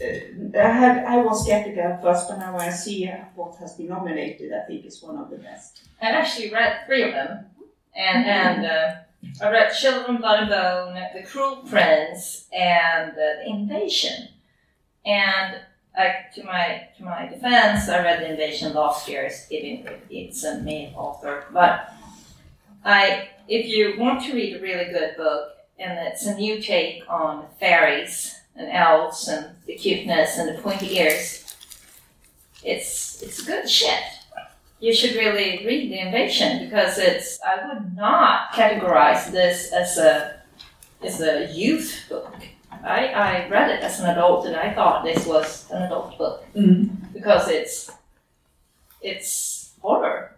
uh, 0.02 0.58
I, 0.58 0.68
had, 0.68 1.04
I 1.04 1.16
was 1.18 1.44
skeptical 1.44 1.82
at 1.82 2.02
first, 2.02 2.28
but 2.28 2.38
now 2.38 2.56
I 2.56 2.70
see 2.70 3.06
what 3.34 3.56
has 3.56 3.74
been 3.74 3.88
nominated, 3.88 4.52
I 4.52 4.66
think 4.66 4.84
it's 4.86 5.02
one 5.02 5.16
of 5.16 5.28
the 5.28 5.36
best. 5.36 5.82
I've 6.00 6.14
actually 6.14 6.50
read 6.50 6.86
three 6.86 7.02
of 7.02 7.12
them, 7.12 7.44
and 7.94 8.24
and 8.24 8.66
uh, 8.66 8.94
I 9.42 9.50
read 9.50 9.72
Children, 9.74 10.16
Blood 10.16 10.40
and 10.40 10.48
Bone, 10.48 10.94
The 11.14 11.22
Cruel 11.22 11.56
Prince, 11.68 12.48
and 12.52 13.12
uh, 13.12 13.14
The 13.14 13.46
Invasion. 13.46 14.28
And 15.04 15.60
to 15.96 16.44
my 16.44 16.88
to 16.96 17.04
my 17.04 17.26
defense, 17.26 17.88
I 17.88 18.02
read 18.02 18.20
The 18.20 18.30
Invasion 18.30 18.74
last 18.74 19.08
year, 19.08 19.30
even 19.50 19.86
if 19.86 20.00
it's 20.10 20.44
a 20.44 20.60
main 20.60 20.94
author. 20.94 21.44
But 21.52 21.92
I, 22.84 23.28
if 23.48 23.66
you 23.66 23.98
want 23.98 24.22
to 24.24 24.34
read 24.34 24.56
a 24.56 24.60
really 24.60 24.92
good 24.92 25.16
book, 25.16 25.52
and 25.78 25.98
it's 26.08 26.26
a 26.26 26.34
new 26.34 26.60
take 26.60 27.02
on 27.08 27.46
fairies 27.60 28.34
and 28.56 28.70
elves 28.70 29.28
and 29.28 29.54
the 29.66 29.74
cuteness 29.74 30.38
and 30.38 30.56
the 30.56 30.62
pointy 30.62 30.98
ears, 30.98 31.54
it's 32.62 33.22
it's 33.22 33.42
good 33.42 33.68
shit 33.68 34.02
you 34.82 34.92
should 34.92 35.14
really 35.14 35.64
read 35.64 35.92
The 35.92 36.00
Invasion 36.00 36.64
because 36.64 36.98
it's 36.98 37.38
I 37.46 37.68
would 37.68 37.94
not 37.94 38.52
categorize 38.52 39.30
this 39.30 39.72
as 39.72 39.96
a 39.96 40.42
as 41.02 41.20
a 41.20 41.50
youth 41.52 42.04
book. 42.08 42.34
I, 42.84 43.06
I 43.06 43.48
read 43.48 43.70
it 43.70 43.82
as 43.82 44.00
an 44.00 44.06
adult 44.10 44.46
and 44.46 44.56
I 44.56 44.72
thought 44.74 45.04
this 45.04 45.26
was 45.26 45.70
an 45.70 45.82
adult 45.82 46.18
book 46.18 46.44
mm-hmm. 46.54 46.94
because 47.12 47.48
it's 47.48 47.90
it's 49.00 49.72
horror 49.80 50.36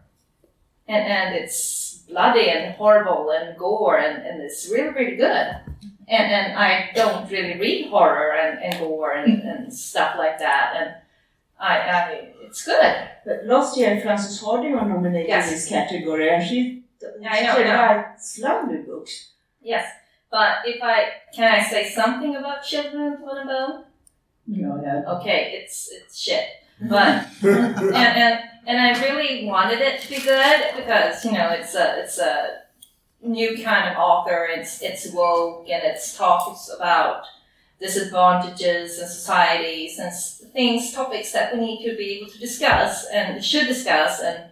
and 0.87 1.07
and 1.07 1.35
it's 1.35 2.03
bloody 2.09 2.51
and 2.51 2.75
horrible 2.75 3.31
and 3.31 3.57
gore 3.59 3.99
and, 3.99 4.23
and 4.27 4.43
it's 4.43 4.69
really 4.71 4.91
really 4.91 5.17
good. 5.17 5.57
And 6.07 6.33
and 6.33 6.59
I 6.59 6.91
don't 6.95 7.31
really 7.31 7.59
read 7.59 7.89
horror 7.89 8.33
and, 8.33 8.63
and 8.63 8.79
gore 8.79 9.13
and, 9.13 9.39
mm-hmm. 9.39 9.49
and 9.49 9.73
stuff 9.73 10.17
like 10.19 10.39
that 10.39 10.75
and 10.77 10.95
I, 11.59 11.79
I 11.79 12.35
it's 12.43 12.65
good. 12.65 13.09
But 13.25 13.47
last 13.47 13.77
year, 13.77 14.01
Frances 14.01 14.41
Hardinge 14.41 14.75
was 14.75 14.87
nominated 14.87 15.29
Yes. 15.29 15.49
in 15.49 15.55
this 15.55 15.69
category, 15.69 16.29
and 16.29 16.47
she, 16.47 16.85
I 17.03 17.41
know, 17.43 17.55
she 17.55 17.63
I 17.63 17.65
know. 17.65 17.75
writes 17.75 18.39
lovely 18.39 18.79
books. 18.79 19.31
Yes, 19.63 19.91
but 20.35 20.67
if 20.67 20.83
I 20.83 21.13
can 21.33 21.45
I 21.45 21.63
say 21.63 21.89
something 21.89 22.35
about 22.35 22.65
Children 22.65 23.13
of 23.13 23.21
Blood 23.21 23.37
and 23.43 23.49
Bone? 23.49 23.85
Go 24.61 24.83
ahead. 24.83 25.05
Okay, 25.07 25.61
it's 25.63 25.89
it's 25.93 26.19
shit. 26.19 26.49
But 26.81 27.29
and, 27.43 27.87
and 27.95 28.41
and 28.67 28.81
I 28.81 29.01
really 29.01 29.47
wanted 29.47 29.79
it 29.79 30.01
to 30.01 30.09
be 30.09 30.19
good 30.19 30.61
because 30.75 31.25
you 31.25 31.31
know 31.31 31.51
it's 31.51 31.77
a 31.77 32.01
it's 32.03 32.19
a 32.19 32.63
new 33.23 33.63
kind 33.63 33.89
of 33.89 33.97
author. 33.97 34.49
It's 34.51 34.83
it's 34.83 35.13
woke 35.13 35.69
and 35.71 35.85
it's 35.85 36.17
talks 36.17 36.69
about 36.69 37.27
disadvantages 37.79 38.99
in 38.99 39.07
societies 39.07 40.01
and 40.01 40.13
things 40.53 40.93
topics 40.93 41.31
that 41.31 41.55
we 41.55 41.61
need 41.61 41.89
to 41.89 41.97
be 41.97 42.19
able 42.19 42.29
to 42.33 42.41
discuss 42.41 43.07
and 43.13 43.45
should 43.45 43.69
discuss 43.69 44.21
and 44.21 44.51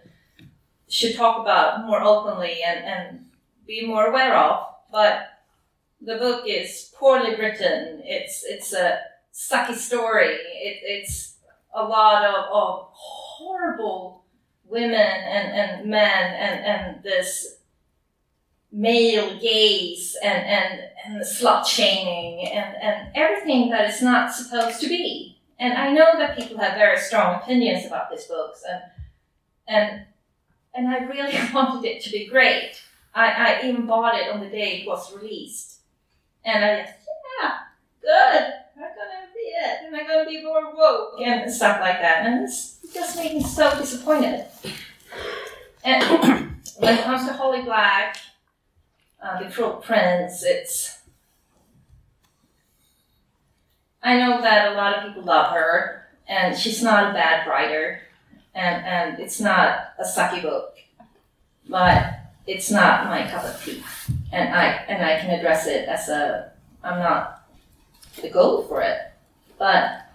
should 0.88 1.16
talk 1.16 1.40
about 1.40 1.84
more 1.86 2.02
openly 2.02 2.62
and, 2.64 2.84
and 2.84 3.26
be 3.66 3.84
more 3.84 4.06
aware 4.06 4.36
of. 4.36 4.68
But 4.92 5.31
the 6.04 6.16
book 6.16 6.44
is 6.46 6.92
poorly 6.96 7.36
written. 7.36 8.02
It's 8.04 8.44
it's 8.44 8.72
a 8.72 9.00
sucky 9.32 9.74
story. 9.74 10.34
It, 10.34 10.80
it's 10.82 11.36
a 11.74 11.82
lot 11.82 12.24
of, 12.24 12.34
of 12.52 12.88
horrible 12.92 14.24
women 14.64 14.94
and, 14.94 15.52
and 15.52 15.90
men 15.90 16.34
and, 16.34 16.64
and 16.64 17.02
this 17.02 17.56
male 18.70 19.38
gaze 19.38 20.16
and, 20.22 20.46
and, 20.46 20.80
and 21.04 21.22
slut 21.22 21.66
shaming 21.66 22.48
and, 22.48 22.74
and 22.76 23.08
everything 23.14 23.70
that 23.70 23.88
is 23.88 24.00
not 24.00 24.32
supposed 24.32 24.80
to 24.80 24.88
be. 24.88 25.38
And 25.58 25.74
I 25.74 25.92
know 25.92 26.18
that 26.18 26.38
people 26.38 26.58
have 26.58 26.74
very 26.74 26.98
strong 26.98 27.36
opinions 27.36 27.86
about 27.86 28.10
these 28.10 28.24
books 28.24 28.62
and 28.68 28.82
and 29.68 30.02
and 30.74 30.88
I 30.88 31.04
really 31.04 31.38
wanted 31.54 31.86
it 31.86 32.02
to 32.04 32.10
be 32.10 32.26
great. 32.26 32.82
I, 33.14 33.60
I 33.60 33.68
even 33.68 33.86
bought 33.86 34.14
it 34.14 34.30
on 34.30 34.40
the 34.40 34.48
day 34.48 34.80
it 34.80 34.88
was 34.88 35.14
released. 35.14 35.81
And 36.44 36.64
I 36.64 36.82
just, 36.82 36.92
yeah, 37.40 37.58
good. 38.00 38.52
I'm 38.76 38.82
gonna 38.82 39.28
be 39.34 39.40
it. 39.40 39.78
And 39.86 39.96
I'm 39.96 40.06
gonna 40.06 40.28
be 40.28 40.42
more 40.42 40.74
woke 40.74 41.20
and 41.20 41.52
stuff 41.52 41.80
like 41.80 42.00
that. 42.00 42.26
And 42.26 42.44
this 42.44 42.78
just 42.92 43.16
made 43.16 43.34
me 43.34 43.42
so 43.42 43.76
disappointed. 43.78 44.46
And 45.84 46.02
when 46.78 46.98
it 46.98 47.04
comes 47.04 47.26
to 47.26 47.32
Holly 47.32 47.62
Black, 47.62 48.16
uh, 49.22 49.42
the 49.42 49.50
Cruel 49.50 49.74
Prince, 49.74 50.42
it's. 50.42 50.98
I 54.02 54.18
know 54.18 54.40
that 54.40 54.72
a 54.72 54.74
lot 54.74 54.96
of 54.96 55.04
people 55.06 55.22
love 55.22 55.52
her, 55.52 56.08
and 56.26 56.58
she's 56.58 56.82
not 56.82 57.10
a 57.10 57.14
bad 57.14 57.46
writer, 57.46 58.00
and, 58.52 58.84
and 58.84 59.20
it's 59.20 59.40
not 59.40 59.92
a 59.98 60.04
sucky 60.04 60.42
book, 60.42 60.74
but 61.68 62.14
it's 62.46 62.68
not 62.70 63.06
my 63.06 63.28
cup 63.28 63.44
of 63.44 63.64
tea, 63.64 63.82
and 64.32 64.54
I 64.54 64.66
and 64.88 65.04
I 65.04 65.18
can 65.20 65.30
address 65.30 65.66
it 65.66 65.88
as 65.88 66.08
a 66.08 66.52
I'm 66.82 66.98
not 66.98 67.46
the 68.20 68.28
goal 68.30 68.62
for 68.64 68.82
it, 68.82 68.98
but 69.58 70.06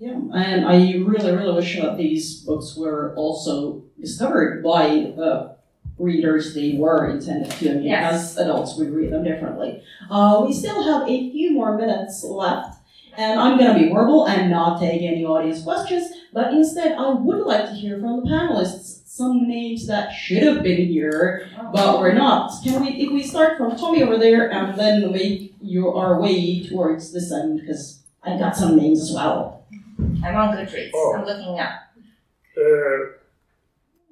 Yeah, 0.00 0.12
and 0.34 0.64
I 0.66 0.94
really, 0.96 1.30
really 1.36 1.52
wish 1.52 1.78
that 1.78 1.98
these 1.98 2.40
books 2.40 2.74
were 2.76 3.12
also 3.16 3.82
discovered 4.00 4.62
by 4.64 5.12
the 5.14 5.56
readers 5.98 6.54
they 6.54 6.72
were 6.78 7.10
intended 7.10 7.50
to. 7.50 7.70
I 7.70 7.74
mean, 7.74 7.82
Yes. 7.84 8.14
as 8.32 8.38
adults, 8.38 8.78
we 8.78 8.86
read 8.86 9.12
them 9.12 9.22
differently. 9.24 9.82
Uh, 10.10 10.42
we 10.46 10.54
still 10.54 10.82
have 10.82 11.02
a 11.06 11.30
few 11.30 11.52
more 11.52 11.76
minutes 11.76 12.24
left, 12.24 12.78
and 13.18 13.38
I'm 13.38 13.58
gonna 13.58 13.78
be 13.78 13.90
horrible 13.90 14.24
and 14.26 14.50
not 14.50 14.80
take 14.80 15.02
any 15.02 15.22
audience 15.24 15.62
questions, 15.62 16.10
but 16.32 16.52
instead, 16.52 16.92
I 16.92 17.10
would 17.14 17.44
like 17.46 17.66
to 17.66 17.74
hear 17.74 17.98
from 18.00 18.22
the 18.24 18.30
panelists 18.30 18.98
some 19.06 19.46
names 19.48 19.86
that 19.88 20.10
should 20.12 20.42
have 20.42 20.62
been 20.62 20.86
here, 20.88 21.48
but 21.72 22.00
were 22.00 22.12
not. 22.12 22.50
Can 22.64 22.80
we, 22.82 22.88
if 22.90 23.12
we 23.12 23.22
start 23.22 23.58
from 23.58 23.76
Tommy 23.76 24.02
over 24.02 24.16
there, 24.16 24.50
and 24.50 24.78
then 24.78 25.12
make 25.12 25.54
your, 25.60 25.94
our 25.96 26.20
way 26.20 26.66
towards 26.66 27.12
this 27.12 27.30
end, 27.32 27.60
because 27.60 28.02
I 28.22 28.38
got 28.38 28.56
some 28.56 28.76
names 28.76 29.00
as 29.02 29.12
well. 29.14 29.64
I'm 30.24 30.34
on 30.36 30.56
Goodreads. 30.56 30.90
Oh. 30.94 31.16
I'm 31.18 31.24
looking 31.26 31.58
up. 31.58 31.72
Uh, 32.56 33.16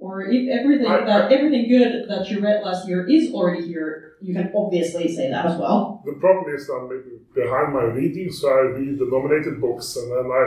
Or 0.00 0.22
if 0.22 0.48
everything 0.48 0.86
I- 0.86 1.04
that 1.04 1.32
everything 1.32 1.68
good 1.68 2.08
that 2.08 2.30
you 2.30 2.40
read 2.40 2.62
last 2.62 2.86
year 2.88 3.06
is 3.08 3.32
already 3.32 3.66
here, 3.66 4.12
you 4.20 4.32
can 4.34 4.52
obviously 4.54 5.08
say 5.08 5.28
that 5.30 5.44
as 5.46 5.58
well. 5.58 6.02
the 6.06 6.12
problem 6.20 6.54
is 6.54 6.68
I'm 6.68 6.88
behind 7.34 7.72
my 7.74 7.84
reading, 7.84 8.30
so 8.30 8.48
I 8.48 8.60
read 8.78 8.98
the 8.98 9.06
nominated 9.10 9.60
books, 9.60 9.96
and 9.96 10.10
then 10.12 10.26
I, 10.30 10.44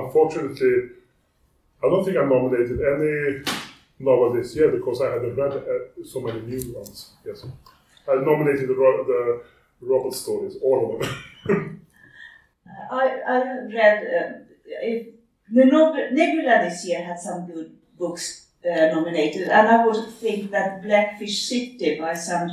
unfortunately, 0.00 0.95
I 1.82 1.88
don't 1.88 2.04
think 2.04 2.16
I 2.16 2.24
nominated 2.24 2.80
any 2.80 3.42
novel 3.98 4.32
this 4.32 4.54
year 4.56 4.70
because 4.70 5.00
I 5.00 5.12
hadn't 5.12 5.36
read 5.36 5.52
uh, 5.52 6.04
so 6.04 6.20
many 6.20 6.40
new 6.40 6.74
ones. 6.74 7.12
Yes, 7.24 7.46
I 8.08 8.14
nominated 8.16 8.68
the, 8.68 8.74
the 8.74 9.42
Murderbot 9.82 10.14
stories, 10.14 10.56
all 10.62 11.00
of 11.00 11.00
them. 11.00 11.80
I, 12.90 13.20
I 13.26 13.38
read 13.74 14.06
uh, 14.06 14.54
if 14.64 15.06
the 15.52 15.64
Nebula 16.12 16.64
this 16.64 16.86
year 16.86 17.04
had 17.04 17.18
some 17.18 17.46
good 17.46 17.76
books 17.98 18.46
uh, 18.64 18.86
nominated, 18.86 19.48
and 19.48 19.68
I 19.68 19.86
would 19.86 20.12
think 20.14 20.50
that 20.50 20.82
Blackfish 20.82 21.42
City 21.42 21.98
by 22.00 22.14
Sam 22.14 22.50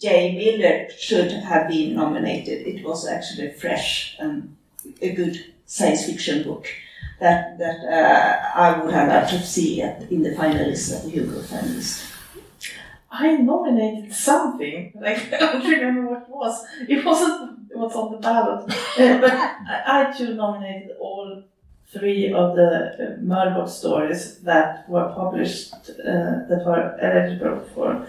J. 0.00 0.36
Miller 0.36 0.88
should 0.96 1.32
have 1.32 1.68
been 1.68 1.94
nominated. 1.94 2.66
It 2.66 2.84
was 2.84 3.06
actually 3.06 3.50
fresh 3.52 4.16
and 4.18 4.56
a 5.00 5.12
good 5.12 5.54
science 5.66 6.04
fiction 6.06 6.44
book 6.44 6.66
that 7.24 7.58
that 7.58 7.78
uh, 7.98 8.58
I 8.64 8.78
would 8.78 8.92
have 8.92 9.08
liked 9.08 9.30
to 9.30 9.40
see 9.54 9.82
at, 9.82 10.02
in 10.12 10.22
the 10.22 10.32
finalists 10.40 10.94
at 10.94 11.02
the 11.04 11.10
Hugo 11.10 11.40
finalists. 11.40 12.10
I 13.10 13.36
nominated 13.36 14.12
something, 14.12 14.92
like 15.00 15.32
I 15.32 15.38
don't 15.38 15.70
remember 15.70 16.02
what 16.10 16.22
it 16.22 16.28
was. 16.28 16.54
It 16.88 17.04
wasn't 17.04 17.72
what's 17.72 17.96
on 17.96 18.12
the 18.12 18.18
ballot, 18.18 18.60
Uh, 18.98 19.20
but 19.24 19.32
I, 19.96 20.12
too 20.16 20.34
nominated 20.34 20.96
all 21.00 21.42
three 21.94 22.32
of 22.32 22.56
the 22.56 22.70
uh, 22.70 23.20
Murderbot 23.30 23.68
stories 23.68 24.22
that 24.40 24.88
were 24.88 25.08
published 25.20 25.72
uh, 25.90 26.34
that 26.48 26.62
were 26.66 26.84
eligible 27.00 27.60
for 27.74 28.06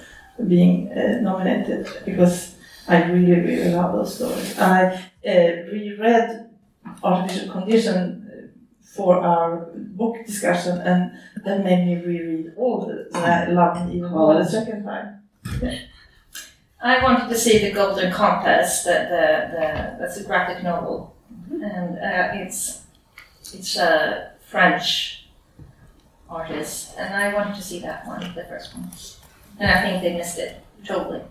being 0.53 0.91
uh, 0.91 1.19
nominated 1.21 1.87
because 2.03 2.55
I 2.87 3.03
really 3.11 3.39
really 3.47 3.71
love 3.71 3.93
those 3.93 4.15
stories. 4.15 4.59
I 4.59 4.77
uh, 5.31 5.49
reread 5.73 6.49
Artificial 7.03 7.51
Condition 7.51 8.14
for 8.95 9.17
our 9.17 9.67
book 9.75 10.25
discussion 10.25 10.77
and 10.79 11.11
that 11.43 11.63
made 11.63 11.85
me 11.85 11.95
reread 12.05 12.53
all 12.57 12.83
of 12.83 12.97
it 12.97 13.07
and 13.13 13.25
I 13.25 13.47
loved 13.47 13.89
it 13.89 13.95
even 13.95 14.11
more 14.11 14.35
the 14.35 14.45
second 14.45 14.83
time. 14.83 15.21
I 16.85 17.01
wanted 17.01 17.29
to 17.29 17.35
see 17.35 17.57
the 17.57 17.71
Golden 17.71 18.11
Compass. 18.11 18.83
The, 18.83 18.91
the, 18.91 19.25
the 19.51 19.97
that's 19.99 20.17
a 20.17 20.23
graphic 20.23 20.63
novel, 20.63 21.15
and 21.49 21.97
uh, 21.97 22.29
it's 22.33 22.83
it's 23.53 23.75
a 23.77 24.33
French 24.47 25.25
artist, 26.29 26.93
and 26.97 27.13
I 27.13 27.33
wanted 27.33 27.55
to 27.55 27.61
see 27.63 27.79
that 27.79 28.05
one, 28.05 28.21
the 28.35 28.43
first 28.43 28.75
one, 28.75 28.91
and 29.59 29.71
I 29.71 29.81
think 29.81 30.03
they 30.03 30.13
missed 30.13 30.37
it 30.37 30.61
totally. 30.85 31.21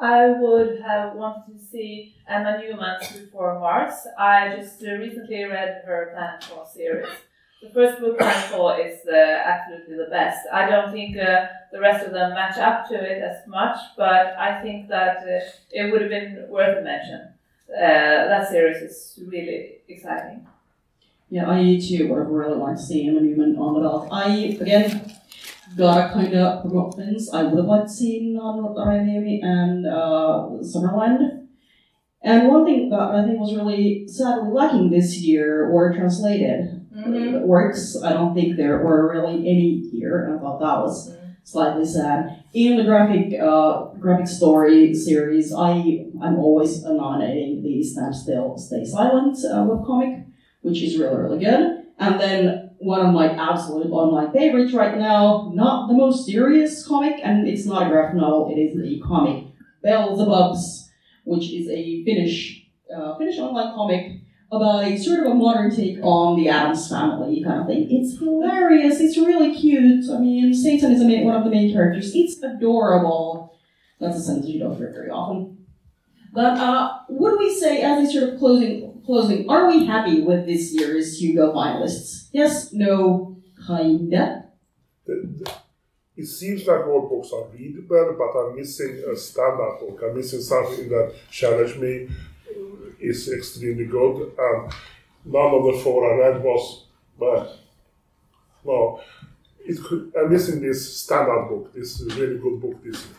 I 0.00 0.30
would 0.30 0.80
have 0.80 1.14
wanted 1.14 1.52
to 1.52 1.62
see 1.62 2.14
Emma 2.26 2.58
Newman's 2.58 3.06
Before 3.12 3.60
Mars. 3.60 3.92
I 4.18 4.56
just 4.56 4.82
uh, 4.82 4.92
recently 4.92 5.44
read 5.44 5.82
her 5.84 6.14
Planetfall 6.16 6.66
series. 6.72 7.08
The 7.62 7.68
first 7.68 8.00
book, 8.00 8.18
Planetfall, 8.18 8.78
is 8.86 9.00
uh, 9.06 9.14
absolutely 9.14 9.96
the 9.96 10.08
best. 10.10 10.46
I 10.50 10.66
don't 10.70 10.90
think 10.90 11.18
uh, 11.18 11.48
the 11.70 11.80
rest 11.80 12.06
of 12.06 12.12
them 12.12 12.32
match 12.32 12.56
up 12.56 12.88
to 12.88 12.94
it 12.94 13.22
as 13.22 13.46
much, 13.46 13.76
but 13.98 14.34
I 14.38 14.62
think 14.62 14.88
that 14.88 15.18
uh, 15.18 15.50
it 15.70 15.92
would 15.92 16.00
have 16.00 16.10
been 16.10 16.46
worth 16.48 16.78
a 16.78 16.82
mention. 16.82 17.20
Uh, 17.68 18.26
that 18.32 18.48
series 18.48 18.78
is 18.78 19.18
really 19.26 19.80
exciting. 19.86 20.46
Yeah, 21.28 21.48
I 21.48 21.78
too 21.78 22.08
would 22.08 22.18
have 22.18 22.28
really 22.28 22.56
liked 22.56 22.80
to 22.80 22.84
see 22.86 23.06
Emma 23.06 23.20
Newman 23.20 23.56
on 23.58 23.74
the 23.74 23.80
ballot. 23.80 24.08
I 24.10 24.58
again 24.60 25.19
gotta 25.76 26.12
kind 26.12 26.34
of 26.34 26.62
promote 26.62 26.96
things. 26.96 27.30
I 27.32 27.42
would 27.44 27.56
have 27.58 27.66
liked 27.66 27.88
to 27.88 27.94
see 27.94 28.36
Hannu 28.36 28.74
Rajaniemi 28.74 29.42
and 29.42 29.86
uh, 29.86 30.48
Summerland. 30.62 31.46
And 32.22 32.48
one 32.48 32.66
thing 32.66 32.90
that 32.90 33.00
I 33.00 33.24
think 33.24 33.38
was 33.40 33.54
really 33.56 34.06
sadly 34.06 34.50
lacking 34.52 34.90
this 34.90 35.16
year 35.18 35.70
were 35.70 35.94
translated 35.94 36.76
Mm-hmm. 37.06 37.46
works. 37.46 37.96
I 38.04 38.12
don't 38.12 38.34
think 38.34 38.56
there 38.58 38.84
were 38.84 39.10
really 39.10 39.48
any 39.48 39.88
here, 39.90 40.26
and 40.26 40.34
I 40.38 40.38
thought 40.38 40.60
that 40.60 40.80
was 40.80 41.16
slightly 41.44 41.86
sad. 41.86 42.44
In 42.52 42.76
the 42.76 42.84
graphic 42.84 43.40
uh, 43.40 43.86
graphic 43.98 44.28
story 44.28 44.92
series, 44.92 45.50
I 45.50 46.04
I'm 46.20 46.36
always 46.38 46.82
nominating 46.84 47.62
the 47.62 47.82
Stand 47.82 48.14
Still, 48.14 48.58
Stay 48.58 48.84
Silent 48.84 49.38
uh, 49.46 49.64
webcomic, 49.64 50.26
which 50.60 50.82
is 50.82 50.98
really 50.98 51.16
really 51.16 51.42
good. 51.42 51.84
And 51.98 52.20
then 52.20 52.59
one 52.80 53.04
of 53.04 53.12
my 53.12 53.28
absolute 53.28 53.90
online 53.90 54.32
favorites 54.32 54.72
right 54.72 54.96
now, 54.96 55.50
not 55.54 55.86
the 55.86 55.94
most 55.94 56.24
serious 56.24 56.86
comic, 56.86 57.20
and 57.22 57.46
it's 57.46 57.66
not 57.66 57.86
a 57.86 57.90
graphic 57.90 58.16
novel. 58.16 58.50
It 58.50 58.58
is 58.58 58.76
a 58.76 59.06
comic, 59.06 59.44
Beelzebubs, 59.84 60.88
which 61.24 61.52
is 61.52 61.68
a 61.68 62.02
Finnish 62.04 62.66
uh, 62.94 63.16
Finnish 63.18 63.38
online 63.38 63.74
comic 63.74 64.20
about 64.50 64.84
a 64.84 64.96
sort 64.96 65.20
of 65.20 65.32
a 65.32 65.34
modern 65.34 65.74
take 65.74 65.98
on 66.02 66.36
the 66.36 66.48
Addams 66.48 66.88
family 66.88 67.44
kind 67.44 67.60
of 67.60 67.66
thing. 67.66 67.86
It's 67.90 68.18
hilarious. 68.18 68.98
It's 68.98 69.16
really 69.16 69.54
cute. 69.54 70.10
I 70.10 70.18
mean, 70.18 70.52
Satan 70.52 70.92
is 70.92 71.04
main, 71.04 71.24
one 71.24 71.36
of 71.36 71.44
the 71.44 71.50
main 71.50 71.72
characters. 71.72 72.12
It's 72.14 72.42
adorable. 72.42 73.58
That's 74.00 74.16
a 74.16 74.22
sentence 74.22 74.48
you 74.48 74.58
don't 74.58 74.76
hear 74.76 74.90
very 74.90 75.10
often. 75.10 75.66
But 76.32 76.58
uh, 76.58 76.98
what 77.08 77.30
do 77.30 77.38
we 77.38 77.54
say 77.54 77.82
as 77.82 78.08
a 78.08 78.10
sort 78.10 78.32
of 78.32 78.38
closing? 78.38 78.89
Closing. 79.10 79.50
Are 79.50 79.66
we 79.66 79.86
happy 79.86 80.22
with 80.22 80.46
this 80.46 80.72
year's 80.72 81.20
Hugo 81.20 81.52
finalists? 81.52 82.28
Yes. 82.30 82.72
No. 82.72 83.36
Kinda. 83.66 84.44
It 86.16 86.26
seems 86.26 86.64
like 86.64 86.86
all 86.86 87.08
books 87.08 87.32
are 87.32 87.48
readable, 87.48 88.14
but 88.16 88.38
I'm 88.38 88.54
missing 88.54 89.02
a 89.04 89.14
standout 89.14 89.80
book. 89.80 90.00
I'm 90.04 90.16
missing 90.16 90.40
something 90.40 90.88
that 90.90 91.12
challenged 91.28 91.78
me, 91.80 92.08
uh, 92.50 92.90
is 93.00 93.28
extremely 93.32 93.86
good, 93.86 94.30
and 94.38 94.72
none 95.24 95.54
of 95.54 95.64
the 95.64 95.80
four 95.82 96.14
I 96.14 96.28
read 96.28 96.44
was, 96.44 96.84
well, 97.18 97.58
no, 98.64 99.00
it 99.58 99.82
could, 99.82 100.12
I'm 100.16 100.30
missing 100.30 100.62
this 100.62 101.04
standout 101.04 101.48
book, 101.48 101.74
this 101.74 102.00
really 102.16 102.38
good 102.38 102.60
book 102.60 102.80
this 102.84 103.04
year. 103.04 103.16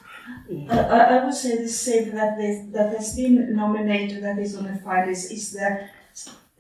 I, 0.70 0.78
I 0.78 1.26
would 1.26 1.34
say 1.34 1.58
the 1.58 1.68
same 1.68 2.12
that 2.16 2.38
they, 2.38 2.68
that 2.72 2.96
has 2.98 3.16
been 3.16 3.56
nominated 3.56 4.24
that 4.24 4.40
is 4.40 4.56
on 4.58 4.66
the 4.66 4.80
finalists 4.80 5.32
is 5.32 5.52
the 5.54 5.90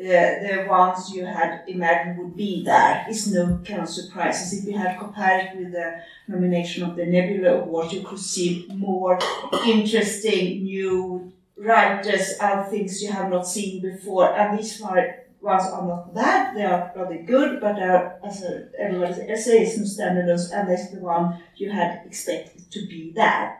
the, 0.01 0.63
the 0.63 0.65
ones 0.67 1.11
you 1.11 1.25
had 1.25 1.61
imagined 1.67 2.17
would 2.17 2.35
be 2.35 2.63
there. 2.63 3.05
It's 3.07 3.27
no 3.27 3.61
kind 3.63 3.81
of 3.81 3.89
surprises. 3.89 4.51
If 4.51 4.67
you 4.67 4.75
had 4.75 4.97
compared 4.97 5.45
it 5.45 5.57
with 5.57 5.71
the 5.73 6.01
nomination 6.27 6.83
of 6.83 6.95
the 6.95 7.05
Nebula 7.05 7.61
Award, 7.61 7.91
you 7.91 8.01
could 8.01 8.19
see 8.19 8.67
more 8.73 9.19
interesting 9.65 10.63
new 10.63 11.31
writers 11.55 12.33
and 12.41 12.67
things 12.67 13.01
you 13.03 13.11
have 13.11 13.29
not 13.29 13.47
seen 13.47 13.81
before. 13.81 14.33
And 14.35 14.57
these 14.57 14.79
far 14.79 15.17
ones 15.41 15.63
are 15.63 15.85
not 15.87 16.13
bad. 16.13 16.55
They 16.55 16.63
are 16.65 16.91
rather 16.95 17.17
good, 17.23 17.59
but 17.61 17.75
they 17.75 17.81
are, 17.83 18.19
as 18.23 18.43
uh, 18.43 18.67
everybody 18.77 19.13
says, 19.13 19.29
essays 19.29 19.77
and 19.77 19.85
standalones, 19.87 20.51
and 20.53 20.69
that's 20.69 20.91
the 20.91 20.99
one 20.99 21.41
you 21.55 21.71
had 21.71 22.01
expected 22.05 22.69
to 22.71 22.79
be 22.87 23.11
there. 23.15 23.57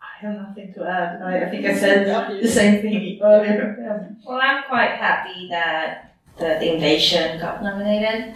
I 0.00 0.26
have 0.26 0.34
nothing 0.34 0.72
to 0.74 0.84
add. 0.84 1.22
I, 1.22 1.44
I 1.46 1.50
think 1.50 1.66
I 1.66 1.74
said 1.76 2.06
the 2.42 2.48
same 2.48 2.80
thing 2.82 3.20
earlier. 3.22 3.76
Yeah. 3.80 4.08
Well, 4.26 4.40
I'm 4.42 4.64
quite 4.68 4.92
happy 4.92 5.48
that 5.50 6.14
the, 6.38 6.56
the 6.60 6.74
Invasion 6.74 7.38
got 7.40 7.62
nominated. 7.62 8.34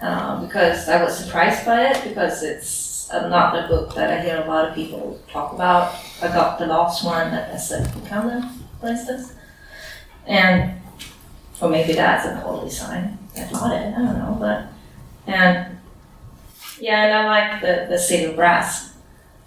uh, 0.00 0.40
because 0.40 0.88
I 0.88 1.02
was 1.02 1.18
surprised 1.18 1.66
by 1.66 1.90
it 1.90 2.02
because 2.08 2.42
it's 2.42 3.10
not 3.12 3.56
a 3.64 3.68
book 3.68 3.94
that 3.96 4.10
I 4.10 4.22
hear 4.22 4.40
a 4.42 4.46
lot 4.48 4.68
of 4.68 4.74
people 4.74 5.20
talk 5.28 5.52
about. 5.52 5.94
I 6.22 6.28
got 6.28 6.58
the 6.58 6.66
last 6.66 7.04
one 7.04 7.28
at 7.34 7.52
SF-Bokhandeln, 7.54 8.50
for 8.80 8.86
instance, 8.88 9.34
and 10.26 10.79
or 11.60 11.68
maybe 11.68 11.92
that's 11.92 12.26
a 12.26 12.40
quality 12.40 12.70
sign. 12.70 13.18
I 13.36 13.52
got 13.52 13.72
it. 13.72 13.94
I 13.94 13.98
don't 13.98 14.18
know, 14.18 14.36
but 14.38 14.66
and 15.26 15.78
yeah, 16.78 17.04
and 17.04 17.14
I 17.14 17.26
like 17.26 17.60
the 17.60 17.86
the 17.88 17.98
City 17.98 18.24
of 18.24 18.36
Brass. 18.36 18.94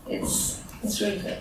It's 0.08 0.62
it's 0.84 1.02
really 1.02 1.20
good. 1.20 1.38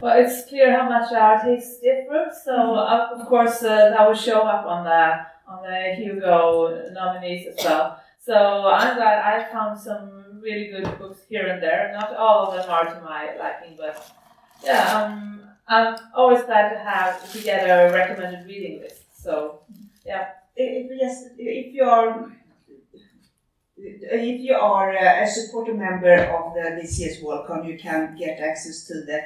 Well, 0.00 0.16
it's 0.16 0.48
clear 0.48 0.78
how 0.78 0.88
much 0.88 1.12
our 1.12 1.42
tastes 1.42 1.80
differ. 1.80 2.30
So, 2.44 2.76
of 2.76 3.26
course, 3.26 3.62
uh, 3.64 3.90
that 3.90 4.06
will 4.06 4.14
show 4.14 4.42
up 4.42 4.64
on 4.64 4.84
the 4.84 5.26
on 5.48 5.62
the 5.62 5.94
Hugo 5.96 6.90
nominees 6.92 7.48
as 7.48 7.64
well. 7.64 8.00
So 8.24 8.34
I'm 8.34 8.96
glad 8.96 9.18
I 9.24 9.50
found 9.50 9.80
some 9.80 10.40
really 10.40 10.68
good 10.68 10.98
books 10.98 11.20
here 11.28 11.46
and 11.46 11.62
there. 11.62 11.90
Not 11.98 12.14
all 12.14 12.48
of 12.48 12.54
them 12.54 12.70
are 12.70 12.84
to 12.84 13.00
my 13.00 13.34
liking, 13.38 13.76
but 13.76 14.14
yeah, 14.62 15.02
um, 15.02 15.40
I'm 15.66 15.96
always 16.14 16.42
glad 16.44 16.74
to 16.74 16.78
have 16.78 17.32
together 17.32 17.86
a 17.86 17.92
recommended 17.92 18.46
reading 18.46 18.80
list. 18.80 19.02
So 19.18 19.60
If, 20.56 20.90
yes, 21.00 21.24
if 21.36 21.74
you 21.74 21.84
are 21.84 22.32
if 23.76 24.40
you 24.40 24.54
are 24.54 24.90
a 24.90 25.26
supporter 25.26 25.74
member 25.74 26.16
of 26.36 26.54
the 26.54 26.80
this 26.80 26.98
year's 26.98 27.18
Worldcon, 27.22 27.68
you 27.68 27.78
can 27.78 28.16
get 28.16 28.40
access 28.40 28.86
to 28.88 28.94
the 29.08 29.18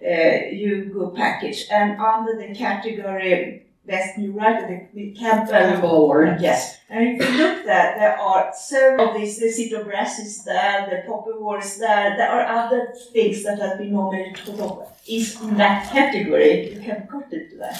uh, 0.00 0.48
Hugo 0.50 1.10
package. 1.10 1.66
And 1.70 2.00
under 2.00 2.34
the 2.38 2.54
category 2.54 3.66
Best 3.84 4.18
New 4.18 4.32
Writer, 4.32 4.88
the 4.94 5.12
Campbell 5.12 5.52
Campbell 5.52 5.96
Award. 5.96 6.40
Yes, 6.40 6.78
and 6.90 7.00
if 7.08 7.16
you 7.20 7.36
look 7.36 7.64
there, 7.64 7.94
there 7.98 8.18
are 8.18 8.52
several 8.54 9.08
of 9.08 9.16
these. 9.16 9.38
The 9.38 9.50
City 9.50 9.74
of 9.74 9.84
Brass 9.86 10.18
is 10.18 10.44
there, 10.44 10.86
the 10.90 11.10
Poppy 11.10 11.32
War 11.38 11.58
is 11.58 11.78
there. 11.78 12.16
There 12.16 12.30
are 12.30 12.46
other 12.46 12.94
things 13.12 13.44
that 13.44 13.58
have 13.58 13.78
been 13.78 13.92
nominated 13.92 14.38
for 14.38 14.52
the 14.52 14.68
is 15.06 15.40
in 15.40 15.56
that 15.56 15.90
category. 15.90 16.74
You 16.74 16.80
can 16.80 17.08
put 17.10 17.32
it 17.32 17.58
there. 17.58 17.78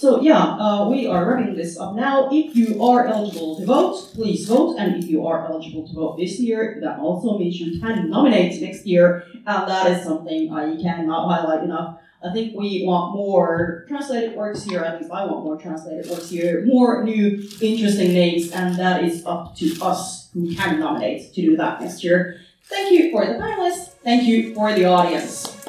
So 0.00 0.22
yeah, 0.22 0.56
uh, 0.56 0.88
we 0.88 1.06
are 1.06 1.28
wrapping 1.28 1.54
this 1.54 1.78
up 1.78 1.94
now. 1.94 2.30
If 2.32 2.56
you 2.56 2.82
are 2.82 3.06
eligible 3.06 3.58
to 3.58 3.66
vote, 3.66 4.00
please 4.14 4.48
vote. 4.48 4.76
And 4.78 4.96
if 4.96 5.10
you 5.10 5.26
are 5.26 5.44
eligible 5.44 5.86
to 5.86 5.92
vote 5.92 6.16
this 6.16 6.40
year, 6.40 6.78
that 6.80 6.98
also 7.00 7.36
means 7.36 7.60
you 7.60 7.78
can 7.78 8.08
nominate 8.08 8.62
next 8.62 8.86
year. 8.86 9.26
And 9.34 9.68
that 9.68 9.90
is 9.90 10.02
something 10.02 10.50
I 10.50 10.80
cannot 10.80 11.28
highlight 11.28 11.64
enough. 11.64 12.00
I 12.24 12.32
think 12.32 12.56
we 12.56 12.82
want 12.86 13.14
more 13.14 13.84
translated 13.88 14.38
works 14.38 14.64
here. 14.64 14.80
At 14.80 15.02
least 15.02 15.12
I 15.12 15.26
want 15.26 15.44
more 15.44 15.58
translated 15.60 16.10
works 16.10 16.30
here. 16.30 16.64
More 16.64 17.04
new, 17.04 17.46
interesting 17.60 18.14
names. 18.14 18.52
And 18.52 18.76
that 18.76 19.04
is 19.04 19.26
up 19.26 19.54
to 19.56 19.76
us 19.82 20.30
who 20.32 20.54
can 20.56 20.80
nominate 20.80 21.34
to 21.34 21.42
do 21.42 21.58
that 21.58 21.82
next 21.82 22.02
year. 22.02 22.40
Thank 22.64 22.98
you 22.98 23.10
for 23.10 23.26
the 23.26 23.34
panelists. 23.34 23.90
Thank 24.02 24.22
you 24.22 24.54
for 24.54 24.72
the 24.72 24.86
audience. 24.86 25.59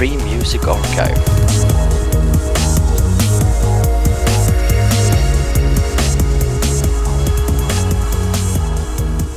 Free 0.00 0.16
Music 0.16 0.66
Archive. 0.66 1.20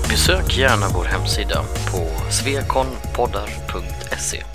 Besök 0.10 0.58
gärna 0.58 0.88
vår 0.94 1.06
hemsida 1.06 1.64
på 1.92 2.08
svekonpoddar.se 2.30 4.53